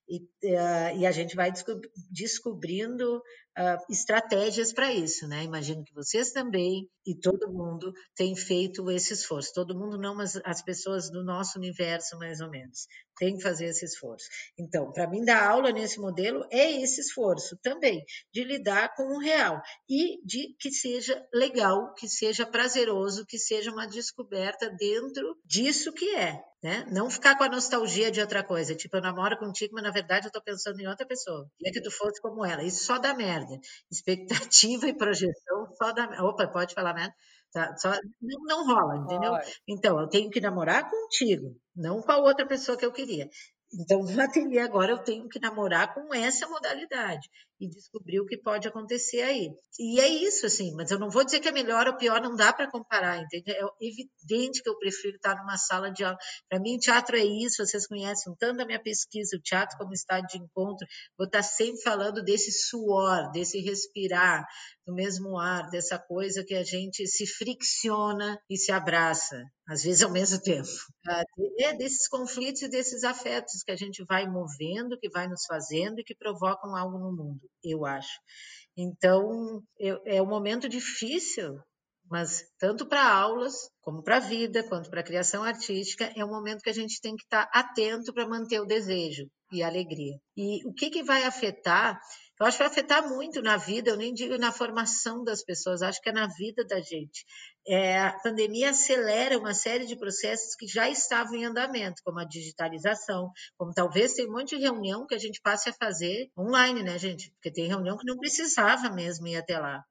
E, 0.07 0.17
uh, 0.19 0.99
e 0.99 1.05
a 1.07 1.11
gente 1.11 1.35
vai 1.35 1.51
descobrindo 2.11 3.23
uh, 3.57 3.91
estratégias 3.91 4.73
para 4.73 4.93
isso, 4.93 5.27
né? 5.27 5.43
Imagino 5.43 5.83
que 5.83 5.93
vocês 5.93 6.31
também 6.31 6.89
e 7.05 7.15
todo 7.15 7.51
mundo 7.51 7.93
tem 8.15 8.35
feito 8.35 8.89
esse 8.91 9.13
esforço. 9.13 9.53
Todo 9.53 9.77
mundo 9.77 9.97
não, 9.97 10.15
mas 10.15 10.39
as 10.45 10.61
pessoas 10.61 11.09
do 11.09 11.23
nosso 11.23 11.57
universo, 11.57 12.17
mais 12.17 12.41
ou 12.41 12.49
menos, 12.49 12.87
tem 13.17 13.37
que 13.37 13.43
fazer 13.43 13.65
esse 13.65 13.85
esforço. 13.85 14.27
Então, 14.57 14.91
para 14.91 15.07
mim, 15.07 15.23
dar 15.23 15.49
aula 15.49 15.71
nesse 15.71 15.99
modelo 15.99 16.45
é 16.51 16.81
esse 16.81 17.01
esforço 17.01 17.57
também, 17.61 18.03
de 18.33 18.43
lidar 18.43 18.95
com 18.95 19.03
o 19.15 19.19
real 19.19 19.61
e 19.89 20.23
de 20.25 20.55
que 20.59 20.71
seja 20.71 21.23
legal, 21.33 21.93
que 21.95 22.07
seja 22.07 22.45
prazeroso, 22.45 23.25
que 23.25 23.37
seja 23.37 23.71
uma 23.71 23.87
descoberta 23.87 24.69
dentro 24.69 25.37
disso 25.45 25.91
que 25.91 26.15
é. 26.15 26.50
Né? 26.63 26.85
Não 26.91 27.09
ficar 27.09 27.35
com 27.35 27.43
a 27.43 27.49
nostalgia 27.49 28.11
de 28.11 28.21
outra 28.21 28.43
coisa, 28.43 28.75
tipo, 28.75 28.95
eu 28.95 29.01
namoro 29.01 29.35
contigo, 29.39 29.73
mas 29.73 29.83
na 29.83 29.89
verdade 29.89 30.25
eu 30.25 30.29
estou 30.29 30.43
pensando 30.43 30.79
em 30.79 30.87
outra 30.87 31.07
pessoa. 31.07 31.49
Queria 31.57 31.73
que 31.73 31.81
tu 31.81 31.89
fosse 31.89 32.21
como 32.21 32.45
ela. 32.45 32.63
Isso 32.63 32.83
só 32.83 32.99
dá 32.99 33.15
merda. 33.15 33.59
Expectativa 33.91 34.87
e 34.87 34.95
projeção 34.95 35.67
só 35.75 35.91
dá 35.91 36.23
Opa, 36.23 36.47
pode 36.47 36.75
falar 36.75 36.93
merda? 36.93 37.15
Tá? 37.51 37.75
Só, 37.77 37.89
não, 38.21 38.43
não 38.45 38.65
rola, 38.65 38.97
entendeu? 38.97 39.33
Então, 39.67 39.99
eu 39.99 40.07
tenho 40.07 40.29
que 40.29 40.39
namorar 40.39 40.89
contigo, 40.89 41.57
não 41.75 42.01
com 42.01 42.11
a 42.11 42.17
outra 42.17 42.47
pessoa 42.47 42.77
que 42.77 42.85
eu 42.85 42.91
queria. 42.91 43.27
Então, 43.73 44.03
no 44.05 44.21
ateliê 44.21 44.59
agora 44.59 44.91
eu 44.91 44.99
tenho 44.99 45.27
que 45.27 45.39
namorar 45.39 45.93
com 45.93 46.13
essa 46.13 46.47
modalidade 46.47 47.27
e 47.61 47.69
descobrir 47.69 48.19
o 48.19 48.25
que 48.25 48.37
pode 48.37 48.67
acontecer 48.67 49.21
aí. 49.21 49.49
E 49.79 49.99
é 49.99 50.07
isso, 50.07 50.47
assim, 50.47 50.73
mas 50.75 50.89
eu 50.89 50.97
não 50.97 51.11
vou 51.11 51.23
dizer 51.23 51.39
que 51.39 51.47
é 51.47 51.51
melhor 51.51 51.87
ou 51.87 51.95
pior, 51.95 52.19
não 52.19 52.35
dá 52.35 52.51
para 52.51 52.69
comparar, 52.69 53.21
entende? 53.21 53.51
É 53.51 53.61
evidente 53.79 54.63
que 54.63 54.69
eu 54.69 54.77
prefiro 54.79 55.15
estar 55.15 55.35
numa 55.35 55.57
sala 55.57 55.91
de 55.91 56.03
aula. 56.03 56.17
Para 56.49 56.59
mim, 56.59 56.79
teatro 56.79 57.15
é 57.15 57.23
isso, 57.23 57.63
vocês 57.63 57.85
conhecem 57.85 58.33
tanto 58.39 58.57
da 58.57 58.65
minha 58.65 58.81
pesquisa, 58.81 59.37
o 59.37 59.41
teatro 59.41 59.77
como 59.77 59.93
estado 59.93 60.25
de 60.25 60.39
encontro, 60.39 60.87
vou 61.15 61.27
estar 61.27 61.43
sempre 61.43 61.81
falando 61.83 62.23
desse 62.23 62.51
suor, 62.51 63.31
desse 63.31 63.59
respirar 63.59 64.43
no 64.87 64.95
mesmo 64.95 65.37
ar, 65.37 65.69
dessa 65.69 65.99
coisa 65.99 66.43
que 66.43 66.55
a 66.55 66.63
gente 66.63 67.05
se 67.07 67.27
fricciona 67.27 68.39
e 68.49 68.57
se 68.57 68.71
abraça, 68.71 69.43
às 69.67 69.83
vezes 69.83 70.01
ao 70.01 70.11
mesmo 70.11 70.41
tempo. 70.41 70.67
É 71.59 71.73
desses 71.73 72.07
conflitos 72.07 72.63
e 72.63 72.69
desses 72.69 73.03
afetos 73.03 73.63
que 73.63 73.71
a 73.71 73.75
gente 73.75 74.03
vai 74.05 74.27
movendo, 74.27 74.97
que 74.99 75.09
vai 75.09 75.27
nos 75.27 75.45
fazendo 75.45 75.99
e 75.99 76.03
que 76.03 76.15
provocam 76.15 76.75
algo 76.75 76.97
no 76.97 77.11
mundo, 77.11 77.41
eu 77.63 77.85
acho. 77.85 78.19
Então, 78.77 79.61
é 80.05 80.21
um 80.21 80.27
momento 80.27 80.67
difícil, 80.69 81.59
mas 82.09 82.43
tanto 82.59 82.87
para 82.87 83.09
aulas, 83.09 83.53
como 83.81 84.03
para 84.03 84.17
a 84.17 84.19
vida, 84.19 84.63
quanto 84.67 84.89
para 84.89 85.01
a 85.01 85.05
criação 85.05 85.43
artística, 85.43 86.11
é 86.15 86.23
um 86.25 86.29
momento 86.29 86.61
que 86.61 86.69
a 86.69 86.73
gente 86.73 86.99
tem 87.01 87.15
que 87.15 87.23
estar 87.23 87.49
atento 87.53 88.13
para 88.13 88.27
manter 88.27 88.59
o 88.59 88.65
desejo 88.65 89.27
e 89.51 89.61
a 89.61 89.67
alegria. 89.67 90.17
E 90.35 90.65
o 90.67 90.73
que, 90.73 90.89
que 90.89 91.03
vai 91.03 91.23
afetar 91.23 91.99
eu 92.41 92.47
acho 92.47 92.57
que 92.57 92.63
vai 92.63 92.71
afetar 92.71 93.07
muito 93.07 93.39
na 93.39 93.55
vida, 93.55 93.91
eu 93.91 93.95
nem 93.95 94.11
digo 94.11 94.35
na 94.35 94.51
formação 94.51 95.23
das 95.23 95.43
pessoas, 95.43 95.83
acho 95.83 96.01
que 96.01 96.09
é 96.09 96.11
na 96.11 96.25
vida 96.25 96.65
da 96.65 96.81
gente. 96.81 97.23
É, 97.67 97.99
a 97.99 98.13
pandemia 98.13 98.71
acelera 98.71 99.37
uma 99.37 99.53
série 99.53 99.85
de 99.85 99.95
processos 99.95 100.55
que 100.55 100.65
já 100.65 100.89
estavam 100.89 101.35
em 101.35 101.45
andamento, 101.45 102.01
como 102.03 102.17
a 102.17 102.25
digitalização, 102.25 103.31
como 103.55 103.71
talvez 103.71 104.15
tem 104.15 104.27
um 104.27 104.31
monte 104.31 104.57
de 104.57 104.63
reunião 104.63 105.05
que 105.05 105.13
a 105.13 105.19
gente 105.19 105.39
passe 105.39 105.69
a 105.69 105.73
fazer 105.73 106.31
online, 106.35 106.81
né, 106.81 106.97
gente? 106.97 107.29
Porque 107.33 107.51
tem 107.51 107.67
reunião 107.67 107.95
que 107.95 108.07
não 108.07 108.17
precisava 108.17 108.89
mesmo 108.89 109.27
ir 109.27 109.37
até 109.37 109.59
lá. 109.59 109.83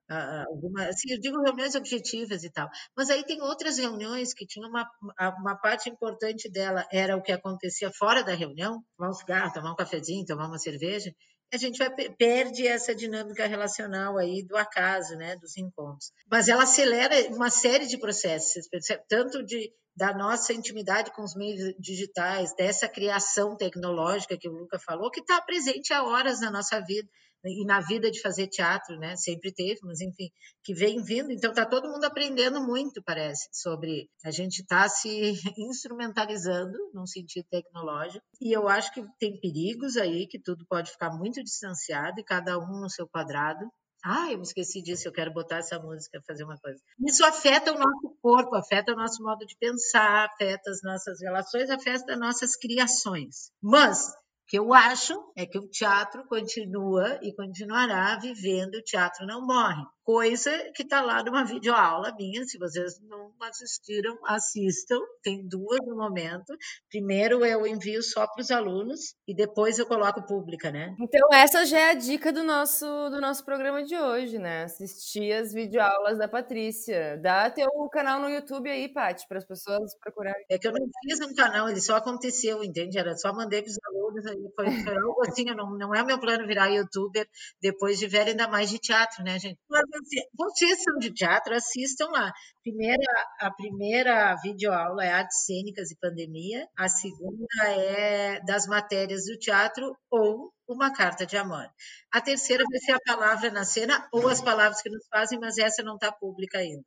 Alguma, 0.48 0.88
assim, 0.88 1.12
eu 1.12 1.20
digo 1.20 1.40
reuniões 1.40 1.76
objetivas 1.76 2.42
e 2.42 2.50
tal. 2.50 2.68
Mas 2.96 3.10
aí 3.10 3.22
tem 3.22 3.40
outras 3.40 3.78
reuniões 3.78 4.34
que 4.34 4.44
tinham 4.44 4.68
uma, 4.68 4.90
uma 5.38 5.54
parte 5.54 5.88
importante 5.88 6.50
dela 6.50 6.84
era 6.90 7.16
o 7.16 7.22
que 7.22 7.30
acontecia 7.30 7.92
fora 7.92 8.24
da 8.24 8.34
reunião, 8.34 8.82
tomar 8.96 9.10
um 9.10 9.14
cigarro, 9.14 9.52
tomar 9.52 9.72
um 9.72 9.76
cafezinho, 9.76 10.26
tomar 10.26 10.48
uma 10.48 10.58
cerveja, 10.58 11.14
a 11.52 11.56
gente 11.56 11.78
vai, 11.78 11.90
perde 12.16 12.66
essa 12.66 12.94
dinâmica 12.94 13.46
relacional 13.46 14.16
aí 14.18 14.42
do 14.42 14.56
acaso, 14.56 15.16
né, 15.16 15.36
dos 15.36 15.56
encontros. 15.56 16.12
Mas 16.30 16.48
ela 16.48 16.62
acelera 16.62 17.14
uma 17.34 17.50
série 17.50 17.86
de 17.86 17.98
processos, 17.98 18.66
tanto 19.08 19.44
de 19.44 19.72
da 19.96 20.14
nossa 20.14 20.52
intimidade 20.54 21.12
com 21.12 21.22
os 21.22 21.34
meios 21.34 21.74
digitais, 21.78 22.54
dessa 22.54 22.88
criação 22.88 23.56
tecnológica 23.56 24.38
que 24.38 24.48
o 24.48 24.52
Luca 24.52 24.78
falou, 24.78 25.10
que 25.10 25.20
está 25.20 25.42
presente 25.42 25.92
há 25.92 26.02
horas 26.04 26.40
na 26.40 26.50
nossa 26.50 26.80
vida 26.80 27.08
e 27.44 27.64
na 27.64 27.80
vida 27.80 28.10
de 28.10 28.20
fazer 28.20 28.46
teatro, 28.48 28.98
né? 28.98 29.16
Sempre 29.16 29.52
teve, 29.52 29.80
mas 29.82 30.00
enfim, 30.00 30.30
que 30.62 30.74
vem 30.74 31.02
vindo. 31.02 31.32
Então 31.32 31.50
está 31.50 31.64
todo 31.64 31.90
mundo 31.90 32.04
aprendendo 32.04 32.60
muito, 32.60 33.02
parece, 33.02 33.48
sobre 33.52 34.08
a 34.24 34.30
gente 34.30 34.60
está 34.60 34.88
se 34.88 35.32
instrumentalizando 35.58 36.76
num 36.92 37.06
sentido 37.06 37.46
tecnológico. 37.50 38.24
E 38.40 38.54
eu 38.54 38.68
acho 38.68 38.92
que 38.92 39.02
tem 39.18 39.40
perigos 39.40 39.96
aí 39.96 40.26
que 40.26 40.38
tudo 40.38 40.64
pode 40.68 40.90
ficar 40.90 41.10
muito 41.10 41.42
distanciado 41.42 42.20
e 42.20 42.24
cada 42.24 42.58
um 42.58 42.80
no 42.80 42.90
seu 42.90 43.08
quadrado. 43.08 43.66
Ah, 44.02 44.32
eu 44.32 44.38
me 44.38 44.44
esqueci 44.44 44.80
disso, 44.80 45.06
eu 45.06 45.12
quero 45.12 45.32
botar 45.32 45.58
essa 45.58 45.78
música, 45.78 46.22
fazer 46.26 46.44
uma 46.44 46.56
coisa. 46.58 46.80
Isso 47.06 47.22
afeta 47.24 47.70
o 47.70 47.78
nosso 47.78 48.16
corpo, 48.22 48.56
afeta 48.56 48.92
o 48.92 48.96
nosso 48.96 49.22
modo 49.22 49.44
de 49.44 49.54
pensar, 49.58 50.24
afeta 50.24 50.70
as 50.70 50.80
nossas 50.82 51.20
relações, 51.20 51.68
afeta 51.68 52.14
as 52.14 52.18
nossas 52.18 52.56
criações. 52.56 53.50
Mas 53.62 54.10
que 54.50 54.58
eu 54.58 54.74
acho 54.74 55.14
é 55.36 55.46
que 55.46 55.60
o 55.60 55.68
teatro 55.68 56.26
continua 56.26 57.20
e 57.22 57.32
continuará 57.32 58.18
vivendo, 58.18 58.74
o 58.74 58.82
teatro 58.82 59.24
não 59.24 59.46
morre 59.46 59.84
coisa 60.10 60.50
que 60.74 60.82
está 60.82 61.00
lá 61.00 61.22
numa 61.22 61.44
videoaula 61.44 62.12
minha. 62.18 62.44
Se 62.44 62.58
vocês 62.58 62.98
não 63.02 63.32
assistiram, 63.40 64.18
assistam. 64.26 64.98
Tem 65.22 65.46
duas 65.46 65.78
no 65.86 65.96
momento. 65.96 66.52
Primeiro 66.90 67.44
eu 67.46 67.64
envio 67.64 68.02
só 68.02 68.26
para 68.26 68.42
os 68.42 68.50
alunos 68.50 69.14
e 69.28 69.32
depois 69.32 69.78
eu 69.78 69.86
coloco 69.86 70.26
pública, 70.26 70.72
né? 70.72 70.96
Então 70.98 71.28
essa 71.32 71.64
já 71.64 71.78
é 71.78 71.90
a 71.90 71.94
dica 71.94 72.32
do 72.32 72.42
nosso 72.42 72.84
do 73.10 73.20
nosso 73.20 73.44
programa 73.44 73.84
de 73.84 73.96
hoje, 73.96 74.36
né? 74.36 74.64
Assistir 74.64 75.32
as 75.32 75.52
videoaulas 75.52 76.18
da 76.18 76.26
Patrícia. 76.26 77.16
Dá 77.22 77.48
teu 77.48 77.68
canal 77.92 78.20
no 78.20 78.28
YouTube 78.28 78.68
aí, 78.68 78.88
Paty, 78.92 79.28
para 79.28 79.38
as 79.38 79.44
pessoas 79.44 79.96
procurarem. 80.02 80.44
É 80.50 80.58
que 80.58 80.66
eu 80.66 80.72
não 80.72 80.88
fiz 81.04 81.20
um 81.20 81.34
canal, 81.34 81.68
ele 81.68 81.80
só 81.80 81.94
aconteceu, 81.94 82.64
entende? 82.64 82.98
Era 82.98 83.16
só 83.16 83.32
mandei 83.32 83.62
para 83.62 83.70
os 83.70 83.78
alunos, 83.86 84.26
aí 84.26 84.52
foi, 84.56 84.82
foi 84.82 84.96
algo 84.96 85.22
assim, 85.24 85.44
não, 85.44 85.70
não 85.78 85.94
é 85.94 86.02
meu 86.02 86.18
plano 86.18 86.48
virar 86.48 86.68
youtuber 86.68 87.28
depois 87.62 88.00
de 88.00 88.08
ver 88.08 88.26
ainda 88.26 88.48
mais 88.48 88.70
de 88.70 88.78
teatro, 88.80 89.22
né, 89.22 89.38
gente? 89.38 89.60
Mas 89.68 89.99
vocês 90.34 90.82
são 90.82 90.98
de 90.98 91.12
teatro, 91.12 91.54
assistam 91.54 92.06
lá. 92.10 92.32
Primeira, 92.62 93.02
a 93.40 93.50
primeira 93.50 94.36
videoaula 94.42 95.04
é 95.04 95.10
Artes 95.10 95.44
Cênicas 95.44 95.90
e 95.90 95.98
Pandemia, 95.98 96.66
a 96.76 96.88
segunda 96.88 97.46
é 97.66 98.40
das 98.44 98.66
matérias 98.66 99.24
do 99.24 99.38
teatro 99.38 99.96
ou 100.10 100.52
uma 100.68 100.92
carta 100.92 101.26
de 101.26 101.36
amor. 101.36 101.66
A 102.12 102.20
terceira 102.20 102.64
vai 102.70 102.78
ser 102.78 102.92
a 102.92 103.00
palavra 103.04 103.50
na 103.50 103.64
cena 103.64 104.08
ou 104.12 104.28
as 104.28 104.40
palavras 104.40 104.82
que 104.82 104.90
nos 104.90 105.06
fazem, 105.08 105.38
mas 105.38 105.58
essa 105.58 105.82
não 105.82 105.94
está 105.94 106.12
pública 106.12 106.58
ainda. 106.58 106.84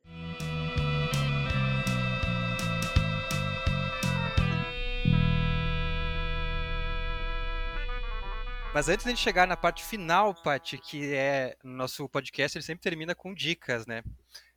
Mas 8.74 8.88
antes 8.88 9.06
de 9.06 9.16
chegar 9.16 9.46
na 9.46 9.56
parte 9.56 9.84
final, 9.84 10.34
Paty, 10.34 10.78
que 10.78 11.14
é 11.14 11.56
no 11.62 11.74
nosso 11.74 12.08
podcast, 12.08 12.58
ele 12.58 12.64
sempre 12.64 12.82
termina 12.82 13.14
com 13.14 13.32
dicas, 13.32 13.86
né? 13.86 14.02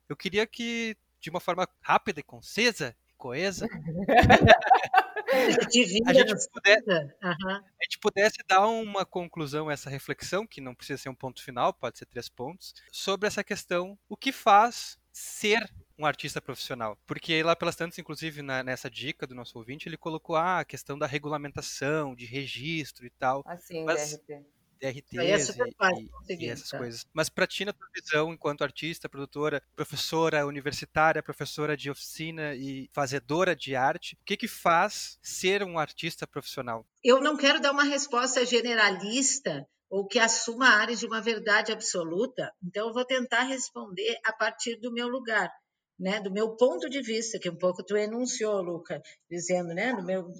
Eu 0.08 0.16
queria 0.16 0.44
que, 0.44 0.96
de 1.20 1.30
uma 1.30 1.38
forma 1.38 1.68
rápida 1.80 2.18
e 2.18 2.24
concisa 2.24 2.96
e 3.08 3.14
coesa, 3.16 3.68
a, 5.32 5.70
gente 5.70 6.48
puder, 6.50 6.82
uhum. 6.88 7.48
a 7.48 7.84
gente 7.84 7.98
pudesse 8.00 8.38
dar 8.48 8.66
uma 8.66 9.06
conclusão 9.06 9.68
a 9.68 9.72
essa 9.72 9.88
reflexão, 9.88 10.44
que 10.44 10.60
não 10.60 10.74
precisa 10.74 11.00
ser 11.00 11.10
um 11.10 11.14
ponto 11.14 11.40
final, 11.40 11.72
pode 11.72 11.96
ser 11.96 12.06
três 12.06 12.28
pontos, 12.28 12.74
sobre 12.90 13.28
essa 13.28 13.44
questão, 13.44 13.96
o 14.08 14.16
que 14.16 14.32
faz 14.32 14.98
ser 15.12 15.72
um 15.98 16.06
artista 16.06 16.40
profissional? 16.40 16.96
Porque 17.06 17.42
lá 17.42 17.56
pelas 17.56 17.76
tantas, 17.76 17.98
inclusive 17.98 18.42
na, 18.42 18.62
nessa 18.62 18.90
dica 18.90 19.26
do 19.26 19.34
nosso 19.34 19.58
ouvinte, 19.58 19.88
ele 19.88 19.96
colocou 19.96 20.36
ah, 20.36 20.60
a 20.60 20.64
questão 20.64 20.98
da 20.98 21.06
regulamentação, 21.06 22.14
de 22.14 22.24
registro 22.24 23.04
e 23.06 23.10
tal. 23.10 23.42
Assim, 23.46 23.84
mas, 23.84 24.18
DRT. 24.26 24.44
DRTs 24.78 25.18
é 25.18 25.24
e, 25.24 26.36
e, 26.36 26.48
essas 26.48 26.70
tá? 26.70 26.78
coisas. 26.78 27.06
Mas 27.12 27.28
para 27.28 27.46
ti, 27.46 27.64
na 27.64 27.72
tua 27.72 27.88
visão, 27.94 28.32
enquanto 28.32 28.62
artista, 28.62 29.08
produtora, 29.08 29.62
professora 29.74 30.46
universitária, 30.46 31.22
professora 31.22 31.76
de 31.76 31.90
oficina 31.90 32.54
e 32.54 32.88
fazedora 32.92 33.54
de 33.54 33.74
arte, 33.74 34.16
o 34.20 34.24
que 34.24 34.36
que 34.36 34.48
faz 34.48 35.18
ser 35.20 35.62
um 35.62 35.78
artista 35.78 36.26
profissional? 36.26 36.86
Eu 37.02 37.20
não 37.20 37.36
quero 37.36 37.60
dar 37.60 37.72
uma 37.72 37.84
resposta 37.84 38.44
generalista 38.46 39.66
ou 39.90 40.06
que 40.06 40.18
assuma 40.18 40.68
áreas 40.68 41.00
de 41.00 41.06
uma 41.06 41.20
verdade 41.20 41.72
absoluta, 41.72 42.52
então 42.62 42.88
eu 42.88 42.94
vou 42.94 43.04
tentar 43.06 43.44
responder 43.44 44.18
a 44.24 44.32
partir 44.32 44.76
do 44.76 44.92
meu 44.92 45.08
lugar. 45.08 45.50
Né, 45.98 46.20
do 46.20 46.30
meu 46.30 46.54
ponto 46.54 46.88
de 46.88 47.02
vista, 47.02 47.40
que 47.40 47.50
um 47.50 47.56
pouco 47.56 47.82
tu 47.82 47.96
enunciou, 47.96 48.62
Luca, 48.62 49.02
dizendo, 49.28 49.74
né, 49.74 49.92
do 49.92 50.04
meu, 50.04 50.32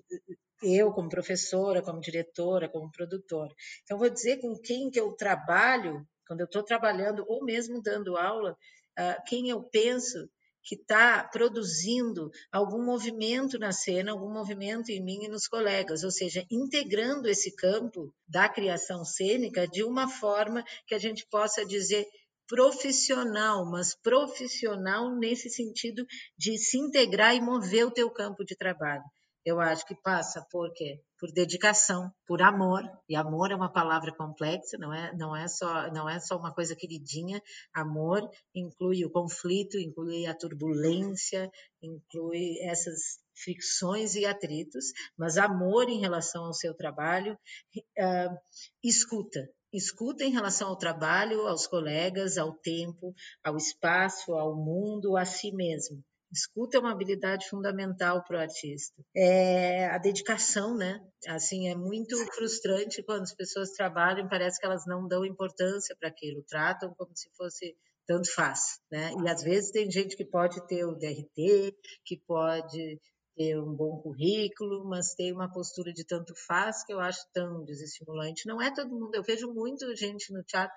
eu 0.63 0.93
como 0.93 1.09
professora, 1.09 1.83
como 1.83 2.01
diretora, 2.01 2.69
como 2.69 2.91
produtora. 2.91 3.53
Então, 3.83 3.99
vou 3.99 4.09
dizer 4.09 4.39
com 4.39 4.57
quem 4.57 4.89
que 4.89 5.01
eu 5.01 5.13
trabalho, 5.13 6.07
quando 6.27 6.41
eu 6.41 6.47
estou 6.47 6.63
trabalhando 6.63 7.25
ou 7.27 7.45
mesmo 7.45 7.83
dando 7.83 8.17
aula, 8.17 8.53
uh, 8.53 9.23
quem 9.27 9.49
eu 9.49 9.63
penso 9.63 10.29
que 10.69 10.75
está 10.75 11.25
produzindo 11.25 12.31
algum 12.53 12.85
movimento 12.85 13.59
na 13.59 13.73
cena, 13.73 14.13
algum 14.13 14.31
movimento 14.31 14.91
em 14.91 15.03
mim 15.03 15.25
e 15.25 15.29
nos 15.29 15.49
colegas, 15.49 16.05
ou 16.05 16.11
seja, 16.11 16.45
integrando 16.51 17.27
esse 17.27 17.57
campo 17.57 18.13
da 18.27 18.49
criação 18.51 19.03
cênica 19.03 19.67
de 19.67 19.83
uma 19.83 20.09
forma 20.09 20.63
que 20.87 20.95
a 20.95 20.99
gente 20.99 21.27
possa 21.31 21.65
dizer 21.65 22.07
profissional, 22.49 23.65
mas 23.71 23.95
profissional 23.95 25.15
nesse 25.17 25.49
sentido 25.51 26.05
de 26.37 26.59
se 26.59 26.79
integrar 26.79 27.35
e 27.37 27.41
mover 27.41 27.87
o 27.87 27.93
teu 27.93 28.11
campo 28.11 28.45
de 28.45 28.57
trabalho 28.57 29.05
eu 29.49 29.61
acho 29.61 29.87
que 29.87 29.95
passa 29.95 30.45
por 30.51 30.73
quê? 30.75 31.01
Por 31.19 31.33
dedicação, 31.33 32.13
por 32.27 32.43
amor. 32.43 32.83
E 33.09 33.17
amor 33.17 33.51
é 33.51 33.55
uma 33.55 33.73
palavra 33.73 34.15
complexa, 34.15 34.77
não 34.79 34.93
é, 34.93 35.15
não 35.17 35.35
é 35.35 35.49
só 35.49 35.91
não 35.91 36.09
é 36.09 36.21
só 36.21 36.37
uma 36.37 36.53
coisa 36.53 36.77
queridinha. 36.77 37.43
Amor 37.75 38.29
inclui 38.55 39.05
o 39.05 39.11
conflito, 39.11 39.79
inclui 39.79 40.27
a 40.27 40.35
turbulência, 40.35 41.51
inclui 41.83 42.59
essas 42.63 43.19
fricções 43.43 44.15
e 44.17 44.27
atritos, 44.27 44.93
mas 45.17 45.39
amor 45.39 45.89
em 45.89 46.01
relação 46.01 46.45
ao 46.45 46.53
seu 46.53 46.75
trabalho, 46.75 47.39
uh, 47.77 48.37
escuta, 48.85 49.49
escuta 49.73 50.25
em 50.25 50.33
relação 50.33 50.69
ao 50.69 50.77
trabalho, 50.77 51.47
aos 51.47 51.67
colegas, 51.67 52.39
ao 52.39 52.53
tempo, 52.53 53.15
ao 53.45 53.57
espaço, 53.57 54.35
ao 54.35 54.55
mundo, 54.57 55.17
a 55.17 55.25
si 55.25 55.53
mesmo. 55.53 56.03
Escuta 56.31 56.77
é 56.77 56.81
uma 56.81 56.93
habilidade 56.93 57.49
fundamental 57.49 58.23
para 58.23 58.37
o 58.37 58.41
artista. 58.41 59.03
É 59.17 59.87
a 59.87 59.97
dedicação, 59.97 60.77
né? 60.77 61.01
Assim, 61.27 61.69
é 61.69 61.75
muito 61.75 62.17
frustrante 62.35 63.03
quando 63.03 63.23
as 63.23 63.35
pessoas 63.35 63.71
trabalham, 63.71 64.29
parece 64.29 64.61
que 64.61 64.67
elas 64.67 64.85
não 64.87 65.09
dão 65.09 65.25
importância 65.25 65.97
para 65.99 66.11
aquilo, 66.11 66.45
tratam 66.47 66.95
como 66.99 67.17
se 67.17 67.31
fosse 67.35 67.75
tanto 68.07 68.33
faz, 68.35 68.79
né? 68.91 69.13
E 69.23 69.29
às 69.29 69.43
vezes 69.43 69.71
tem 69.71 69.91
gente 69.91 70.17
que 70.17 70.25
pode 70.25 70.67
ter 70.67 70.85
o 70.85 70.95
DRT, 70.95 71.75
que 72.05 72.19
pode 72.27 72.99
ter 73.39 73.57
um 73.57 73.73
bom 73.73 74.01
currículo, 74.03 74.85
mas 74.85 75.15
tem 75.15 75.33
uma 75.33 75.51
postura 75.51 75.93
de 75.93 76.05
tanto 76.05 76.35
faz 76.47 76.85
que 76.85 76.93
eu 76.93 76.99
acho 76.99 77.21
tão 77.33 77.65
desestimulante. 77.65 78.49
Não 78.49 78.61
é 78.61 78.75
todo 78.75 78.91
mundo, 78.91 79.15
eu 79.15 79.23
vejo 79.23 79.55
muita 79.55 79.95
gente 79.95 80.33
no 80.33 80.43
teatro 80.43 80.75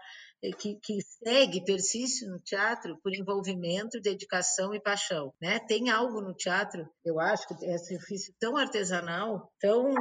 que, 0.59 0.75
que 0.81 1.01
segue, 1.01 1.65
persiste 1.65 2.27
no 2.27 2.39
teatro 2.39 2.97
por 3.03 3.13
envolvimento, 3.13 3.99
dedicação 3.99 4.75
e 4.75 4.81
paixão. 4.81 5.33
Né? 5.41 5.59
Tem 5.59 5.89
algo 5.89 6.21
no 6.21 6.35
teatro, 6.35 6.87
eu 7.03 7.19
acho 7.19 7.47
que 7.47 7.65
esse 7.65 7.97
ofício 7.97 8.33
tão 8.39 8.55
artesanal, 8.55 9.51
tão 9.59 9.91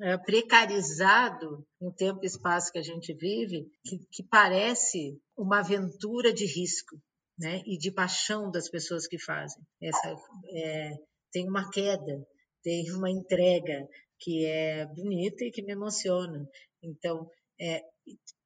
é, 0.00 0.16
precarizado 0.18 1.66
no 1.80 1.92
tempo 1.92 2.20
e 2.22 2.26
espaço 2.26 2.70
que 2.70 2.78
a 2.78 2.82
gente 2.82 3.12
vive, 3.14 3.68
que, 3.84 3.98
que 4.12 4.22
parece 4.22 5.18
uma 5.36 5.58
aventura 5.58 6.32
de 6.32 6.46
risco. 6.46 6.96
Né, 7.36 7.64
e 7.66 7.76
de 7.76 7.90
paixão 7.90 8.48
das 8.48 8.68
pessoas 8.68 9.08
que 9.08 9.18
fazem. 9.18 9.60
Essa, 9.82 10.14
é, 10.54 10.92
tem 11.34 11.48
uma 11.48 11.68
queda, 11.68 12.24
tem 12.62 12.92
uma 12.92 13.10
entrega 13.10 13.88
que 14.20 14.46
é 14.46 14.86
bonita 14.86 15.44
e 15.44 15.50
que 15.50 15.62
me 15.62 15.72
emociona. 15.72 16.48
Então, 16.80 17.28
é, 17.60 17.82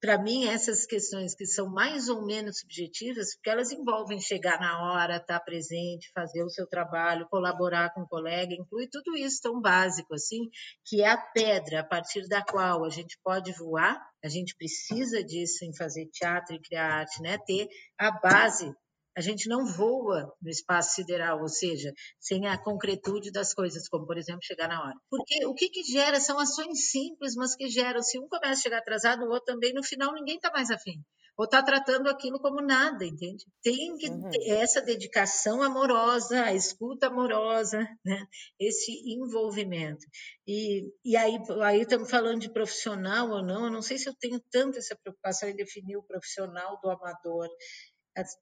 para 0.00 0.16
mim, 0.16 0.46
essas 0.46 0.86
questões 0.86 1.34
que 1.34 1.44
são 1.44 1.68
mais 1.68 2.08
ou 2.08 2.24
menos 2.24 2.60
subjetivas, 2.60 3.34
porque 3.34 3.50
elas 3.50 3.72
envolvem 3.72 4.18
chegar 4.18 4.58
na 4.58 4.80
hora, 4.82 5.16
estar 5.16 5.38
presente, 5.40 6.10
fazer 6.14 6.42
o 6.42 6.48
seu 6.48 6.66
trabalho, 6.66 7.28
colaborar 7.28 7.92
com 7.92 8.02
o 8.02 8.08
colega, 8.08 8.54
inclui 8.54 8.88
tudo 8.90 9.16
isso 9.16 9.42
tão 9.42 9.60
básico 9.60 10.14
assim, 10.14 10.48
que 10.86 11.02
é 11.02 11.10
a 11.10 11.18
pedra 11.18 11.80
a 11.80 11.84
partir 11.84 12.26
da 12.26 12.42
qual 12.42 12.84
a 12.84 12.90
gente 12.90 13.18
pode 13.22 13.52
voar. 13.52 14.00
A 14.24 14.28
gente 14.28 14.56
precisa 14.56 15.22
disso 15.22 15.64
em 15.64 15.76
fazer 15.76 16.06
teatro 16.06 16.56
e 16.56 16.62
criar 16.62 17.00
arte, 17.00 17.20
né? 17.20 17.36
Ter 17.46 17.68
a 17.98 18.10
base 18.18 18.72
a 19.18 19.20
gente 19.20 19.48
não 19.48 19.66
voa 19.66 20.32
no 20.40 20.48
espaço 20.48 20.94
sideral, 20.94 21.40
ou 21.40 21.48
seja, 21.48 21.92
sem 22.20 22.46
a 22.46 22.56
concretude 22.56 23.32
das 23.32 23.52
coisas, 23.52 23.88
como, 23.88 24.06
por 24.06 24.16
exemplo, 24.16 24.44
chegar 24.44 24.68
na 24.68 24.80
hora. 24.80 24.94
Porque 25.10 25.44
o 25.44 25.54
que, 25.54 25.68
que 25.68 25.82
gera 25.82 26.20
são 26.20 26.38
ações 26.38 26.88
simples, 26.88 27.34
mas 27.34 27.56
que 27.56 27.68
geram, 27.68 28.00
se 28.00 28.16
um 28.16 28.28
começa 28.28 28.60
a 28.60 28.62
chegar 28.62 28.78
atrasado, 28.78 29.24
o 29.24 29.30
outro 29.30 29.54
também, 29.54 29.74
no 29.74 29.82
final 29.82 30.14
ninguém 30.14 30.36
está 30.36 30.52
mais 30.52 30.70
afim. 30.70 31.02
Ou 31.36 31.46
está 31.46 31.60
tratando 31.62 32.08
aquilo 32.08 32.38
como 32.38 32.60
nada, 32.60 33.04
entende? 33.04 33.44
Tem 33.60 33.96
que 33.96 34.08
uhum. 34.08 34.30
ter 34.30 34.50
essa 34.50 34.80
dedicação 34.80 35.62
amorosa, 35.64 36.44
a 36.44 36.54
escuta 36.54 37.08
amorosa, 37.08 37.78
né? 38.04 38.24
esse 38.58 38.92
envolvimento. 39.04 40.04
E, 40.46 40.84
e 41.04 41.16
aí, 41.16 41.38
aí 41.64 41.80
estamos 41.82 42.08
falando 42.08 42.40
de 42.40 42.52
profissional 42.52 43.30
ou 43.30 43.44
não, 43.44 43.64
eu 43.64 43.70
não 43.70 43.82
sei 43.82 43.98
se 43.98 44.08
eu 44.08 44.14
tenho 44.14 44.40
tanto 44.50 44.78
essa 44.78 44.96
preocupação 44.96 45.48
em 45.48 45.56
definir 45.56 45.96
o 45.96 46.04
profissional 46.04 46.78
do 46.80 46.88
amador 46.88 47.48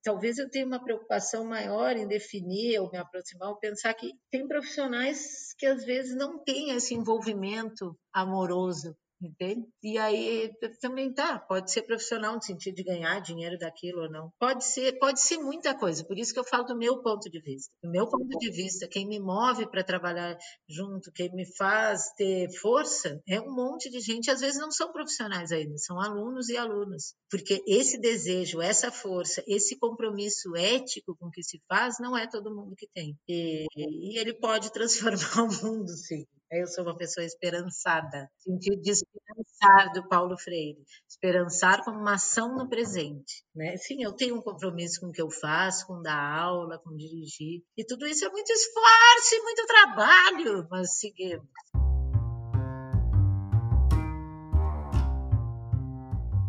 talvez 0.02 0.38
eu 0.38 0.48
tenha 0.48 0.66
uma 0.66 0.82
preocupação 0.82 1.44
maior 1.44 1.96
em 1.96 2.06
definir 2.06 2.80
ou 2.80 2.90
me 2.90 2.98
aproximar 2.98 3.50
ou 3.50 3.58
pensar 3.58 3.92
que 3.94 4.12
tem 4.30 4.46
profissionais 4.46 5.54
que 5.58 5.66
às 5.66 5.84
vezes 5.84 6.16
não 6.16 6.42
têm 6.42 6.70
esse 6.70 6.94
envolvimento 6.94 7.96
amoroso 8.12 8.96
entende? 9.20 9.66
E 9.82 9.98
aí 9.98 10.50
também 10.80 11.12
tá, 11.12 11.38
pode 11.38 11.70
ser 11.70 11.82
profissional 11.82 12.34
no 12.34 12.42
sentido 12.42 12.74
de 12.74 12.84
ganhar 12.84 13.20
dinheiro 13.20 13.58
daquilo 13.58 14.02
ou 14.02 14.10
não. 14.10 14.30
Pode 14.38 14.64
ser, 14.64 14.98
pode 14.98 15.20
ser 15.20 15.38
muita 15.38 15.74
coisa. 15.74 16.04
Por 16.04 16.18
isso 16.18 16.32
que 16.32 16.38
eu 16.38 16.44
falo 16.44 16.64
do 16.64 16.76
meu 16.76 17.02
ponto 17.02 17.30
de 17.30 17.40
vista. 17.40 17.70
Do 17.82 17.90
meu 17.90 18.06
ponto 18.08 18.38
de 18.38 18.50
vista, 18.50 18.88
quem 18.88 19.06
me 19.06 19.18
move 19.18 19.68
para 19.70 19.84
trabalhar 19.84 20.36
junto, 20.68 21.12
quem 21.12 21.32
me 21.34 21.46
faz 21.56 22.12
ter 22.16 22.50
força, 22.60 23.20
é 23.28 23.40
um 23.40 23.54
monte 23.54 23.90
de 23.90 24.00
gente, 24.00 24.30
às 24.30 24.40
vezes 24.40 24.60
não 24.60 24.70
são 24.70 24.92
profissionais 24.92 25.52
ainda, 25.52 25.76
são 25.78 26.00
alunos 26.00 26.48
e 26.48 26.56
alunas. 26.56 27.14
Porque 27.30 27.62
esse 27.66 27.98
desejo, 27.98 28.60
essa 28.60 28.90
força, 28.90 29.42
esse 29.46 29.78
compromisso 29.78 30.54
ético 30.56 31.16
com 31.18 31.30
que 31.30 31.42
se 31.42 31.60
faz, 31.68 31.98
não 31.98 32.16
é 32.16 32.26
todo 32.26 32.54
mundo 32.54 32.74
que 32.76 32.88
tem. 32.94 33.16
E, 33.28 33.66
e 33.76 34.18
ele 34.18 34.34
pode 34.34 34.70
transformar 34.72 35.42
o 35.42 35.64
mundo, 35.64 35.88
sim. 35.88 36.24
Eu 36.50 36.66
sou 36.66 36.84
uma 36.84 36.96
pessoa 36.96 37.24
esperançada, 37.24 38.30
sentido 38.38 38.80
de 38.80 38.90
esperançar 38.90 39.92
do 39.92 40.08
Paulo 40.08 40.38
Freire, 40.38 40.84
esperançar 41.08 41.84
como 41.84 41.98
uma 41.98 42.14
ação 42.14 42.54
no 42.54 42.68
presente, 42.68 43.44
né? 43.54 43.76
Sim, 43.76 44.02
eu 44.02 44.12
tenho 44.12 44.36
um 44.36 44.42
compromisso 44.42 45.00
com 45.00 45.08
o 45.08 45.12
que 45.12 45.20
eu 45.20 45.30
faço, 45.30 45.86
com 45.86 46.00
dar 46.00 46.16
aula, 46.16 46.78
com 46.78 46.96
dirigir, 46.96 47.62
e 47.76 47.84
tudo 47.84 48.06
isso 48.06 48.24
é 48.24 48.28
muito 48.28 48.50
esforço 48.50 49.34
e 49.34 49.42
muito 49.42 49.66
trabalho, 49.66 50.68
mas 50.70 50.98
seguimos. 50.98 51.85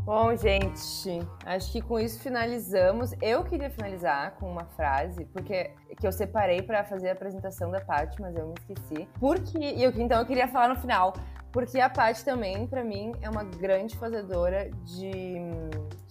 Bom, 0.07 0.33
gente, 0.37 1.19
acho 1.45 1.69
que 1.69 1.81
com 1.81 1.99
isso 1.99 2.21
finalizamos. 2.21 3.11
Eu 3.21 3.43
queria 3.43 3.69
finalizar 3.69 4.35
com 4.35 4.49
uma 4.49 4.63
frase, 4.63 5.25
porque 5.25 5.71
que 5.99 6.07
eu 6.07 6.13
separei 6.13 6.61
para 6.61 6.85
fazer 6.85 7.09
a 7.09 7.11
apresentação 7.11 7.69
da 7.69 7.81
parte, 7.81 8.21
mas 8.21 8.33
eu 8.37 8.47
me 8.47 8.53
esqueci. 8.57 9.05
Porque 9.19 9.57
eu, 9.57 9.91
então 9.97 10.21
eu 10.21 10.25
queria 10.25 10.47
falar 10.47 10.69
no 10.69 10.77
final, 10.77 11.11
porque 11.51 11.77
a 11.81 11.89
Paty 11.89 12.23
também, 12.23 12.65
para 12.65 12.85
mim, 12.85 13.11
é 13.21 13.29
uma 13.29 13.43
grande 13.43 13.97
fazedora 13.97 14.69
de, 14.85 15.35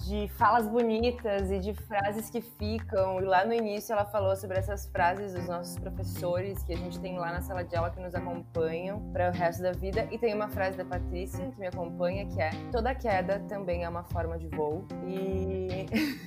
de 0.06 0.28
falas 0.28 0.68
bonitas 0.68 1.50
e 1.50 1.58
de 1.58 1.74
frases 1.74 2.30
que 2.30 2.40
ficam. 2.40 3.20
E 3.20 3.24
lá 3.24 3.44
no 3.44 3.52
início 3.52 3.92
ela 3.92 4.04
falou 4.04 4.36
sobre 4.36 4.58
essas 4.58 4.86
frases 4.86 5.34
dos 5.34 5.46
nossos 5.46 5.76
professores 5.78 6.62
que 6.62 6.72
a 6.72 6.76
gente 6.76 6.98
tem 7.00 7.18
lá 7.18 7.32
na 7.32 7.40
sala 7.40 7.64
de 7.64 7.74
aula 7.74 7.90
que 7.90 8.00
nos 8.00 8.14
acompanham 8.14 9.00
para 9.12 9.30
o 9.30 9.32
resto 9.32 9.62
da 9.62 9.72
vida. 9.72 10.06
E 10.10 10.18
tem 10.18 10.34
uma 10.34 10.48
frase 10.48 10.76
da 10.76 10.84
Patrícia 10.84 11.50
que 11.50 11.58
me 11.58 11.66
acompanha 11.66 12.26
que 12.26 12.40
é: 12.40 12.50
toda 12.70 12.94
queda 12.94 13.40
também 13.48 13.84
é 13.84 13.88
uma 13.88 14.04
forma 14.04 14.38
de 14.38 14.48
voo. 14.48 14.86
E 15.06 15.86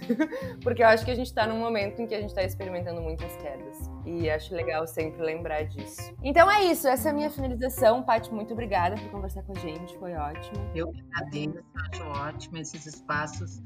porque 0.64 0.84
eu 0.84 0.88
acho 0.88 1.06
que 1.06 1.12
a 1.12 1.16
gente 1.16 1.28
está 1.28 1.48
num 1.48 1.60
momento 1.60 2.02
em 2.02 2.08
que 2.08 2.16
a 2.16 2.20
gente 2.20 2.30
está 2.30 2.44
experimentando 2.44 3.02
muitas 3.02 3.34
quedas. 3.38 3.90
E 4.06 4.30
acho 4.30 4.54
legal 4.54 4.86
sempre 4.88 5.22
lembrar 5.22 5.64
disso. 5.64 6.14
Então 6.24 6.50
é 6.52 6.64
isso, 6.64 6.88
essa 6.88 7.10
é 7.10 7.12
a 7.12 7.14
minha 7.14 7.30
finalização. 7.30 8.04
Paty, 8.04 8.34
muito 8.34 8.54
obrigada 8.54 8.96
por 8.96 9.10
conversar 9.12 9.44
com 9.44 9.54
a 9.54 9.60
gente, 9.60 9.98
foi 9.98 10.14
ótimo. 10.16 10.58
Eu 10.76 10.92
que 10.92 11.04
agradeço, 11.14 11.64
acho 11.76 12.04
ótimo 12.04 12.58
esses 12.58 12.86
espaços 12.86 13.62